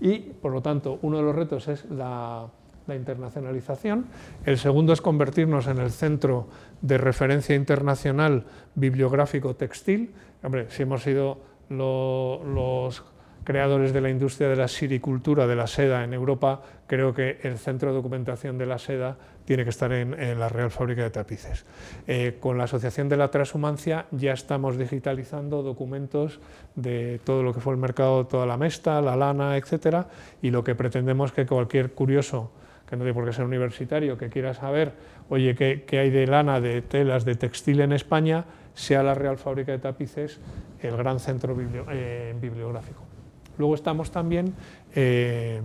Y, 0.00 0.18
por 0.18 0.52
lo 0.52 0.60
tanto, 0.60 0.98
uno 1.02 1.16
de 1.16 1.22
los 1.22 1.34
retos 1.34 1.68
es 1.68 1.86
la, 1.90 2.46
la 2.86 2.94
internacionalización, 2.94 4.06
el 4.44 4.58
segundo 4.58 4.92
es 4.92 5.00
convertirnos 5.00 5.66
en 5.66 5.78
el 5.78 5.90
centro 5.90 6.48
de 6.80 6.98
referencia 6.98 7.56
internacional 7.56 8.44
bibliográfico 8.74 9.56
textil. 9.56 10.12
Hombre, 10.42 10.66
si 10.70 10.82
hemos 10.82 11.02
sido 11.02 11.38
los 11.70 13.02
creadores 13.44 13.92
de 13.92 14.00
la 14.00 14.10
industria 14.10 14.48
de 14.48 14.56
la 14.56 14.68
siricultura, 14.68 15.46
de 15.46 15.56
la 15.56 15.66
seda 15.66 16.04
en 16.04 16.12
Europa, 16.12 16.60
creo 16.86 17.14
que 17.14 17.38
el 17.42 17.58
centro 17.58 17.90
de 17.90 17.96
documentación 17.96 18.58
de 18.58 18.66
la 18.66 18.78
seda 18.78 19.16
tiene 19.46 19.64
que 19.64 19.70
estar 19.70 19.90
en, 19.92 20.38
la 20.38 20.48
Real 20.48 20.70
Fábrica 20.70 21.02
de 21.02 21.10
Tapices. 21.10 21.64
Eh, 22.06 22.36
con 22.40 22.58
la 22.58 22.64
Asociación 22.64 23.08
de 23.08 23.16
la 23.16 23.30
Transhumancia 23.30 24.06
ya 24.10 24.32
estamos 24.32 24.76
digitalizando 24.76 25.62
documentos 25.62 26.40
de 26.74 27.20
todo 27.24 27.42
lo 27.42 27.54
que 27.54 27.60
fue 27.60 27.72
el 27.72 27.78
mercado, 27.78 28.26
toda 28.26 28.44
la 28.44 28.56
mesta, 28.56 29.00
la 29.00 29.16
lana, 29.16 29.56
etcétera, 29.56 30.08
y 30.42 30.50
lo 30.50 30.64
que 30.64 30.74
pretendemos 30.74 31.32
que 31.32 31.46
cualquier 31.46 31.92
curioso 31.92 32.50
que 32.88 32.96
no 32.96 33.02
tiene 33.02 33.14
por 33.14 33.24
qué 33.24 33.32
ser 33.32 33.44
universitario, 33.44 34.16
que 34.16 34.28
quiera 34.28 34.54
saber, 34.54 34.92
oye, 35.28 35.54
qué, 35.54 35.98
hay 35.98 36.10
de 36.10 36.26
lana, 36.26 36.60
de 36.60 36.82
telas, 36.82 37.24
de 37.24 37.34
textil 37.34 37.80
en 37.80 37.92
España, 37.92 38.44
sea 38.74 39.02
la 39.02 39.14
Real 39.14 39.38
Fábrica 39.38 39.72
de 39.72 39.78
Tapices 39.78 40.40
el 40.82 40.96
gran 40.96 41.18
centro 41.18 41.56
eh, 41.90 42.34
bibliográfico. 42.40 43.02
Luego 43.58 43.74
estamos 43.74 44.10
también 44.10 44.54
eh, 44.94 45.60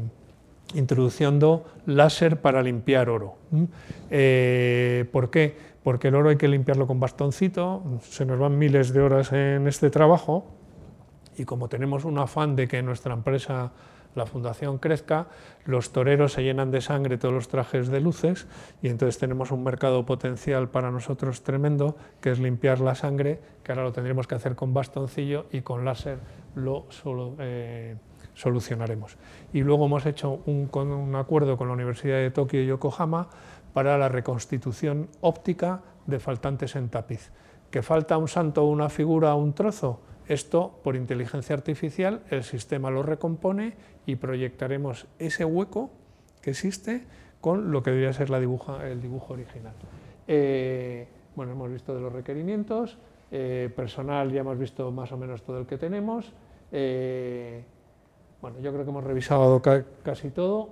introduciendo 0.76 1.66
láser 1.86 2.42
para 2.42 2.62
limpiar 2.62 3.10
oro. 3.10 3.36
Eh, 4.10 5.06
¿Por 5.12 5.30
qué? 5.30 5.56
Porque 5.84 6.10
el 6.10 6.16
oro 6.16 6.30
hay 6.30 6.38
que 6.38 6.48
limpiarlo 6.48 6.88
con 6.88 7.00
bastoncito, 7.00 7.84
se 8.02 8.26
nos 8.26 8.40
van 8.40 8.58
miles 8.58 8.94
de 8.94 9.02
horas 9.02 9.32
en 9.32 9.68
este 9.68 9.90
trabajo 9.90 10.46
y 11.38 11.46
como 11.46 11.70
tenemos 11.70 12.06
un 12.06 12.20
afán 12.20 12.56
de 12.56 12.68
que 12.68 12.84
nuestra 12.84 13.14
empresa 13.14 13.72
la 14.16 14.26
fundación 14.26 14.78
crezca, 14.78 15.28
los 15.66 15.94
toreros 15.94 16.34
se 16.34 16.44
llenan 16.44 16.72
de 16.72 16.82
sangre 16.82 17.18
todos 17.18 17.34
los 17.34 17.48
trajes 17.48 17.88
de 17.88 18.02
luces 18.02 18.48
y 18.82 18.90
entonces 18.90 19.18
tenemos 19.18 19.52
un 19.52 19.64
mercado 19.64 20.06
potencial 20.06 20.70
para 20.70 20.92
nosotros 20.92 21.44
tremendo, 21.44 21.96
que 22.20 22.32
es 22.32 22.40
limpiar 22.40 22.80
la 22.82 22.96
sangre, 22.96 23.40
que 23.64 23.72
ahora 23.72 23.84
lo 23.84 23.94
tendremos 23.94 24.28
que 24.28 24.36
hacer 24.36 24.56
con 24.56 24.74
bastoncillo 24.74 25.46
y 25.52 25.62
con 25.62 25.86
láser 25.86 26.20
lo 26.56 26.88
eh, 27.40 27.96
solucionaremos. 28.42 29.18
Y 29.54 29.62
luego 29.62 29.86
hemos 29.86 30.06
hecho 30.06 30.42
un, 30.48 31.16
acuerdo 31.16 31.58
con 31.58 31.68
la 31.68 31.74
Universidad 31.74 32.18
de 32.18 32.32
Tokio 32.32 32.64
y 32.64 32.66
Yokohama 32.66 33.30
para 33.74 33.98
la 34.00 34.10
reconstitución 34.10 35.10
óptica 35.22 35.82
de 36.08 36.20
faltantes 36.20 36.76
en 36.76 36.90
tapiz. 36.90 37.32
¿Que 37.70 37.84
falta 37.84 38.18
un 38.18 38.28
santo, 38.28 38.66
una 38.66 38.90
figura, 38.90 39.36
un 39.36 39.54
trozo? 39.54 40.02
Esto, 40.28 40.80
por 40.84 40.96
inteligencia 40.96 41.56
artificial, 41.56 42.24
el 42.30 42.44
sistema 42.44 42.90
lo 42.90 43.04
recompone 43.04 43.76
y 44.06 44.16
proyectaremos 44.16 45.06
ese 45.20 45.46
hueco 45.46 45.92
que 46.42 46.50
existe 46.50 47.06
con 47.42 47.72
lo 47.72 47.84
que 47.84 47.92
debería 47.92 48.14
ser 48.14 48.30
la 48.30 48.40
dibuja, 48.40 48.88
el 48.88 49.02
dibujo 49.02 49.34
original. 49.34 49.74
Eh, 50.28 51.08
bueno, 51.36 51.52
hemos 51.52 51.72
visto 51.72 51.94
de 51.94 52.02
los 52.02 52.12
requerimientos, 52.12 52.98
eh, 53.32 53.70
personal 53.76 54.32
ya 54.32 54.42
hemos 54.42 54.58
visto 54.58 54.92
más 54.92 55.12
o 55.12 55.18
menos 55.18 55.44
todo 55.44 55.60
el 55.60 55.66
que 55.66 55.78
tenemos. 55.78 56.34
Eh, 56.72 57.64
bueno, 58.42 58.60
yo 58.60 58.72
creo 58.72 58.84
que 58.84 58.90
hemos 58.90 59.04
revisado 59.04 59.62
casi 60.04 60.30
todo. 60.30 60.70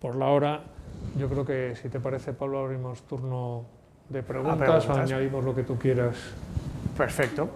Por 0.00 0.16
la 0.16 0.26
hora, 0.28 0.62
yo 1.16 1.28
creo 1.28 1.44
que 1.44 1.76
si 1.76 1.88
te 1.88 2.00
parece, 2.00 2.32
Pablo, 2.32 2.60
abrimos 2.60 3.02
turno 3.02 3.64
de 4.08 4.22
preguntas, 4.22 4.88
o 4.88 4.92
añadimos 4.94 5.44
lo 5.44 5.54
que 5.54 5.62
tú 5.62 5.78
quieras. 5.78 6.16
Perfecto. 6.96 7.48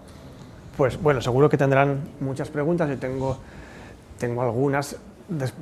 Pues 0.77 1.01
bueno, 1.01 1.21
seguro 1.21 1.49
que 1.49 1.57
tendrán 1.57 2.01
muchas 2.21 2.51
preguntas. 2.51 2.89
Yo 2.89 2.99
tengo, 2.99 3.39
tengo 4.19 4.43
algunas. 4.43 4.97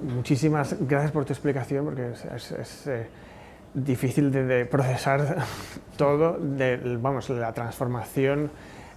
muchísimas 0.02 0.76
gracias 0.80 1.12
por 1.12 1.24
tu 1.24 1.32
explicación, 1.32 1.84
porque 1.84 2.10
es, 2.10 2.86
eh, 2.88 3.06
difícil 3.72 4.32
de, 4.32 4.66
procesar 4.66 5.36
todo, 5.96 6.38
de, 6.38 6.98
vamos, 7.00 7.30
la 7.30 7.52
transformación 7.52 8.50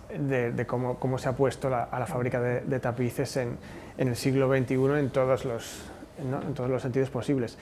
de, 0.09 0.65
cómo, 0.65 0.99
cómo, 0.99 1.17
se 1.17 1.29
ha 1.29 1.33
puesto 1.33 1.67
a 1.67 1.99
la 1.99 2.05
fábrica 2.05 2.41
de, 2.41 2.79
tapices 2.79 3.37
en, 3.37 3.57
en, 3.97 4.07
el 4.07 4.15
siglo 4.15 4.47
XXI 4.47 4.73
en 4.99 5.09
todos 5.09 5.45
los, 5.45 5.85
en 6.19 6.53
todos 6.53 6.69
los 6.69 6.81
sentidos 6.81 7.09
posibles. 7.09 7.57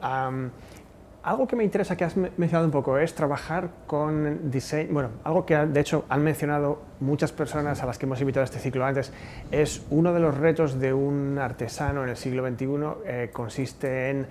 algo 0.00 1.46
que 1.46 1.56
me 1.56 1.64
interesa 1.64 1.96
que 1.96 2.04
has 2.04 2.16
mencionado 2.16 2.66
un 2.66 2.70
poco 2.70 2.98
es 2.98 3.14
trabajar 3.14 3.70
con 3.86 4.50
diseño, 4.50 4.92
bueno, 4.92 5.10
algo 5.24 5.44
que 5.44 5.56
de 5.56 5.80
hecho 5.80 6.04
han 6.08 6.22
mencionado 6.22 6.82
muchas 7.00 7.32
personas 7.32 7.82
a 7.82 7.86
las 7.86 7.98
que 7.98 8.06
hemos 8.06 8.20
invitado 8.20 8.44
este 8.44 8.58
ciclo 8.58 8.84
antes, 8.84 9.12
es 9.50 9.84
uno 9.90 10.12
de 10.12 10.20
los 10.20 10.36
retos 10.36 10.78
de 10.78 10.92
un 10.92 11.38
artesano 11.38 12.04
en 12.04 12.10
el 12.10 12.16
siglo 12.16 12.46
XXI, 12.46 12.66
eh, 13.06 13.30
consiste 13.32 14.10
en 14.10 14.26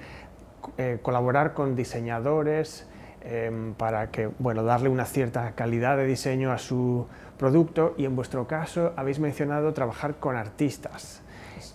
eh, 0.78 1.00
colaborar 1.02 1.54
con 1.54 1.76
diseñadores 1.76 2.88
em, 3.26 3.74
para 3.74 4.12
que, 4.12 4.30
bueno, 4.40 4.64
darle 4.64 4.90
una 4.90 5.06
cierta 5.06 5.52
calidad 5.52 5.98
de 5.98 6.06
diseño 6.06 6.52
a 6.52 6.58
su 6.58 7.08
producto 7.38 7.94
y 7.98 8.06
en 8.06 8.16
vuestro 8.16 8.48
caso 8.48 8.94
habéis 8.96 9.20
mencionado 9.20 9.74
trabajar 9.74 10.16
con 10.16 10.36
artistas. 10.36 11.22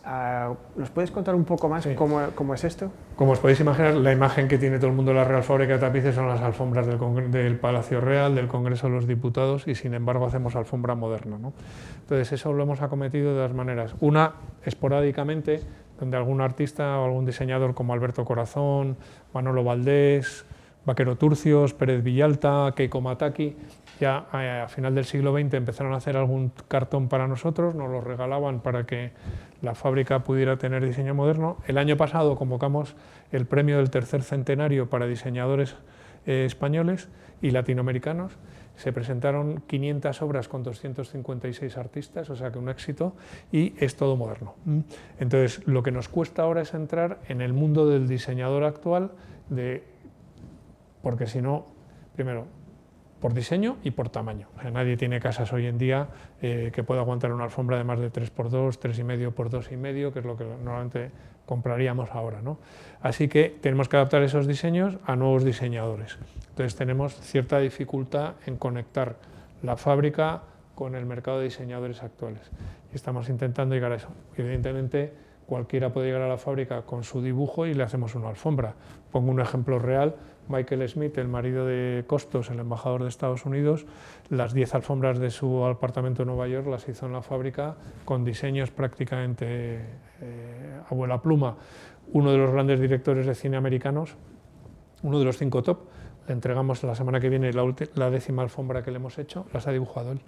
Ah, 0.04 0.54
¿Nos 0.76 0.90
puedes 0.90 1.10
contar 1.10 1.34
un 1.34 1.44
poco 1.44 1.68
más 1.68 1.86
cómo, 1.96 2.20
cómo, 2.34 2.54
es 2.54 2.64
esto? 2.64 2.90
Como 3.16 3.32
os 3.32 3.38
podéis 3.38 3.60
imaginar, 3.60 3.94
la 3.94 4.12
imagen 4.12 4.48
que 4.48 4.56
tiene 4.56 4.78
todo 4.78 4.88
el 4.88 4.96
mundo 4.96 5.12
de 5.12 5.18
la 5.18 5.24
Real 5.24 5.42
Fábrica 5.42 5.74
de 5.74 5.78
Tapices 5.78 6.14
son 6.14 6.28
las 6.28 6.40
alfombras 6.40 6.86
del, 6.86 7.30
del, 7.30 7.58
Palacio 7.58 8.00
Real, 8.00 8.34
del 8.34 8.48
Congreso 8.48 8.86
de 8.86 8.94
los 8.94 9.06
Diputados, 9.06 9.66
y 9.66 9.74
sin 9.74 9.94
embargo 9.94 10.26
hacemos 10.26 10.56
alfombra 10.56 10.94
moderna. 10.94 11.38
¿no? 11.38 11.52
Entonces, 12.00 12.32
eso 12.32 12.52
lo 12.52 12.62
hemos 12.62 12.80
acometido 12.80 13.34
de 13.34 13.40
dos 13.40 13.54
maneras. 13.54 13.94
Una, 14.00 14.34
esporádicamente, 14.64 15.60
donde 15.98 16.16
algún 16.16 16.40
artista 16.40 16.98
o 16.98 17.04
algún 17.04 17.26
diseñador 17.26 17.74
como 17.74 17.92
Alberto 17.92 18.24
Corazón, 18.24 18.96
Manolo 19.34 19.64
Valdés, 19.64 20.46
Vaquero 20.86 21.16
Turcios, 21.16 21.74
Pérez 21.74 22.02
Villalta, 22.02 22.72
Keiko 22.74 23.00
Mataki, 23.00 23.56
ya 24.00 24.26
a 24.32 24.68
final 24.68 24.94
del 24.94 25.04
siglo 25.04 25.32
XX 25.32 25.54
empezaron 25.54 25.92
a 25.92 25.96
hacer 25.96 26.16
algún 26.16 26.52
cartón 26.68 27.08
para 27.08 27.28
nosotros, 27.28 27.74
nos 27.74 27.90
lo 27.90 28.00
regalaban 28.00 28.60
para 28.60 28.86
que 28.86 29.12
la 29.60 29.74
fábrica 29.74 30.24
pudiera 30.24 30.56
tener 30.56 30.84
diseño 30.84 31.14
moderno. 31.14 31.58
El 31.66 31.76
año 31.76 31.98
pasado 31.98 32.34
convocamos 32.36 32.96
el 33.30 33.44
premio 33.44 33.76
del 33.76 33.90
tercer 33.90 34.22
centenario 34.22 34.88
para 34.88 35.06
diseñadores 35.06 35.76
eh, 36.26 36.44
españoles 36.46 37.08
y 37.42 37.50
latinoamericanos. 37.50 38.32
Se 38.76 38.92
presentaron 38.94 39.62
500 39.66 40.22
obras 40.22 40.48
con 40.48 40.62
256 40.62 41.76
artistas, 41.76 42.30
o 42.30 42.36
sea 42.36 42.50
que 42.50 42.58
un 42.58 42.70
éxito, 42.70 43.14
y 43.52 43.74
es 43.78 43.96
todo 43.96 44.16
moderno. 44.16 44.54
Entonces, 45.18 45.66
lo 45.66 45.82
que 45.82 45.90
nos 45.90 46.08
cuesta 46.08 46.44
ahora 46.44 46.62
es 46.62 46.72
entrar 46.72 47.20
en 47.28 47.42
el 47.42 47.52
mundo 47.52 47.86
del 47.86 48.08
diseñador 48.08 48.64
actual, 48.64 49.10
de, 49.50 49.84
porque 51.02 51.26
si 51.26 51.40
no, 51.40 51.66
primero, 52.14 52.46
por 53.20 53.34
diseño 53.34 53.76
y 53.84 53.90
por 53.90 54.08
tamaño. 54.08 54.48
nadie 54.72 54.96
tiene 54.96 55.20
casas 55.20 55.52
hoy 55.52 55.66
en 55.66 55.78
día 55.78 56.08
eh, 56.40 56.72
que 56.74 56.82
pueda 56.82 57.02
aguantar 57.02 57.32
una 57.32 57.44
alfombra 57.44 57.76
de 57.76 57.84
más 57.84 58.00
de 58.00 58.10
3x2, 58.10 58.78
3,5 58.78 59.32
por 59.32 59.50
2,5, 59.50 60.12
que 60.12 60.18
es 60.18 60.24
lo 60.24 60.36
que 60.36 60.44
normalmente 60.44 61.10
compraríamos 61.44 62.10
ahora. 62.12 62.40
¿no? 62.40 62.58
Así 63.02 63.28
que 63.28 63.58
tenemos 63.60 63.88
que 63.88 63.96
adaptar 63.96 64.22
esos 64.22 64.46
diseños 64.46 64.96
a 65.04 65.16
nuevos 65.16 65.44
diseñadores. 65.44 66.18
Entonces 66.48 66.74
tenemos 66.76 67.14
cierta 67.20 67.58
dificultad 67.58 68.34
en 68.46 68.56
conectar 68.56 69.16
la 69.62 69.76
fábrica 69.76 70.42
con 70.74 70.94
el 70.94 71.04
mercado 71.04 71.38
de 71.38 71.44
diseñadores 71.44 72.02
actuales. 72.02 72.50
Y 72.90 72.96
estamos 72.96 73.28
intentando 73.28 73.74
llegar 73.74 73.92
a 73.92 73.96
eso. 73.96 74.08
Evidentemente, 74.36 75.12
cualquiera 75.46 75.92
puede 75.92 76.06
llegar 76.06 76.22
a 76.22 76.28
la 76.28 76.38
fábrica 76.38 76.82
con 76.82 77.04
su 77.04 77.20
dibujo 77.20 77.66
y 77.66 77.74
le 77.74 77.82
hacemos 77.82 78.14
una 78.14 78.30
alfombra. 78.30 78.74
Pongo 79.12 79.30
un 79.30 79.40
ejemplo 79.40 79.78
real 79.78 80.14
Michael 80.50 80.88
Smith, 80.88 81.16
el 81.18 81.28
marido 81.28 81.64
de 81.64 82.04
Costos, 82.06 82.50
el 82.50 82.58
embajador 82.58 83.02
de 83.02 83.08
Estados 83.08 83.46
Unidos, 83.46 83.86
las 84.28 84.52
10 84.52 84.74
alfombras 84.74 85.18
de 85.18 85.30
su 85.30 85.64
apartamento 85.64 86.22
en 86.22 86.28
Nueva 86.28 86.48
York 86.48 86.66
las 86.66 86.88
hizo 86.88 87.06
en 87.06 87.12
la 87.12 87.22
fábrica 87.22 87.76
con 88.04 88.24
diseños 88.24 88.70
prácticamente 88.70 89.46
eh, 90.20 90.80
abuela 90.90 91.22
pluma. 91.22 91.56
Uno 92.12 92.32
de 92.32 92.38
los 92.38 92.50
grandes 92.50 92.80
directores 92.80 93.26
de 93.26 93.34
cine 93.34 93.56
americanos, 93.56 94.16
uno 95.02 95.18
de 95.18 95.24
los 95.24 95.38
cinco 95.38 95.62
top, 95.62 95.80
le 96.26 96.34
entregamos 96.34 96.82
la 96.82 96.94
semana 96.94 97.20
que 97.20 97.28
viene 97.28 97.52
la, 97.52 97.74
la 97.94 98.10
décima 98.10 98.42
alfombra 98.42 98.82
que 98.82 98.90
le 98.90 98.96
hemos 98.96 99.18
hecho, 99.18 99.46
las 99.52 99.66
ha 99.66 99.72
dibujado 99.72 100.12
él. 100.12 100.20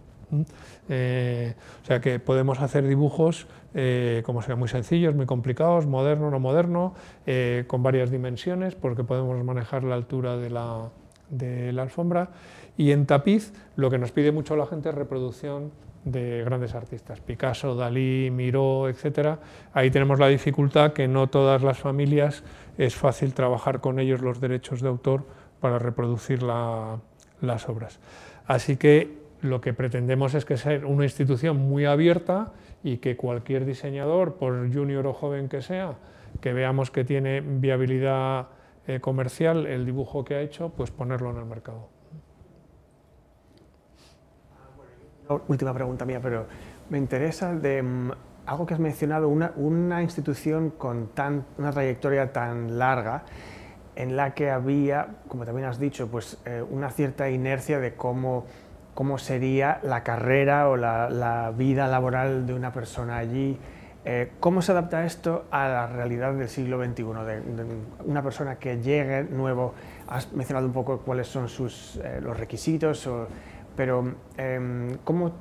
Eh, 0.89 1.55
o 1.83 1.87
sea 1.87 2.01
que 2.01 2.19
podemos 2.19 2.61
hacer 2.61 2.87
dibujos, 2.87 3.47
eh, 3.75 4.23
como 4.25 4.43
sea, 4.43 4.57
muy 4.57 4.69
sencillos, 4.69 5.15
muy 5.15 5.27
complicados, 5.27 5.87
moderno, 5.87 6.31
no 6.31 6.41
moderno, 6.41 6.95
eh, 7.27 7.65
con 7.67 7.83
varias 7.83 8.11
dimensiones, 8.11 8.75
porque 8.75 9.05
podemos 9.05 9.43
manejar 9.45 9.85
la 9.85 9.95
altura 9.95 10.37
de 10.37 10.51
la, 10.51 10.91
de 11.31 11.73
la 11.73 11.83
alfombra. 11.83 12.31
Y 12.77 12.91
en 12.93 13.07
tapiz, 13.07 13.53
lo 13.77 13.91
que 13.91 13.99
nos 13.99 14.13
pide 14.13 14.33
mucho 14.33 14.57
la 14.57 14.67
gente 14.67 14.89
es 14.89 14.95
reproducción 14.95 15.71
de 16.05 16.43
grandes 16.45 16.75
artistas, 16.75 17.21
Picasso, 17.21 17.77
Dalí, 17.77 18.31
Miró, 18.31 18.89
etc. 18.89 19.39
Ahí 19.73 19.91
tenemos 19.91 20.19
la 20.19 20.29
dificultad 20.29 20.93
que 20.93 21.07
no 21.07 21.29
todas 21.29 21.63
las 21.63 21.79
familias 21.79 22.43
es 22.77 22.97
fácil 22.97 23.35
trabajar 23.35 23.81
con 23.81 24.01
ellos 24.01 24.21
los 24.21 24.41
derechos 24.41 24.81
de 24.81 24.89
autor 24.89 25.25
para 25.61 25.79
reproducir 25.79 26.43
las 26.43 27.69
obras. 27.69 28.01
Así 28.47 28.77
que 28.77 29.22
lo 29.43 29.61
que 29.61 29.75
pretendemos 29.75 30.35
es 30.35 30.45
que 30.45 30.57
sea 30.57 30.87
una 30.87 31.05
institución 31.05 31.57
muy 31.57 31.85
abierta 31.85 32.53
y 32.83 32.99
que 32.99 33.17
cualquier 33.17 33.65
diseñador, 33.65 34.37
por 34.37 34.73
junior 34.73 35.07
o 35.07 35.13
joven 35.13 35.49
que 35.49 35.63
sea, 35.63 35.97
que 36.41 36.53
veamos 36.53 36.91
que 36.91 37.05
tiene 37.05 37.41
viabilidad 37.41 38.49
eh, 38.87 39.01
comercial 39.01 39.67
el 39.67 39.85
dibujo 39.85 40.25
que 40.25 40.37
ha 40.37 40.41
hecho, 40.41 40.71
pues 40.71 40.91
ponerlo 40.91 41.31
en 41.31 41.37
el 41.39 41.45
mercado. 41.45 41.89
Última 45.49 45.73
pregunta 45.73 46.05
mía, 46.05 46.21
pero 46.23 46.47
me 46.89 46.99
interesa 46.99 47.55
de 47.55 47.83
mm, 47.83 48.11
algo 48.47 48.67
que 48.67 48.75
has 48.75 48.81
mencionado, 48.81 49.29
una, 49.29 50.03
institución 50.03 50.71
con 50.71 51.09
tan, 51.09 51.45
una 51.59 51.71
trayectoria 51.73 52.33
tan 52.33 52.79
larga 52.79 53.25
en 53.95 54.17
la 54.17 54.35
que 54.35 54.51
había, 54.51 55.17
como 55.29 55.45
también 55.45 55.69
has 55.69 55.79
dicho, 55.79 56.09
pues 56.09 56.39
eh, 56.45 56.63
una 56.69 56.91
cierta 56.91 57.29
inercia 57.31 57.79
de 57.79 57.95
cómo 57.95 58.47
cómo 58.95 59.19
sería 59.19 59.81
la 59.83 60.03
carrera 60.03 60.69
o 60.69 60.77
la, 60.77 61.53
vida 61.57 61.89
laboral 61.89 62.47
de 62.47 62.55
una 62.55 62.73
persona 62.73 63.19
allí. 63.19 63.59
Eh, 64.05 64.33
¿Cómo 64.41 64.63
se 64.63 64.73
adapta 64.73 65.07
esto 65.07 65.45
a 65.51 65.69
la 65.69 65.87
realidad 65.87 66.33
del 66.35 66.49
siglo 66.49 66.83
XXI? 66.85 67.03
De, 67.03 67.65
una 68.05 68.23
persona 68.23 68.57
que 68.57 68.81
llegue 68.81 69.25
nuevo, 69.25 69.75
has 70.09 70.33
mencionado 70.33 70.67
un 70.67 70.73
poco 70.73 70.99
cuáles 70.99 71.29
son 71.29 71.49
sus, 71.49 71.97
eh, 72.03 72.21
los 72.21 72.37
requisitos, 72.37 73.09
pero 73.77 74.15
em, 74.37 74.99
¿cómo 75.05 75.33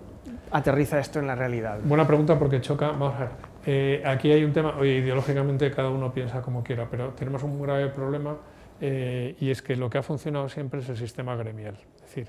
aterriza 0.51 0.99
esto 0.99 1.19
en 1.19 1.27
la 1.27 1.35
realidad? 1.35 1.79
Buena 1.83 2.05
pregunta 2.05 2.37
porque 2.37 2.61
choca, 2.61 2.89
vamos 2.89 3.15
a 3.15 3.19
ver, 3.19 3.29
eh, 3.65 4.03
aquí 4.05 4.31
hay 4.31 4.43
un 4.43 4.53
tema, 4.53 4.75
oye, 4.77 4.97
ideológicamente 4.97 5.71
cada 5.71 5.89
uno 5.89 6.13
piensa 6.13 6.41
como 6.41 6.63
quiera, 6.63 6.87
pero 6.89 7.09
tenemos 7.09 7.41
un 7.43 7.59
grave 7.61 7.87
problema 7.87 8.37
y 8.79 9.51
es 9.51 9.61
que 9.61 9.75
lo 9.75 9.91
que 9.91 9.99
ha 9.99 10.03
funcionado 10.03 10.49
siempre 10.49 10.79
es 10.79 10.89
el 10.89 10.97
sistema 10.97 11.35
gremial. 11.35 11.75
Es 11.97 12.01
decir, 12.01 12.27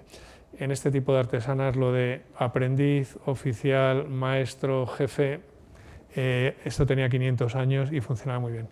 en 0.58 0.70
este 0.70 0.90
tipo 0.90 1.12
de 1.12 1.20
artesanas 1.20 1.76
lo 1.76 1.92
de 1.92 2.22
aprendiz, 2.36 3.16
oficial, 3.26 4.08
maestro, 4.08 4.86
jefe, 4.86 5.40
eh, 6.14 6.56
esto 6.64 6.86
tenía 6.86 7.08
500 7.08 7.54
años 7.54 7.92
y 7.92 8.00
funcionaba 8.00 8.40
muy 8.40 8.52
bien. 8.52 8.68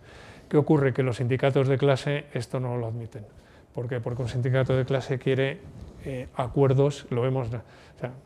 ¿Qué 0.49 0.57
ocurre? 0.57 0.93
Que 0.93 1.03
los 1.03 1.17
sindicatos 1.17 1.69
de 1.69 1.79
clase 1.79 2.27
esto 2.35 2.61
no 2.61 2.77
lo 2.77 2.89
admiten. 2.89 3.25
¿Por 3.75 3.89
qué? 3.89 4.01
Porque 4.01 4.23
un 4.23 4.29
sindicato 4.29 4.77
de 4.77 4.85
clase 4.85 5.19
quiere 5.19 5.59
eh, 6.05 6.29
acuerdos, 6.35 7.07
lo 7.11 7.23
vemos, 7.23 7.49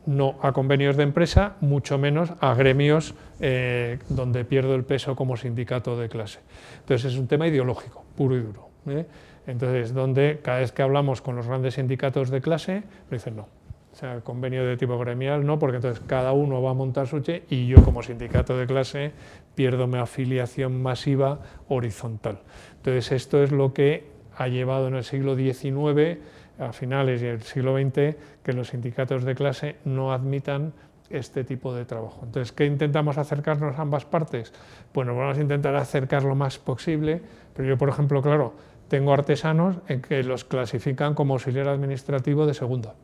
no 0.05 0.39
a 0.41 0.53
convenios 0.53 0.97
de 0.97 1.03
empresa, 1.03 1.55
mucho 1.61 1.97
menos 1.97 2.31
a 2.39 2.53
gremios 2.55 3.13
eh, 3.39 3.99
donde 4.09 4.45
pierdo 4.45 4.75
el 4.75 4.83
peso 4.83 5.15
como 5.15 5.37
sindicato 5.37 5.97
de 5.99 6.09
clase. 6.09 6.39
Entonces 6.79 7.13
es 7.13 7.19
un 7.19 7.27
tema 7.27 7.47
ideológico, 7.47 8.03
puro 8.15 8.35
y 8.35 8.41
duro. 8.41 8.69
Entonces, 9.47 9.93
donde 9.93 10.39
cada 10.41 10.59
vez 10.59 10.71
que 10.71 10.81
hablamos 10.81 11.21
con 11.21 11.35
los 11.35 11.47
grandes 11.47 11.75
sindicatos 11.75 12.29
de 12.29 12.41
clase, 12.41 12.83
me 13.09 13.17
dicen 13.17 13.35
no. 13.35 13.47
O 13.91 13.97
sea, 13.97 14.13
el 14.13 14.23
convenio 14.23 14.65
de 14.65 14.75
tipo 14.75 14.99
gremial 14.99 15.45
no, 15.45 15.57
porque 15.57 15.77
entonces 15.77 16.03
cada 16.05 16.33
uno 16.33 16.61
va 16.61 16.71
a 16.71 16.73
montar 16.73 17.07
su 17.07 17.21
che 17.21 17.43
y 17.49 17.67
yo 17.67 17.81
como 17.81 18.03
sindicato 18.03 18.57
de 18.57 18.67
clase 18.67 19.13
pierdo 19.55 19.87
mi 19.87 19.99
afiliación 19.99 20.83
masiva 20.83 21.39
horizontal. 21.69 22.39
Entonces, 22.75 23.13
esto 23.13 23.41
es 23.41 23.51
lo 23.51 23.73
que 23.73 24.05
ha 24.35 24.49
llevado 24.49 24.89
en 24.89 24.95
el 24.95 25.05
siglo 25.05 25.37
XIX, 25.37 26.19
a 26.59 26.73
finales 26.73 27.21
del 27.21 27.41
siglo 27.43 27.77
XX, 27.77 28.15
que 28.43 28.53
los 28.53 28.67
sindicatos 28.67 29.23
de 29.23 29.33
clase 29.33 29.77
no 29.85 30.11
admitan 30.11 30.73
este 31.09 31.43
tipo 31.43 31.73
de 31.73 31.85
trabajo. 31.85 32.21
Entonces, 32.23 32.51
¿qué 32.51 32.65
intentamos 32.65 33.17
acercarnos 33.17 33.77
a 33.77 33.81
ambas 33.81 34.05
partes? 34.05 34.51
Bueno, 34.93 35.15
vamos 35.15 35.37
a 35.37 35.41
intentar 35.41 35.75
acercar 35.75 36.23
lo 36.23 36.35
más 36.35 36.57
posible, 36.57 37.21
pero 37.55 37.69
yo, 37.69 37.77
por 37.77 37.89
ejemplo, 37.89 38.21
claro, 38.21 38.53
tengo 38.87 39.13
artesanos 39.13 39.77
en 39.87 40.01
que 40.01 40.23
los 40.23 40.45
clasifican 40.45 41.13
como 41.13 41.33
auxiliar 41.33 41.67
administrativo 41.67 42.45
de 42.45 42.53
segunda. 42.53 42.95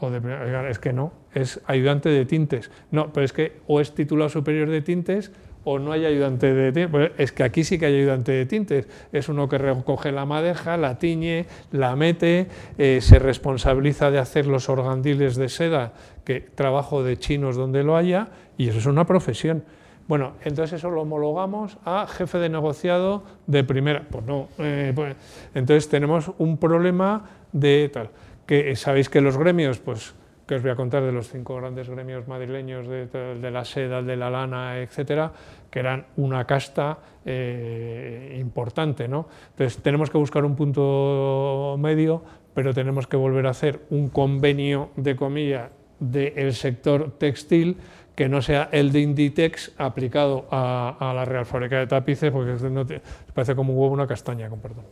O 0.00 0.10
de, 0.10 0.70
es 0.70 0.78
que 0.78 0.92
no, 0.92 1.12
es 1.34 1.60
ayudante 1.66 2.08
de 2.08 2.24
tintes. 2.24 2.70
No, 2.90 3.12
pero 3.12 3.24
es 3.24 3.32
que 3.32 3.60
o 3.66 3.80
es 3.80 3.94
titulado 3.94 4.30
superior 4.30 4.70
de 4.70 4.80
tintes 4.80 5.30
o 5.64 5.78
no 5.78 5.92
hay 5.92 6.06
ayudante 6.06 6.54
de 6.54 6.72
tintes. 6.72 6.90
Pues 6.90 7.10
es 7.18 7.32
que 7.32 7.42
aquí 7.42 7.64
sí 7.64 7.78
que 7.78 7.86
hay 7.86 7.96
ayudante 7.96 8.32
de 8.32 8.46
tintes. 8.46 8.88
Es 9.12 9.28
uno 9.28 9.48
que 9.48 9.58
recoge 9.58 10.10
la 10.10 10.24
madeja, 10.24 10.78
la 10.78 10.98
tiñe, 10.98 11.44
la 11.70 11.96
mete, 11.96 12.48
eh, 12.78 13.00
se 13.02 13.18
responsabiliza 13.18 14.10
de 14.10 14.18
hacer 14.18 14.46
los 14.46 14.70
organdiles 14.70 15.36
de 15.36 15.50
seda, 15.50 15.92
que 16.24 16.40
trabajo 16.40 17.02
de 17.02 17.18
chinos 17.18 17.56
donde 17.56 17.84
lo 17.84 17.96
haya, 17.96 18.28
y 18.56 18.68
eso 18.68 18.78
es 18.78 18.86
una 18.86 19.06
profesión. 19.06 19.64
Bueno, 20.10 20.32
entonces 20.42 20.80
eso 20.80 20.90
lo 20.90 21.02
homologamos 21.02 21.78
a 21.84 22.04
jefe 22.08 22.38
de 22.38 22.48
negociado 22.48 23.22
de 23.46 23.62
primera. 23.62 24.02
Pues 24.10 24.24
no, 24.24 24.48
eh, 24.58 24.90
pues, 24.92 25.14
entonces 25.54 25.88
tenemos 25.88 26.32
un 26.38 26.56
problema 26.56 27.30
de 27.52 27.88
tal. 27.92 28.10
Que 28.44 28.74
sabéis 28.74 29.08
que 29.08 29.20
los 29.20 29.38
gremios, 29.38 29.78
pues 29.78 30.12
que 30.48 30.56
os 30.56 30.62
voy 30.62 30.72
a 30.72 30.74
contar 30.74 31.04
de 31.04 31.12
los 31.12 31.28
cinco 31.28 31.54
grandes 31.54 31.88
gremios 31.88 32.26
madrileños 32.26 32.88
de, 32.88 33.06
de 33.06 33.50
la 33.52 33.64
seda, 33.64 34.02
de 34.02 34.16
la 34.16 34.30
lana, 34.30 34.80
etcétera, 34.80 35.30
que 35.70 35.78
eran 35.78 36.06
una 36.16 36.44
casta 36.44 36.98
eh, 37.24 38.36
importante. 38.40 39.06
¿no? 39.06 39.28
Entonces 39.50 39.80
tenemos 39.80 40.10
que 40.10 40.18
buscar 40.18 40.44
un 40.44 40.56
punto 40.56 41.76
medio, 41.78 42.20
pero 42.52 42.74
tenemos 42.74 43.06
que 43.06 43.16
volver 43.16 43.46
a 43.46 43.50
hacer 43.50 43.82
un 43.90 44.08
convenio 44.08 44.90
de 44.96 45.14
comillas 45.14 45.70
del 46.00 46.54
sector 46.54 47.12
textil 47.18 47.76
que 48.14 48.28
no 48.28 48.42
sea 48.42 48.68
el 48.72 48.92
de 48.92 49.00
Inditex 49.00 49.72
aplicado 49.78 50.46
a, 50.50 51.12
la 51.14 51.24
Real 51.24 51.46
Fábrica 51.46 51.78
de 51.78 51.86
Tapices, 51.86 52.30
porque 52.30 53.00
parece 53.34 53.54
como 53.54 53.72
un 53.72 53.78
huevo 53.78 53.94
una 53.94 54.06
castaña, 54.06 54.48
con 54.48 54.60
perdón. 54.60 54.84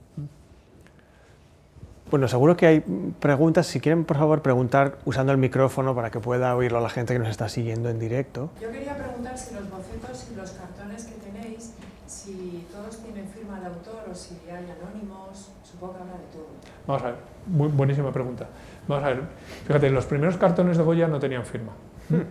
Bueno, 2.11 2.27
seguro 2.27 2.57
que 2.57 2.67
hay 2.67 2.81
preguntas. 3.21 3.67
Si 3.67 3.81
quieren, 3.81 4.05
por 4.05 4.17
favor, 4.17 4.41
preguntar 4.41 4.99
usando 5.05 5.31
el 5.33 5.39
micrófono 5.39 5.95
para 5.95 6.11
que 6.11 6.21
pueda 6.21 6.57
oírlo 6.57 6.81
la 6.81 6.89
gente 6.89 7.13
que 7.13 7.19
nos 7.19 7.29
está 7.29 7.51
siguiendo 7.51 7.91
en 7.91 7.99
directo. 7.99 8.51
Yo 8.63 8.71
quería 8.71 8.97
preguntar 8.97 9.37
si 9.37 9.55
los 9.55 9.69
bocetos 9.71 10.27
y 10.33 10.35
los 10.35 10.53
cartones 10.53 11.05
que 11.05 11.15
tenéis, 11.17 11.75
si 12.07 12.67
todos 12.73 13.03
tienen 13.03 13.29
firma 13.29 13.61
de 13.61 13.67
autor 13.67 14.05
o 14.11 14.15
si 14.15 14.37
hay 14.47 14.65
anónimos. 14.71 15.53
Supongo 15.63 15.97
que 15.97 16.01
habla 16.01 16.15
de 16.15 16.27
todo. 16.33 16.47
Vamos 16.87 17.03
a 17.03 17.07
ver, 17.09 17.17
muy 17.47 17.69
buenísima 17.69 18.11
pregunta. 18.11 18.49
Vamos 18.87 19.05
a 19.05 19.09
ver, 19.09 19.23
fíjate, 19.67 19.91
los 19.91 20.07
primeros 20.07 20.39
cartones 20.39 20.79
de 20.79 20.83
Goya 20.83 21.09
no 21.09 21.21
tenían 21.21 21.45
firma. 21.45 21.73
Hmm. 22.09 22.23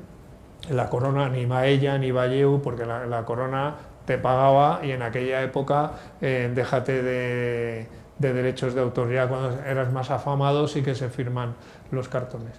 La 0.70 0.90
corona, 0.90 1.30
ni 1.30 1.46
Maella 1.46 1.98
ni 1.98 2.12
Valleu, 2.12 2.62
porque 2.62 2.86
la, 2.86 3.24
corona 3.26 3.76
te 4.06 4.18
pagaba 4.18 4.82
y 4.84 4.92
en 4.92 5.02
aquella 5.02 5.42
época 5.42 5.92
eh, 6.22 6.52
déjate 6.54 7.04
de 7.04 7.88
de 8.20 8.34
derechos 8.34 8.74
de 8.74 8.82
autor. 8.82 9.12
Ya 9.12 9.28
cuando 9.28 9.60
eras 9.64 9.92
más 9.92 10.12
afamado 10.12 10.68
sí 10.68 10.82
que 10.82 10.96
se 10.96 11.10
firman 11.10 11.56
los 11.92 12.10
cartones. 12.10 12.54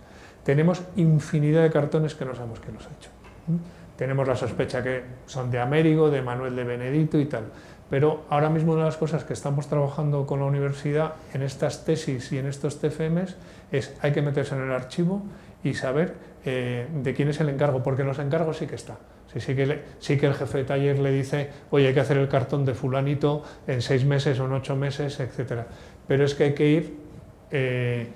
Tenemos 0.44 0.82
infinidad 0.96 1.62
de 1.62 1.70
cartones 1.70 2.14
que 2.14 2.24
no 2.24 2.34
sabemos 2.34 2.61
quién 2.61 2.74
los 2.74 2.86
ha 2.86 2.90
hecho. 2.90 3.11
Tenemos 3.96 4.26
la 4.28 4.36
sospecha 4.36 4.82
que 4.82 5.02
son 5.26 5.50
de 5.50 5.59
Américo, 5.59 6.11
de 6.11 6.22
Manuel 6.22 6.54
de 6.54 6.64
Benedito 6.64 7.18
y 7.18 7.26
tal. 7.26 7.44
Pero 7.90 8.24
ahora 8.28 8.50
mismo 8.50 8.72
una 8.72 8.82
de 8.82 8.88
las 8.88 8.96
cosas 8.96 9.24
que 9.24 9.32
estamos 9.32 9.66
trabajando 9.66 10.26
con 10.26 10.40
la 10.40 10.46
universidad 10.46 11.14
en 11.32 11.42
estas 11.42 11.84
tesis 11.84 12.30
y 12.32 12.38
en 12.38 12.46
estos 12.46 12.80
TFMs 12.80 13.36
es 13.72 13.94
hay 14.02 14.12
que 14.12 14.22
meterse 14.22 14.54
en 14.54 14.62
el 14.62 14.72
archivo 14.72 15.22
y 15.64 15.74
saber 15.74 16.14
eh, 16.44 16.86
de 17.02 17.14
quién 17.14 17.28
es 17.28 17.40
el 17.40 17.48
encargo, 17.48 17.82
porque 17.82 18.04
los 18.04 18.18
encargos 18.18 18.59
sí 18.59 18.66
que 18.66 18.76
están. 18.76 18.96
Sí, 19.32 19.40
sí, 19.40 19.54
que 19.54 19.82
sí 19.98 20.16
que 20.16 20.26
el 20.26 20.34
jefe 20.34 20.59
de 20.59 20.64
taller 20.64 20.98
le 20.98 21.12
dice, 21.12 21.50
oye, 21.70 21.88
hay 21.88 21.94
que 21.94 22.00
hacer 22.00 22.16
el 22.16 22.28
cartón 22.28 22.64
de 22.64 22.74
fulanito 22.74 23.42
en 23.66 23.82
seis 23.82 24.04
meses 24.04 24.40
o 24.40 24.46
en 24.46 24.52
ocho 24.52 24.74
meses, 24.74 25.20
etc. 25.20 25.64
Pero 26.06 26.24
es 26.24 26.34
que 26.34 26.44
hay 26.44 26.54
que 26.54 26.68
ir, 26.70 26.96
eh, 27.50 28.06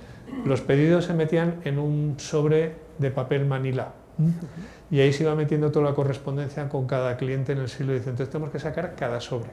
los 0.46 0.62
pedidos 0.62 1.04
se 1.04 1.14
metían 1.14 1.56
en 1.64 1.78
un 1.78 2.14
sobre 2.18 2.72
de 2.98 3.10
papel 3.10 3.44
manila. 3.44 3.92
Y 4.90 5.00
ahí 5.00 5.12
se 5.12 5.24
iba 5.24 5.34
metiendo 5.34 5.70
toda 5.72 5.86
la 5.86 5.94
correspondencia 5.94 6.68
con 6.68 6.86
cada 6.86 7.16
cliente 7.16 7.52
en 7.52 7.58
el 7.58 7.68
siglo 7.68 7.92
XIX. 7.92 8.08
Entonces 8.08 8.30
tenemos 8.30 8.50
que 8.50 8.58
sacar 8.58 8.94
cada 8.94 9.20
sobre. 9.20 9.50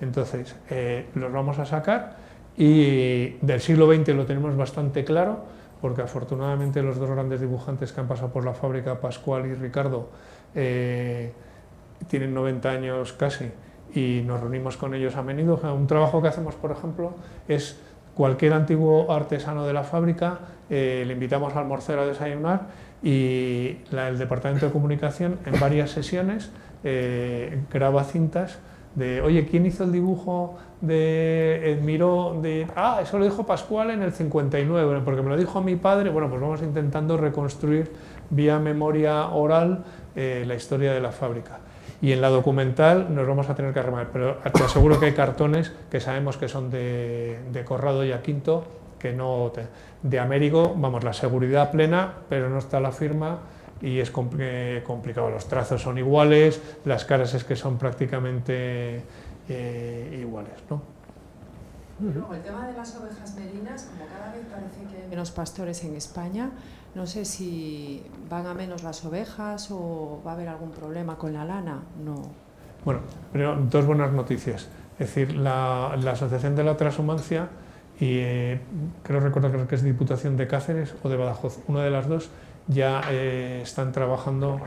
Entonces, 0.00 0.54
eh, 0.68 1.06
los 1.14 1.32
vamos 1.32 1.58
a 1.58 1.64
sacar 1.64 2.16
y 2.56 3.36
del 3.40 3.60
siglo 3.60 3.92
XX 3.92 4.08
lo 4.08 4.26
tenemos 4.26 4.56
bastante 4.56 5.04
claro, 5.04 5.44
porque 5.82 6.00
afortunadamente 6.00 6.80
los 6.80 6.96
dos 6.96 7.10
grandes 7.10 7.40
dibujantes 7.40 7.92
que 7.92 8.00
han 8.00 8.06
pasado 8.06 8.30
por 8.30 8.44
la 8.44 8.54
fábrica, 8.54 9.00
Pascual 9.00 9.46
y 9.46 9.54
Ricardo, 9.54 10.08
eh, 10.54 11.32
tienen 12.06 12.32
90 12.32 12.70
años 12.70 13.12
casi 13.12 13.50
y 13.92 14.22
nos 14.24 14.40
reunimos 14.40 14.76
con 14.76 14.94
ellos 14.94 15.16
a 15.16 15.22
menudo. 15.22 15.60
Un 15.74 15.88
trabajo 15.88 16.22
que 16.22 16.28
hacemos, 16.28 16.54
por 16.54 16.70
ejemplo, 16.70 17.14
es 17.48 17.80
cualquier 18.14 18.52
antiguo 18.52 19.12
artesano 19.12 19.66
de 19.66 19.72
la 19.72 19.82
fábrica, 19.82 20.38
eh, 20.70 21.02
le 21.04 21.14
invitamos 21.14 21.54
a 21.56 21.58
almorzar 21.58 21.98
a 21.98 22.06
desayunar 22.06 22.68
y 23.02 23.78
el 23.90 24.18
Departamento 24.18 24.66
de 24.66 24.72
Comunicación 24.72 25.40
en 25.44 25.58
varias 25.58 25.90
sesiones 25.90 26.52
eh, 26.84 27.60
graba 27.72 28.04
cintas 28.04 28.60
de, 28.94 29.22
oye, 29.22 29.46
¿quién 29.46 29.64
hizo 29.64 29.84
el 29.84 29.92
dibujo 29.92 30.58
de 30.80 31.78
Miró? 31.82 32.38
De, 32.42 32.66
ah, 32.76 33.00
eso 33.02 33.18
lo 33.18 33.24
dijo 33.24 33.46
Pascual 33.46 33.90
en 33.90 34.02
el 34.02 34.12
59, 34.12 35.00
porque 35.04 35.22
me 35.22 35.30
lo 35.30 35.36
dijo 35.36 35.62
mi 35.62 35.76
padre. 35.76 36.10
Bueno, 36.10 36.28
pues 36.28 36.40
vamos 36.40 36.62
intentando 36.62 37.16
reconstruir 37.16 37.92
vía 38.30 38.58
memoria 38.58 39.28
oral 39.28 39.84
eh, 40.14 40.44
la 40.46 40.54
historia 40.54 40.92
de 40.92 41.00
la 41.00 41.10
fábrica. 41.10 41.60
Y 42.02 42.12
en 42.12 42.20
la 42.20 42.28
documental 42.28 43.14
nos 43.14 43.26
vamos 43.26 43.48
a 43.48 43.54
tener 43.54 43.72
que 43.72 43.78
arremar, 43.78 44.08
pero 44.12 44.34
te 44.36 44.64
aseguro 44.64 44.98
que 44.98 45.06
hay 45.06 45.12
cartones 45.12 45.72
que 45.90 46.00
sabemos 46.00 46.36
que 46.36 46.48
son 46.48 46.68
de, 46.68 47.62
Corrado 47.64 48.04
y 48.04 48.10
Aquinto, 48.10 48.64
que 48.98 49.12
no 49.12 49.52
de 50.02 50.18
Américo, 50.18 50.74
vamos, 50.76 51.04
la 51.04 51.12
seguridad 51.12 51.70
plena, 51.70 52.12
pero 52.28 52.50
no 52.50 52.58
está 52.58 52.80
la 52.80 52.90
firma 52.90 53.38
y 53.82 53.98
es 53.98 54.10
complicado. 54.10 55.30
Los 55.30 55.48
trazos 55.48 55.82
son 55.82 55.98
iguales, 55.98 56.60
las 56.84 57.04
caras 57.04 57.34
es 57.34 57.44
que 57.44 57.56
son 57.56 57.76
prácticamente 57.76 59.02
eh, 59.48 60.18
iguales. 60.20 60.54
¿no? 60.70 61.02
el 62.00 62.42
tema 62.42 62.66
de 62.66 62.72
las 62.72 62.96
ovejas 62.96 63.34
merinas, 63.36 63.88
como 63.92 64.06
cada 64.06 64.32
vez 64.32 64.44
parece 64.50 64.90
que 64.90 65.02
hay 65.02 65.08
menos 65.08 65.30
pastores 65.30 65.84
en 65.84 65.94
España, 65.94 66.50
no 66.94 67.06
sé 67.06 67.24
si 67.24 68.02
van 68.28 68.46
a 68.46 68.54
menos 68.54 68.82
las 68.82 69.04
ovejas 69.04 69.70
o 69.70 70.20
va 70.26 70.32
a 70.32 70.34
haber 70.34 70.48
algún 70.48 70.70
problema 70.70 71.16
con 71.16 71.32
la 71.32 71.44
lana. 71.44 71.80
No. 72.04 72.22
Bueno, 72.84 73.00
pero 73.32 73.56
dos 73.56 73.86
buenas 73.86 74.12
noticias. 74.12 74.68
Es 74.98 75.14
decir, 75.14 75.34
la, 75.34 75.92
Asociación 75.92 76.56
de 76.56 76.64
la 76.64 76.76
Transhumancia 76.76 77.48
y 78.00 78.18
eh, 78.18 78.60
creo 79.02 79.20
recordar 79.20 79.66
que 79.66 79.74
es 79.74 79.82
Diputación 79.82 80.36
de 80.36 80.46
Cáceres 80.48 80.94
o 81.02 81.08
de 81.08 81.16
Badajoz, 81.16 81.60
una 81.68 81.82
de 81.82 81.90
las 81.90 82.08
dos, 82.08 82.30
ya 82.68 83.02
eh, 83.10 83.60
están 83.62 83.92
trabajando 83.92 84.60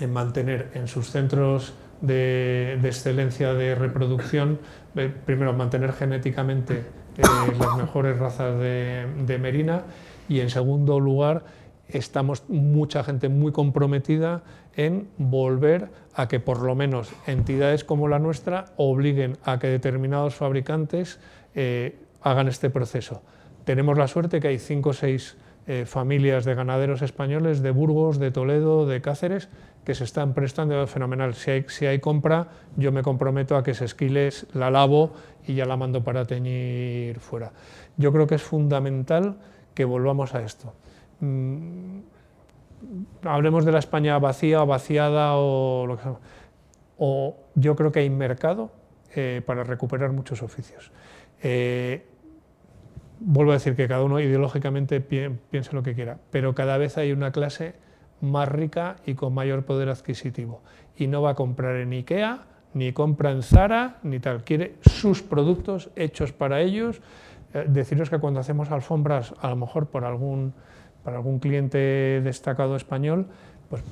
en 0.00 0.12
mantener 0.12 0.70
en 0.74 0.88
sus 0.88 1.10
centros 1.10 1.74
de, 2.00 2.78
excelencia 2.82 3.54
de 3.54 3.74
reproducción, 3.74 4.58
eh, 4.96 5.12
primero 5.24 5.52
mantener 5.52 5.92
genéticamente 5.92 6.84
las 7.16 7.76
mejores 7.76 8.18
razas 8.18 8.58
de, 8.58 9.38
merina 9.40 9.82
y 10.28 10.40
en 10.40 10.50
segundo 10.50 10.98
lugar 10.98 11.44
estamos 11.88 12.44
mucha 12.48 13.04
gente 13.04 13.28
muy 13.28 13.52
comprometida 13.52 14.42
en 14.76 15.08
volver 15.18 15.90
a 16.14 16.26
que 16.28 16.40
por 16.40 16.62
lo 16.62 16.74
menos 16.74 17.12
entidades 17.26 17.84
como 17.84 18.08
la 18.08 18.18
nuestra 18.18 18.66
obliguen 18.76 19.36
a 19.44 19.58
que 19.58 19.66
determinados 19.66 20.34
fabricantes 20.34 21.20
eh, 21.54 21.98
hagan 22.22 22.48
este 22.48 22.70
proceso. 22.70 23.20
Tenemos 23.64 23.98
la 23.98 24.08
suerte 24.08 24.40
que 24.40 24.48
hay 24.48 24.58
cinco 24.58 24.90
o 24.90 24.94
seis 24.94 25.36
eh, 25.66 25.84
familias 25.86 26.44
de 26.44 26.54
ganaderos 26.54 27.02
españoles 27.02 27.62
de 27.62 27.70
Burgos, 27.70 28.18
de 28.18 28.30
Toledo, 28.30 28.86
de 28.86 29.00
Cáceres, 29.00 29.48
que 29.84 29.94
se 29.94 30.04
están 30.04 30.34
prestando 30.34 30.86
fenomenal. 30.86 31.34
Si 31.34 31.50
hay, 31.50 31.64
si 31.68 31.86
hay 31.86 31.98
compra, 31.98 32.48
yo 32.76 32.92
me 32.92 33.02
comprometo 33.02 33.56
a 33.56 33.62
que 33.62 33.74
se 33.74 33.84
esquiles, 33.84 34.46
la 34.54 34.70
lavo 34.70 35.12
y 35.46 35.54
ya 35.54 35.64
la 35.64 35.76
mando 35.76 36.02
para 36.02 36.24
teñir 36.24 37.18
fuera. 37.20 37.52
Yo 37.96 38.12
creo 38.12 38.26
que 38.26 38.36
es 38.36 38.42
fundamental 38.42 39.36
que 39.74 39.84
volvamos 39.84 40.34
a 40.34 40.42
esto. 40.42 40.72
Mm, 41.20 42.00
hablemos 43.24 43.64
de 43.64 43.72
la 43.72 43.78
España 43.78 44.18
vacía 44.18 44.62
o 44.62 44.66
vaciada 44.66 45.36
o 45.36 45.86
lo 45.86 45.96
que 45.96 46.02
sea. 46.02 46.16
O 46.98 47.36
yo 47.54 47.74
creo 47.74 47.90
que 47.90 48.00
hay 48.00 48.10
mercado 48.10 48.70
eh, 49.14 49.42
para 49.44 49.64
recuperar 49.64 50.12
muchos 50.12 50.42
oficios. 50.42 50.90
Eh, 51.42 52.06
vuelvo 53.24 53.52
a 53.52 53.54
decir 53.54 53.76
que 53.76 53.88
cada 53.88 54.02
uno 54.02 54.20
ideológicamente 54.20 55.00
piense 55.00 55.72
lo 55.72 55.82
que 55.82 55.94
quiera, 55.94 56.18
pero 56.30 56.54
cada 56.54 56.76
vez 56.78 56.98
hay 56.98 57.12
una 57.12 57.32
clase 57.32 57.74
más 58.20 58.48
rica 58.48 58.96
y 59.06 59.14
con 59.14 59.34
mayor 59.34 59.64
poder 59.64 59.88
adquisitivo. 59.88 60.62
Y 60.96 61.06
no 61.06 61.22
va 61.22 61.30
a 61.30 61.34
comprar 61.34 61.76
en 61.76 61.92
IKEA, 61.92 62.40
ni 62.74 62.92
compra 62.92 63.30
en 63.30 63.42
Zara, 63.42 63.98
ni 64.02 64.20
tal. 64.20 64.44
Quiere 64.44 64.76
sus 64.82 65.22
productos 65.22 65.90
hechos 65.96 66.32
para 66.32 66.60
ellos 66.60 67.00
eh, 67.54 67.66
deciros 67.68 68.10
que 68.10 68.18
cuando 68.18 68.40
hacemos 68.40 68.70
alfombras, 68.70 69.34
a 69.40 69.50
lo 69.50 69.56
mejor 69.56 69.88
por 69.88 70.04
algún, 70.04 70.54
para 71.04 71.18
algún 71.18 71.38
cliente 71.38 72.20
destacado 72.22 72.76
español, 72.76 73.26
pues 73.68 73.82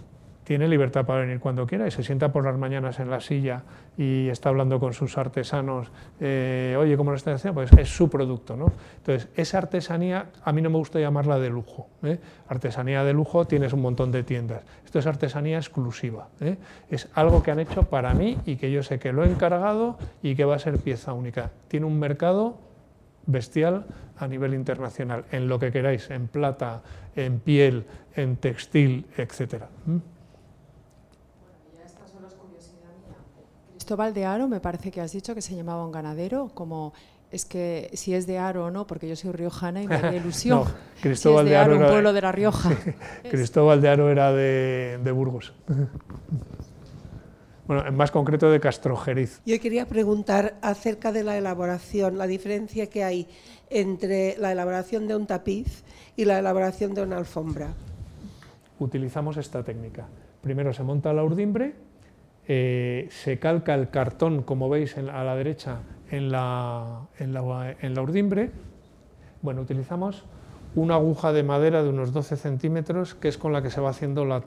tiene 0.45 0.67
libertad 0.67 1.07
para 1.07 1.21
venir 1.21 1.39
cuando 1.39 1.67
quiera 1.67 1.87
y 1.87 1.91
se 1.91 2.03
sienta 2.03 2.33
por 2.33 2.45
las 2.45 2.57
mañanas 2.57 2.99
en 2.99 3.11
la 3.11 3.21
silla 3.21 3.63
y 3.97 4.29
está 4.29 4.49
hablando 4.49 4.81
con 4.81 4.93
sus 4.93 5.19
artesanos, 5.19 5.93
eh, 6.19 6.77
oye, 6.79 6.97
¿cómo 6.97 7.11
lo 7.11 7.17
estás 7.17 7.37
haciendo? 7.37 7.55
Pues 7.61 7.73
es 7.73 7.89
su 7.89 8.09
producto. 8.09 8.57
¿no? 8.57 8.73
Entonces, 8.97 9.29
esa 9.37 9.59
artesanía, 9.59 10.31
a 10.43 10.53
mí 10.53 10.63
no 10.63 10.71
me 10.71 10.79
gusta 10.79 10.99
llamarla 10.99 11.39
de 11.39 11.51
lujo. 11.51 11.89
¿eh? 12.03 12.19
Artesanía 12.49 13.05
de 13.05 13.13
lujo 13.13 13.47
tienes 13.47 13.73
un 13.73 13.83
montón 13.83 14.11
de 14.11 14.23
tiendas. 14.23 14.63
Esto 14.85 14.99
es 14.99 15.07
artesanía 15.07 15.59
exclusiva. 15.59 16.29
Es 16.89 17.09
algo 17.15 17.43
que 17.43 17.51
han 17.51 17.61
hecho 17.61 17.85
para 17.85 18.15
mí 18.15 18.39
y 18.47 18.57
que 18.57 18.73
yo 18.73 18.83
sé 18.83 18.99
que 18.99 19.13
lo 19.13 19.25
he 19.25 19.31
encargado 19.31 19.99
y 20.23 20.35
que 20.35 20.45
va 20.45 20.57
a 20.57 20.59
ser 20.59 20.79
pieza 20.79 21.13
única. 21.13 21.51
Tiene 21.69 21.87
un 21.87 21.99
mercado 21.99 22.59
bestial 23.27 23.87
a 24.19 24.27
nivel 24.27 24.55
internacional, 24.55 25.25
en 25.31 25.49
lo 25.49 25.59
que 25.59 25.73
queráis, 25.73 26.11
en 26.11 26.29
plata, 26.29 26.83
en 27.17 27.41
piel, 27.41 27.87
en 28.15 28.37
textil, 28.37 29.07
etc. 29.17 29.65
Bueno, 29.87 30.03
ya 31.77 31.85
estos 31.85 32.11
son 32.11 32.23
los 32.23 32.35
Cristóbal 33.91 34.15
de 34.15 34.25
Aro, 34.25 34.47
me 34.47 34.61
parece 34.61 34.93
que 34.93 35.01
has 35.01 35.11
dicho 35.11 35.35
que 35.35 35.43
se 35.43 35.57
llamaba 35.57 35.85
un 35.85 35.91
ganadero, 35.91 36.53
como 36.55 36.93
es 37.33 37.45
que 37.45 37.91
si 37.95 38.15
es 38.15 38.25
de 38.25 38.39
Aro 38.39 38.67
o 38.67 38.71
no, 38.71 38.87
porque 38.87 39.09
yo 39.09 39.17
soy 39.17 39.33
riojana 39.33 39.83
y 39.83 39.89
me 39.89 40.01
da 40.01 40.15
ilusión. 40.15 40.61
no, 40.61 40.67
Cristóbal 41.03 41.47
si 41.47 41.49
es 41.49 41.51
de, 41.51 41.57
Aro, 41.57 41.77
un 41.77 41.87
pueblo 41.89 42.13
de 42.13 42.21
La 42.21 42.31
Rioja. 42.31 42.71
Cristóbal 43.29 43.81
de 43.81 43.89
Aro 43.89 44.09
era 44.09 44.33
de, 44.33 45.01
de 45.03 45.11
Burgos. 45.11 45.53
bueno, 47.67 47.85
en 47.85 47.97
más 47.97 48.13
concreto 48.13 48.49
de 48.49 48.61
Castrojeriz. 48.61 49.41
Yo 49.45 49.59
quería 49.59 49.87
preguntar 49.87 50.55
acerca 50.63 51.11
de 51.11 51.25
la 51.25 51.37
elaboración, 51.37 52.17
la 52.17 52.29
diferencia 52.29 52.87
que 52.87 53.03
hay 53.03 53.27
entre 53.71 54.37
la 54.39 54.53
elaboración 54.53 55.09
de 55.09 55.17
un 55.17 55.27
tapiz 55.27 55.83
y 56.15 56.27
la 56.27 56.39
elaboración 56.39 56.95
de 56.95 57.03
una 57.03 57.19
alfombra. 57.19 57.75
Utilizamos 58.79 59.37
esta 59.37 59.65
técnica. 59.65 60.07
Primero 60.43 60.73
se 60.73 60.85
monta 60.85 61.13
la 61.13 61.25
urdimbre, 61.25 61.90
eh, 62.53 63.07
se 63.11 63.39
calca 63.39 63.77
el 63.77 63.91
cartón, 63.91 64.43
como 64.43 64.69
veis 64.69 64.99
a 64.99 65.23
la 65.23 65.37
derecha, 65.37 65.83
en 66.11 66.33
la, 66.33 67.03
en, 67.21 67.33
la, 67.33 68.03
urdimbre. 68.03 68.51
Bueno, 69.41 69.61
utilizamos 69.61 70.25
una 70.75 70.97
aguja 70.97 71.33
de 71.33 71.45
madera 71.45 71.85
de 71.85 71.91
unos 71.91 72.13
12 72.13 72.37
centímetros, 72.37 73.15
que 73.15 73.29
es 73.29 73.39
con 73.39 73.53
la 73.53 73.63
que 73.63 73.71
se 73.71 73.81
va 73.81 73.91
haciendo 73.91 74.25
la, 74.25 74.43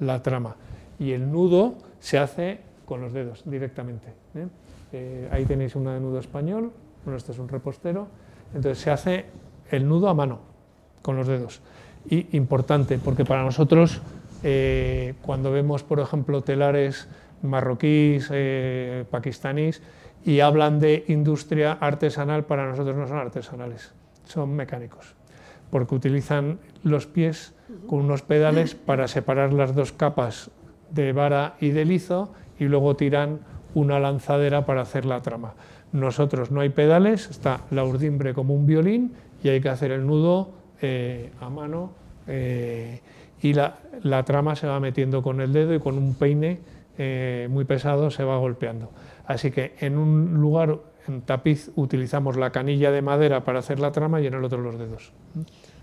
la 0.00 0.22
trama. 0.24 0.56
Y 0.98 1.12
el 1.12 1.30
nudo 1.30 1.76
se 2.00 2.18
hace 2.18 2.62
con 2.84 3.00
los 3.00 3.12
dedos 3.12 3.44
directamente. 3.44 4.08
¿eh? 4.34 4.48
Eh, 4.90 5.28
ahí 5.30 5.44
tenéis 5.44 5.74
de 5.74 6.00
nudo 6.00 6.18
español, 6.18 6.72
bueno, 7.04 7.16
este 7.16 7.30
es 7.30 7.38
un 7.38 7.48
repostero, 7.48 8.08
entonces 8.52 8.82
se 8.82 8.90
hace 8.90 9.26
el 9.70 9.86
nudo 9.86 10.08
a 10.08 10.14
mano, 10.14 10.40
con 11.02 11.16
los 11.16 11.28
dedos. 11.28 11.60
Y 12.10 12.36
importante, 12.36 12.98
porque 12.98 13.24
para 13.24 13.44
nosotros, 13.44 14.02
eh, 14.42 15.14
cuando 15.22 15.50
vemos, 15.50 15.82
por 15.82 16.00
ejemplo, 16.00 16.42
telares 16.42 17.08
marroquíes, 17.42 18.32
pakistaníes, 19.10 19.80
y 20.24 20.40
hablan 20.40 20.80
de 20.80 21.04
industria 21.08 21.72
artesanal, 21.72 22.44
para 22.44 22.68
nosotros 22.68 22.96
no 22.96 23.06
son 23.06 23.18
artesanales, 23.18 23.92
son 24.24 24.54
mecánicos, 24.54 25.14
porque 25.70 25.94
utilizan 25.94 26.58
los 26.82 27.06
pies 27.06 27.54
con 27.86 28.00
unos 28.00 28.22
pedales 28.22 28.74
para 28.74 29.08
separar 29.08 29.52
las 29.52 29.74
dos 29.74 29.92
capas 29.92 30.50
de 30.90 31.12
vara 31.12 31.54
y 31.60 31.70
de 31.70 31.84
lizo 31.84 32.32
y 32.58 32.64
luego 32.64 32.96
tiran 32.96 33.40
una 33.74 34.00
lanzadera 34.00 34.66
para 34.66 34.82
hacer 34.82 35.04
la 35.04 35.20
trama. 35.20 35.54
Nosotros 35.92 36.50
no 36.50 36.60
hay 36.60 36.70
pedales, 36.70 37.30
está 37.30 37.62
la 37.70 37.84
urdimbre 37.84 38.34
como 38.34 38.54
un 38.54 38.66
violín 38.66 39.12
y 39.42 39.48
hay 39.48 39.60
que 39.60 39.68
hacer 39.68 39.92
el 39.92 40.06
nudo 40.06 40.50
eh, 40.80 41.30
a 41.40 41.48
mano 41.48 41.92
eh, 42.26 43.00
y 43.42 43.54
la, 43.54 43.78
la, 44.02 44.24
trama 44.24 44.56
se 44.56 44.66
va 44.66 44.80
metiendo 44.80 45.22
con 45.22 45.40
el 45.40 45.52
dedo 45.52 45.74
y 45.74 45.80
con 45.80 45.96
un 45.96 46.14
peine 46.14 46.58
eh, 46.98 47.46
muy 47.48 47.64
pesado 47.64 48.10
se 48.10 48.24
va 48.24 48.38
golpeando. 48.38 48.90
Así 49.24 49.52
que 49.52 49.74
en 49.78 49.96
un 49.96 50.34
lugar, 50.34 50.78
en 51.06 51.22
tapiz, 51.22 51.70
utilizamos 51.76 52.36
la 52.36 52.50
canilla 52.50 52.90
de 52.90 53.02
madera 53.02 53.44
para 53.44 53.60
hacer 53.60 53.78
la 53.78 53.92
trama 53.92 54.20
y 54.20 54.26
en 54.26 54.34
el 54.34 54.44
otro 54.44 54.58
los 54.58 54.78
dedos. 54.78 55.12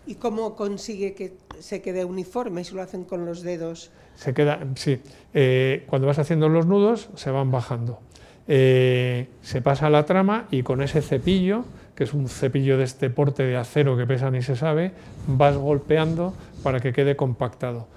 ¿Y 0.06 0.16
cómo 0.16 0.56
consigue 0.56 1.14
que 1.14 1.38
se 1.60 1.82
quede 1.82 2.04
uniforme 2.04 2.64
si 2.64 2.76
lo 2.76 2.82
hacen 2.82 3.06
con 3.06 3.26
los 3.26 3.42
dedos? 3.42 3.92
Se 4.16 4.34
queda, 4.34 4.60
sí. 4.76 5.00
Eh, 5.34 5.86
cuando 5.88 6.08
vas 6.08 6.20
haciendo 6.20 6.50
los 6.50 6.66
nudos, 6.66 7.10
se 7.16 7.32
van 7.32 7.50
bajando. 7.50 8.00
Eh, 8.48 9.28
se 9.42 9.62
pasa 9.62 9.90
la 9.90 10.06
trama 10.06 10.48
y 10.52 10.64
con 10.64 10.82
ese 10.82 11.02
cepillo, 11.02 11.64
que 11.96 12.04
es 12.04 12.14
un 12.14 12.28
cepillo 12.28 12.78
de 12.78 12.84
este 12.84 13.10
porte 13.10 13.44
de 13.44 13.56
acero 13.56 13.98
que 13.98 14.06
pesa 14.06 14.30
ni 14.30 14.42
se 14.42 14.56
sabe, 14.56 14.92
vas 15.28 15.56
golpeando 15.56 16.34
para 16.66 16.80
que 16.80 16.94
quede 16.94 17.16
compactado. 17.16 17.88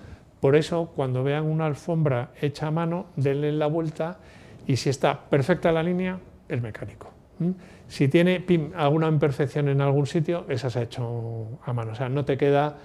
Por 0.41 0.55
eso, 0.55 0.93
cuando 0.95 1.25
vean 1.25 1.47
una 1.47 1.65
alfombra 1.65 2.33
hecha 2.39 2.67
a 2.67 2.71
mano, 2.71 3.07
denle 3.17 3.51
la 3.51 3.67
vuelta 3.67 4.19
y 4.67 4.77
si 4.77 4.91
está 4.91 5.25
perfecta 5.31 5.73
la 5.73 5.83
línea, 5.83 6.21
el 6.51 6.61
mecánico. 6.61 7.09
Si 7.89 8.09
tiene 8.09 8.45
alguna 8.77 9.09
imperfección 9.09 9.71
en 9.71 9.81
algún 9.81 10.07
sitio, 10.07 10.45
esa 10.51 10.69
se 10.69 10.81
ha 10.81 10.83
hecho 10.83 11.59
a 11.65 11.73
mano. 11.73 11.93
O 11.93 11.95
sea, 11.95 12.11
no 12.11 12.27
te 12.27 12.37
queda 12.37 12.77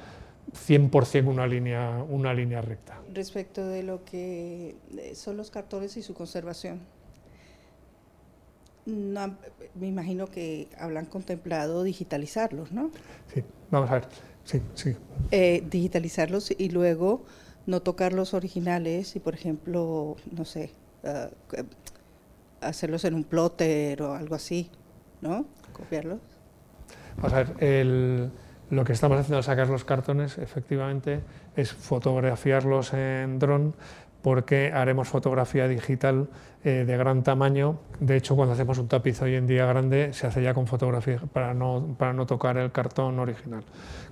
100% 0.53 1.27
una 1.27 1.45
línea, 1.47 2.01
una 2.09 2.33
línea 2.33 2.61
recta. 2.61 3.01
Respecto 3.13 3.67
de 3.67 3.83
lo 3.83 4.05
que 4.05 4.77
eh, 4.97 5.15
son 5.15 5.35
los 5.35 5.51
cartones 5.51 5.97
y 5.97 6.01
su 6.01 6.13
conservación, 6.13 6.79
me 8.85 9.87
imagino 9.87 10.27
que 10.27 10.69
habrán 10.79 11.07
contemplado 11.07 11.83
digitalizarlos, 11.83 12.71
¿no? 12.71 12.89
Sí, 13.33 13.43
vamos 13.69 13.89
a 13.89 13.95
ver. 13.95 14.07
Sí, 14.43 14.61
sí. 14.73 14.95
Eh, 15.31 15.63
digitalizarlos 15.69 16.51
y 16.57 16.69
luego 16.69 17.23
no 17.65 17.81
tocar 17.81 18.13
los 18.13 18.33
originales 18.33 19.15
y, 19.15 19.19
por 19.19 19.33
ejemplo, 19.33 20.17
no 20.31 20.45
sé, 20.45 20.71
uh, 21.03 21.63
hacerlos 22.61 23.05
en 23.05 23.13
un 23.13 23.23
plotter 23.23 24.01
o 24.01 24.13
algo 24.13 24.35
así, 24.35 24.69
¿no? 25.21 25.45
Copiarlos. 25.71 26.19
Vamos 27.17 27.33
a 27.33 27.43
ver, 27.43 28.31
lo 28.69 28.83
que 28.83 28.93
estamos 28.93 29.19
haciendo 29.19 29.37
al 29.37 29.43
sacar 29.43 29.69
los 29.69 29.85
cartones, 29.85 30.37
efectivamente, 30.37 31.21
es 31.55 31.71
fotografiarlos 31.71 32.93
en 32.93 33.39
dron 33.39 33.75
porque 34.23 34.71
haremos 34.73 35.09
fotografía 35.09 35.67
digital 35.67 36.29
eh, 36.63 36.85
de 36.87 36.97
gran 36.97 37.23
tamaño. 37.23 37.79
De 37.99 38.15
hecho, 38.15 38.37
cuando 38.37 38.53
hacemos 38.53 38.77
un 38.77 38.87
tapiz 38.87 39.21
hoy 39.21 39.35
en 39.35 39.45
día 39.45 39.65
grande, 39.65 40.13
se 40.13 40.25
hace 40.25 40.41
ya 40.41 40.53
con 40.53 40.65
fotografía 40.65 41.19
para 41.33 41.53
no, 41.53 41.95
para 41.99 42.13
no 42.13 42.25
tocar 42.25 42.57
el 42.57 42.71
cartón 42.71 43.19
original. 43.19 43.63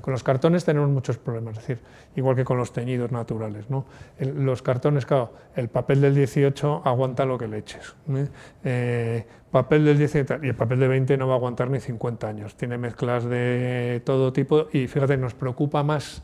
Con 0.01 0.11
los 0.13 0.23
cartones 0.23 0.65
tenemos 0.65 0.89
muchos 0.89 1.17
problemas, 1.17 1.57
es 1.57 1.67
decir, 1.67 1.83
igual 2.15 2.35
que 2.35 2.43
con 2.43 2.57
los 2.57 2.73
teñidos 2.73 3.11
naturales. 3.11 3.69
¿no? 3.69 3.85
los 4.19 4.61
cartones, 4.61 5.05
claro, 5.05 5.33
el 5.55 5.69
papel 5.69 6.01
del 6.01 6.15
18 6.15 6.81
aguanta 6.85 7.25
lo 7.25 7.37
que 7.37 7.47
le 7.47 7.59
eches. 7.59 7.95
¿eh? 8.09 8.27
Eh, 8.63 9.25
papel 9.51 9.85
del 9.85 9.97
18 9.97 10.39
y 10.43 10.49
el 10.49 10.55
papel 10.55 10.79
de 10.79 10.87
20 10.87 11.17
no 11.17 11.27
va 11.27 11.33
a 11.33 11.37
aguantar 11.37 11.69
ni 11.69 11.79
50 11.79 12.27
años. 12.27 12.55
Tiene 12.55 12.77
mezclas 12.77 13.25
de 13.25 14.01
todo 14.05 14.33
tipo 14.33 14.67
y 14.71 14.87
fíjate, 14.87 15.17
nos 15.17 15.33
preocupa 15.33 15.83
más 15.83 16.23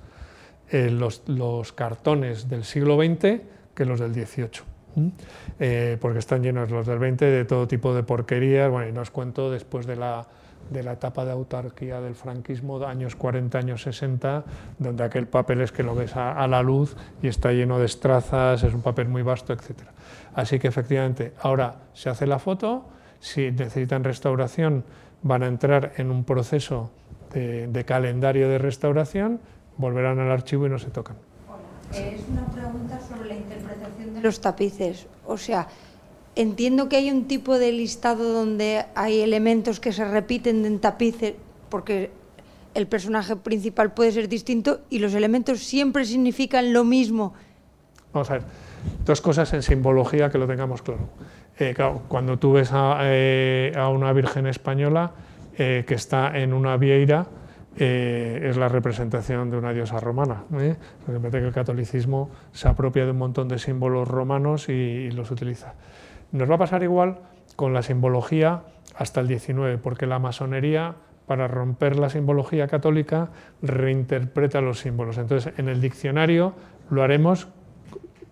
los, 0.72 1.24
los 1.28 1.72
cartones 1.72 2.50
del 2.50 2.64
siglo 2.66 2.98
XX 2.98 3.42
que 3.74 3.86
los 3.86 4.00
del 4.00 4.14
18. 4.14 4.64
Eh, 5.60 5.98
porque 6.02 6.20
están 6.20 6.42
llenos 6.42 6.72
los 6.72 6.88
del 6.88 7.00
20 7.00 7.26
de 7.26 7.46
todo 7.46 7.68
tipo 7.68 7.94
de 7.94 8.04
porquerías. 8.04 8.70
Bueno, 8.70 8.90
y 8.90 8.92
no 8.92 9.02
os 9.02 9.12
cuento 9.12 9.52
después 9.52 9.86
de 9.86 9.96
la, 9.96 10.28
de 10.70 10.84
la 10.84 10.94
etapa 10.94 11.26
de 11.26 11.32
autarquía 11.32 12.02
del 12.02 12.16
franquismo, 12.16 12.84
años 12.86 13.16
40, 13.16 13.58
años 13.58 13.82
60, 13.84 14.44
donde 14.80 15.04
aquel 15.04 15.28
papel 15.28 15.62
es 15.62 15.72
que 15.72 15.84
lo 15.84 15.96
ves 15.96 16.16
a, 16.16 16.46
la 16.48 16.62
luz 16.62 16.96
y 17.22 17.28
está 17.28 17.52
lleno 17.52 17.80
de 17.80 17.86
estrazas, 17.86 18.64
es 18.64 18.74
un 18.74 18.82
papel 18.82 19.08
muy 19.08 19.22
vasto, 19.22 19.54
etc. 19.54 19.82
Así 20.34 20.60
que 20.60 20.68
efectivamente, 20.68 21.34
ahora 21.42 21.76
se 21.94 22.10
hace 22.10 22.28
la 22.28 22.40
foto, 22.40 22.86
si 23.20 23.52
necesitan 23.52 24.04
restauración, 24.04 24.84
van 25.24 25.44
a 25.44 25.48
entrar 25.48 25.94
en 25.98 26.12
un 26.12 26.24
proceso 26.24 26.92
de, 27.34 27.84
calendario 27.86 28.50
de 28.50 28.58
restauración, 28.58 29.40
volverán 29.78 30.20
al 30.20 30.32
archivo 30.32 30.66
y 30.66 30.70
no 30.70 30.80
se 30.80 30.90
tocan. 30.90 31.18
Es 31.92 32.22
una 32.30 32.46
pregunta 32.48 33.00
sobre 33.00 33.30
la 33.30 33.36
interpretación 33.36 34.14
de 34.16 34.22
los 34.22 34.42
tapices. 34.42 35.08
O 35.26 35.38
sea, 35.38 35.68
entiendo 36.38 36.88
que 36.88 36.98
hay 36.98 37.12
un 37.12 37.26
tipo 37.26 37.58
de 37.60 37.72
listado 37.72 38.32
donde 38.32 38.86
hay 38.96 39.22
elementos 39.22 39.80
que 39.80 39.92
se 39.92 40.06
repiten 40.06 40.66
en 40.66 40.80
tapices 40.80 41.34
porque 41.70 42.12
el 42.74 42.88
personaje 42.88 43.36
principal 43.36 43.94
puede 43.94 44.12
ser 44.12 44.30
distinto 44.30 44.82
y 44.90 45.00
los 45.00 45.14
elementos 45.14 45.60
siempre 45.60 46.06
significan 46.06 46.74
lo 46.74 46.84
mismo. 46.84 47.34
Vamos 48.14 48.30
a 48.30 48.34
ver, 48.34 48.44
dos 49.06 49.20
cosas 49.22 49.52
en 49.54 49.64
simbología 49.64 50.30
que 50.30 50.38
lo 50.38 50.48
tengamos 50.48 50.82
claro. 50.82 51.10
Eh, 51.60 51.76
cuando 52.08 52.38
tú 52.38 52.54
ves 52.54 52.70
a, 52.72 53.00
eh, 53.02 53.74
una 53.92 54.14
Virgen 54.14 54.46
española 54.48 55.12
eh, 55.58 55.84
que 55.88 55.96
está 55.96 56.38
en 56.38 56.54
una 56.54 56.78
vieira, 56.78 57.28
eh, 57.80 58.48
es 58.50 58.58
la 58.58 58.70
representación 58.70 59.52
de 59.52 59.58
una 59.58 59.72
diosa 59.72 60.00
romana. 60.00 60.44
¿eh? 60.60 60.76
Porque 61.06 61.30
que 61.30 61.38
el 61.38 61.54
catolicismo 61.54 62.32
se 62.52 62.68
apropia 62.68 63.06
de 63.06 63.12
un 63.12 63.20
montón 63.20 63.48
de 63.48 63.60
símbolos 63.60 64.08
romanos 64.08 64.68
y, 64.70 65.12
los 65.12 65.30
utiliza. 65.30 65.76
Nos 66.32 66.50
va 66.50 66.56
a 66.56 66.60
pasar 66.60 66.84
igual 66.84 67.20
con 67.56 67.74
la 67.74 67.82
simbología 67.82 68.64
hasta 68.96 69.22
el 69.22 69.28
19, 69.28 69.78
porque 69.78 70.06
la 70.06 70.20
masonería, 70.20 70.96
para 71.26 71.48
romper 71.48 71.98
la 71.98 72.10
simbología 72.10 72.68
católica, 72.68 73.30
reinterpreta 73.62 74.62
los 74.62 74.80
símbolos. 74.80 75.18
Entonces, 75.18 75.54
en 75.58 75.70
el 75.70 75.82
diccionario 75.82 76.54
lo 76.90 77.04
haremos 77.04 77.48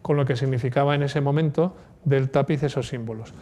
con 0.02 0.18
lo 0.18 0.26
que 0.26 0.36
significaba 0.36 0.96
en 0.96 1.04
ese 1.04 1.22
momento 1.22 1.76
del 2.04 2.30
tapiz 2.30 2.64
esos 2.64 2.88
símbolos. 2.88 3.34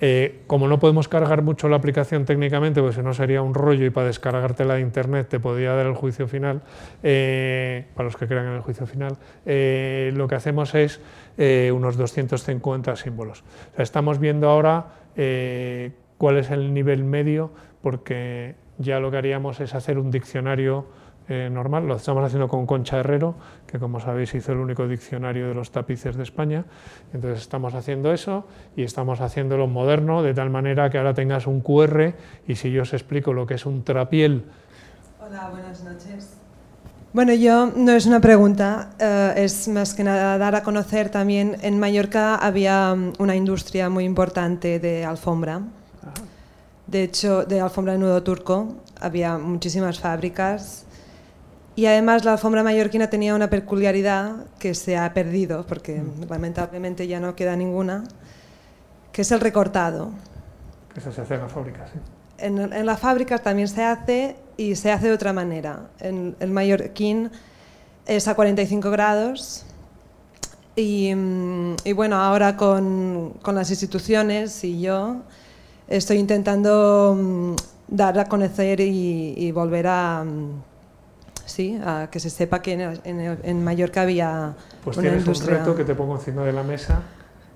Eh, 0.00 0.42
como 0.46 0.68
no 0.68 0.78
podemos 0.78 1.08
cargar 1.08 1.42
mucho 1.42 1.68
la 1.68 1.76
aplicación 1.76 2.24
técnicamente, 2.24 2.80
pues 2.80 2.94
si 2.94 3.02
no 3.02 3.14
sería 3.14 3.42
un 3.42 3.54
rollo 3.54 3.84
y 3.84 3.90
para 3.90 4.06
descargártela 4.06 4.74
de 4.74 4.80
internet 4.80 5.28
te 5.28 5.40
podría 5.40 5.72
dar 5.72 5.86
el 5.86 5.94
juicio 5.94 6.28
final, 6.28 6.62
eh, 7.02 7.86
para 7.94 8.06
los 8.06 8.16
que 8.16 8.26
crean 8.28 8.46
en 8.46 8.54
el 8.54 8.60
juicio 8.60 8.86
final, 8.86 9.16
eh, 9.44 10.12
lo 10.14 10.28
que 10.28 10.36
hacemos 10.36 10.74
es 10.74 11.00
unos 11.38 11.96
250 11.96 12.96
símbolos. 12.96 13.44
estamos 13.76 14.18
viendo 14.18 14.48
ahora 14.48 14.86
cuál 16.16 16.36
es 16.36 16.50
el 16.50 16.74
nivel 16.74 17.04
medio, 17.04 17.52
porque 17.80 18.56
ya 18.78 18.98
lo 18.98 19.12
que 19.12 19.18
haríamos 19.18 19.60
es 19.60 19.72
hacer 19.72 19.98
un 19.98 20.10
diccionario 20.10 20.86
eh, 21.28 21.50
normal, 21.52 21.86
lo 21.86 21.96
estamos 21.96 22.24
haciendo 22.24 22.48
con 22.48 22.64
Concha 22.64 22.98
Herrero, 22.98 23.34
que 23.66 23.78
como 23.78 24.00
sabéis 24.00 24.34
hizo 24.34 24.52
el 24.52 24.58
único 24.58 24.88
diccionario 24.88 25.48
de 25.48 25.54
los 25.54 25.70
tapices 25.70 26.16
de 26.16 26.22
España. 26.22 26.64
Entonces 27.12 27.42
estamos 27.42 27.74
haciendo 27.74 28.12
eso 28.14 28.46
y 28.76 28.82
estamos 28.82 29.20
haciéndolo 29.20 29.66
moderno, 29.66 30.22
de 30.22 30.32
tal 30.32 30.48
manera 30.48 30.88
que 30.88 30.96
ahora 30.96 31.12
tengas 31.12 31.46
un 31.46 31.60
QR 31.60 32.14
y 32.46 32.54
si 32.54 32.70
yo 32.70 32.82
os 32.82 32.94
explico 32.94 33.34
lo 33.34 33.46
que 33.46 33.54
es 33.54 33.66
un 33.66 33.84
trapiel. 33.84 34.44
Hola, 35.20 35.50
buenas 35.50 35.84
noches. 35.84 36.38
Bueno, 37.12 37.34
yo 37.34 37.72
no 37.76 37.92
es 37.92 38.06
una 38.06 38.20
pregunta, 38.20 38.90
eh, 38.98 39.34
es 39.36 39.68
más 39.68 39.92
que 39.92 40.04
nada 40.04 40.38
dar 40.38 40.54
a 40.54 40.62
conocer 40.62 41.10
también, 41.10 41.56
en 41.60 41.78
Mallorca 41.78 42.36
había 42.36 42.94
mm, 42.94 43.14
una 43.18 43.36
industria 43.36 43.90
muy 43.90 44.04
importante 44.04 44.78
de 44.78 45.04
alfombra, 45.04 45.60
de 46.86 47.02
hecho, 47.02 47.44
de 47.44 47.60
alfombra 47.60 47.92
de 47.94 47.98
nudo 47.98 48.22
turco, 48.22 48.76
había 48.98 49.36
muchísimas 49.36 50.00
fábricas 50.00 50.86
y 51.78 51.86
además 51.86 52.24
la 52.24 52.32
alfombra 52.32 52.64
mallorquina 52.64 53.08
tenía 53.08 53.36
una 53.36 53.48
peculiaridad 53.50 54.46
que 54.58 54.74
se 54.74 54.96
ha 54.96 55.14
perdido, 55.14 55.64
porque 55.64 56.00
Mm. 56.00 56.28
lamentablemente 56.28 57.06
ya 57.06 57.20
no 57.20 57.36
queda 57.36 57.54
ninguna, 57.54 58.02
que 59.12 59.22
es 59.22 59.30
el 59.30 59.38
recortado. 59.38 60.10
Eso 60.96 61.12
se 61.12 61.20
hace 61.20 61.34
en 61.34 61.42
la 61.42 61.48
fábrica, 61.48 61.86
sí. 61.86 62.00
En, 62.38 62.58
en 62.72 62.84
la 62.84 62.96
fábrica 62.96 63.38
también 63.38 63.68
se 63.68 63.84
hace 63.84 64.34
y 64.56 64.74
se 64.74 64.90
hace 64.90 65.06
de 65.06 65.12
otra 65.12 65.32
manera. 65.32 65.88
En 66.00 66.34
el 66.40 66.50
mallorquín 66.50 67.30
es 68.06 68.26
a 68.26 68.34
45 68.34 68.90
grados 68.90 69.64
y, 70.74 71.14
mm, 71.14 71.76
y 71.84 71.92
bueno, 71.92 72.16
ahora 72.16 72.56
con, 72.56 73.34
con 73.40 73.54
las 73.54 73.70
instituciones 73.70 74.64
y 74.64 74.80
yo 74.80 75.18
estoy 75.86 76.16
intentando 76.18 77.16
mm, 77.16 77.54
dar 77.86 78.18
a 78.18 78.24
conocer 78.24 78.80
y, 78.80 79.34
y 79.36 79.52
volver 79.52 79.86
a, 79.86 80.24
sí, 81.48 81.78
a 81.84 82.08
que 82.10 82.20
se 82.20 82.30
sepa 82.30 82.60
que 82.62 82.72
en, 82.74 82.80
en- 83.04 83.38
en 83.42 83.64
Mallorca 83.64 84.02
había 84.02 84.54
Pues 84.84 84.96
una 84.96 85.02
tienes 85.08 85.20
industria. 85.26 85.54
un 85.54 85.58
reto 85.60 85.76
que 85.76 85.84
te 85.84 85.94
pongo 85.94 86.14
encima 86.16 86.42
de 86.44 86.52
la 86.52 86.62
mesa, 86.62 87.02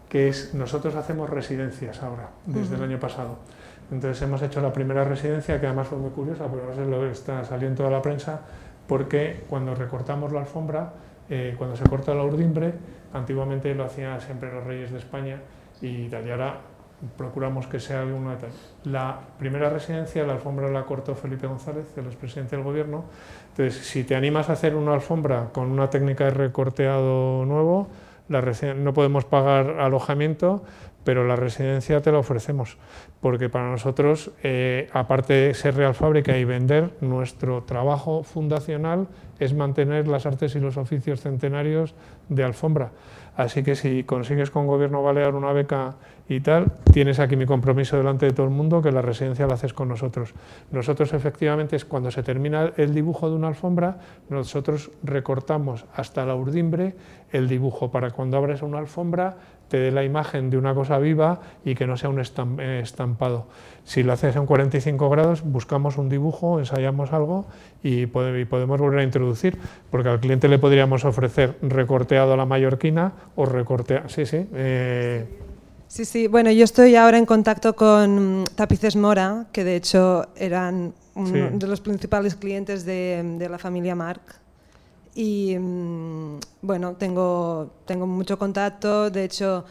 que 0.09 0.28
es 0.28 0.52
nosotros 0.55 0.94
hacemos 0.94 1.31
residencias 1.31 2.02
ahora, 2.02 2.28
desde 2.47 2.74
el 2.77 2.82
año 2.82 2.98
pasado. 3.01 3.39
Entonces 3.90 4.20
hemos 4.23 4.40
hecho 4.43 4.60
la 4.60 4.73
primera 4.73 5.05
residencia, 5.05 5.60
que 5.60 5.66
además 5.66 5.89
fue 5.89 5.98
muy 5.98 6.10
curiosa, 6.10 6.47
porque 6.47 6.66
no 6.66 6.74
sé, 6.74 6.85
lo 6.85 7.06
está 7.10 7.44
salió 7.44 7.69
en 7.69 7.74
toda 7.74 7.90
la 7.90 8.01
prensa, 8.02 8.40
porque 8.86 9.44
cuando 9.48 9.74
recortamos 9.74 10.32
la 10.32 10.40
alfombra, 10.40 10.93
eh, 11.31 11.55
cuando 11.56 11.77
se 11.77 11.85
corta 11.85 12.14
la 12.14 12.24
urdimbre, 12.24 12.73
antiguamente 13.12 13.74
lo 13.74 13.85
hacían 13.85 14.20
siempre 14.20 14.52
los 14.52 14.64
reyes 14.64 14.90
de 14.93 14.98
España 14.98 15.39
y 15.81 16.09
tal, 16.09 16.27
y 16.27 16.31
ahora 16.31 16.60
procuramos 17.16 17.66
que 17.66 17.81
sea 17.81 18.03
tal. 18.03 18.51
La 18.85 19.20
primera 19.39 19.69
residencia, 19.69 20.24
la 20.24 20.35
alfombra 20.35 20.69
la 20.69 20.85
cortó 20.85 21.15
Felipe 21.15 21.47
González, 21.47 21.87
el 21.97 22.07
expresidente 22.07 22.57
del 22.57 22.65
gobierno. 22.65 23.05
Entonces, 23.51 23.85
si 23.87 24.05
te 24.05 24.15
animas 24.15 24.49
a 24.49 24.55
hacer 24.55 24.74
una 24.74 24.95
alfombra 24.95 25.51
con 25.53 25.70
una 25.70 25.91
técnica 25.91 26.24
de 26.24 26.31
recorteado 26.31 27.45
nuevo, 27.45 27.89
la 28.29 28.41
no 28.74 28.95
podemos 28.95 29.24
pagar 29.24 29.81
alojamiento, 29.81 30.62
pero 31.05 31.27
la 31.27 31.37
residencia 31.37 32.01
te 32.01 32.12
la 32.12 32.19
ofrecemos, 32.19 32.79
porque 33.20 33.49
para 33.49 33.70
nosotros, 33.70 34.31
eh, 34.43 34.89
aparte 34.93 35.33
de 35.33 35.55
ser 35.55 35.74
Real 35.74 35.95
Fábrica 35.95 36.37
y 36.39 36.45
vender, 36.45 36.91
nuestro 37.01 37.65
trabajo 37.65 38.23
fundacional 38.23 39.09
es 39.39 39.55
mantener 39.55 40.07
las 40.07 40.27
artes 40.27 40.55
y 40.55 40.61
los 40.61 40.77
oficios 40.77 41.20
centenarios 41.20 41.95
de 42.29 42.45
alfombra. 42.45 42.93
Así 43.36 43.62
que 43.62 43.74
si 43.74 44.04
consigues 44.04 44.50
con 44.50 44.66
Gobierno 44.66 45.02
Balear 45.02 45.34
una 45.34 45.52
beca 45.52 45.96
y 46.28 46.40
tal, 46.40 46.72
tienes 46.92 47.18
aquí 47.18 47.36
mi 47.36 47.46
compromiso 47.46 47.96
delante 47.96 48.26
de 48.26 48.32
todo 48.32 48.46
el 48.46 48.52
mundo 48.52 48.82
que 48.82 48.92
la 48.92 49.02
residencia 49.02 49.46
la 49.46 49.54
haces 49.54 49.72
con 49.72 49.88
nosotros. 49.88 50.34
Nosotros 50.70 51.12
efectivamente 51.12 51.76
es 51.76 51.84
cuando 51.84 52.10
se 52.10 52.22
termina 52.22 52.72
el 52.76 52.94
dibujo 52.94 53.28
de 53.28 53.36
una 53.36 53.48
alfombra, 53.48 53.98
nosotros 54.28 54.90
recortamos 55.02 55.84
hasta 55.94 56.24
la 56.26 56.34
urdimbre 56.34 56.94
el 57.32 57.48
dibujo 57.48 57.90
para 57.90 58.10
cuando 58.10 58.36
abres 58.36 58.62
una 58.62 58.78
alfombra 58.78 59.36
te 59.73 59.78
dé 59.78 59.90
la 59.90 60.05
imagen 60.05 60.51
de 60.51 60.59
una 60.59 60.74
cosa 60.74 60.99
viva 60.99 61.40
y 61.65 61.74
que 61.74 61.86
no 61.86 61.97
sea 61.97 62.11
un 62.11 62.20
eh, 62.20 62.81
estampado. 62.82 63.47
Si 63.85 64.03
lo 64.03 64.12
haces 64.12 64.36
en 64.36 64.44
45 64.44 65.09
grados, 65.09 65.43
buscamos 65.43 65.97
un 65.97 66.11
dibujo, 66.11 66.59
ensayamos 66.59 67.11
algo 67.15 67.47
y, 67.82 68.05
pode- 68.05 68.39
y 68.43 68.44
podemos 68.44 68.78
volver 68.78 69.01
a 69.01 69.03
introducir, 69.03 69.57
porque 69.90 70.11
al 70.11 70.20
cliente 70.20 70.47
le 70.49 70.59
podríamos 70.59 71.07
ofrecer 71.07 71.57
recorteado 71.62 72.35
a 72.35 72.36
la 72.36 72.44
mallorquina 72.44 73.12
o 73.35 73.47
recorteado. 73.47 74.11
Sí, 74.11 74.27
sí. 74.27 74.47
eh, 74.53 75.27
Sí, 75.89 76.05
sí. 76.05 76.27
Bueno, 76.27 76.51
yo 76.51 76.65
estoy 76.65 76.94
ahora 76.97 77.16
en 77.16 77.24
contacto 77.27 77.74
con 77.74 78.44
Tapices 78.55 78.94
Mora, 78.97 79.47
que 79.53 79.65
de 79.65 79.77
hecho 79.77 80.27
eran 80.36 80.93
uno 81.15 81.28
Sí. 81.28 81.40
de 81.59 81.66
los 81.66 81.81
principales 81.81 82.35
clientes 82.35 82.85
de, 82.85 83.23
de 83.39 83.49
la 83.49 83.59
familia 83.59 83.94
Marc. 83.94 84.20
Y 85.14 85.56
mm, 85.59 86.39
bueno, 86.62 86.94
tengo, 86.94 87.70
tengo 87.84 88.06
mucho 88.06 88.39
contacto. 88.39 89.10
De 89.10 89.24
hecho, 89.24 89.64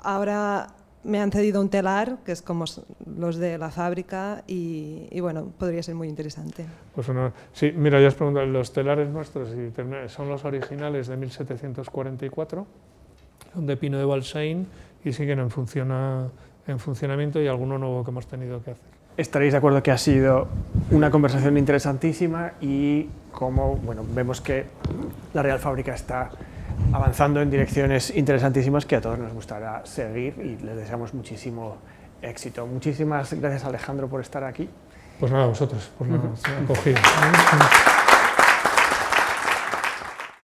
ahora 0.00 0.68
me 1.04 1.20
han 1.20 1.30
cedido 1.30 1.60
un 1.60 1.68
telar, 1.68 2.18
que 2.24 2.32
es 2.32 2.42
como 2.42 2.64
los 3.16 3.36
de 3.36 3.58
la 3.58 3.70
fábrica, 3.70 4.42
y, 4.48 5.20
bueno, 5.20 5.52
podría 5.56 5.82
ser 5.82 5.94
muy 5.94 6.08
interesante. 6.08 6.64
Pues 6.96 7.06
sí, 7.52 7.72
mira, 7.76 8.00
ya 8.00 8.08
os 8.08 8.14
pregunto, 8.14 8.44
los 8.44 8.72
telares 8.72 9.08
nuestros 9.08 9.50
son 10.08 10.28
los 10.28 10.44
originales 10.44 11.06
de 11.06 11.16
1744, 11.16 12.66
son 13.54 13.66
de 13.66 13.76
pino 13.76 13.98
de 13.98 14.04
Balsain 14.04 14.66
y 15.04 15.12
siguen 15.12 15.38
en, 15.38 15.50
funciona- 15.50 16.28
en 16.66 16.78
funcionamiento 16.80 17.40
y 17.40 17.46
alguno 17.46 17.78
nuevo 17.78 18.02
que 18.02 18.10
hemos 18.10 18.26
tenido 18.26 18.60
que 18.64 18.72
hacer. 18.72 18.95
Estaréis 19.16 19.52
de 19.52 19.58
acuerdo 19.58 19.82
que 19.82 19.90
ha 19.90 19.98
sido 19.98 20.48
una 20.90 21.10
conversación 21.10 21.56
interesantísima 21.56 22.52
y 22.60 23.08
como 23.32 23.76
bueno, 23.76 24.04
vemos 24.14 24.40
que 24.40 24.66
la 25.32 25.42
Real 25.42 25.58
Fábrica 25.58 25.94
está 25.94 26.30
avanzando 26.92 27.40
en 27.40 27.50
direcciones 27.50 28.14
interesantísimas 28.14 28.84
que 28.84 28.96
a 28.96 29.00
todos 29.00 29.18
nos 29.18 29.32
gustará 29.32 29.80
seguir 29.86 30.34
y 30.38 30.62
les 30.62 30.76
deseamos 30.76 31.14
muchísimo 31.14 31.78
éxito. 32.20 32.66
Muchísimas 32.66 33.32
gracias 33.32 33.64
Alejandro 33.64 34.08
por 34.08 34.20
estar 34.20 34.44
aquí. 34.44 34.68
Pues 35.18 35.32
nada, 35.32 35.46
vosotros, 35.46 35.90
por 35.96 36.06
la 36.08 36.16
acogida. 36.16 37.00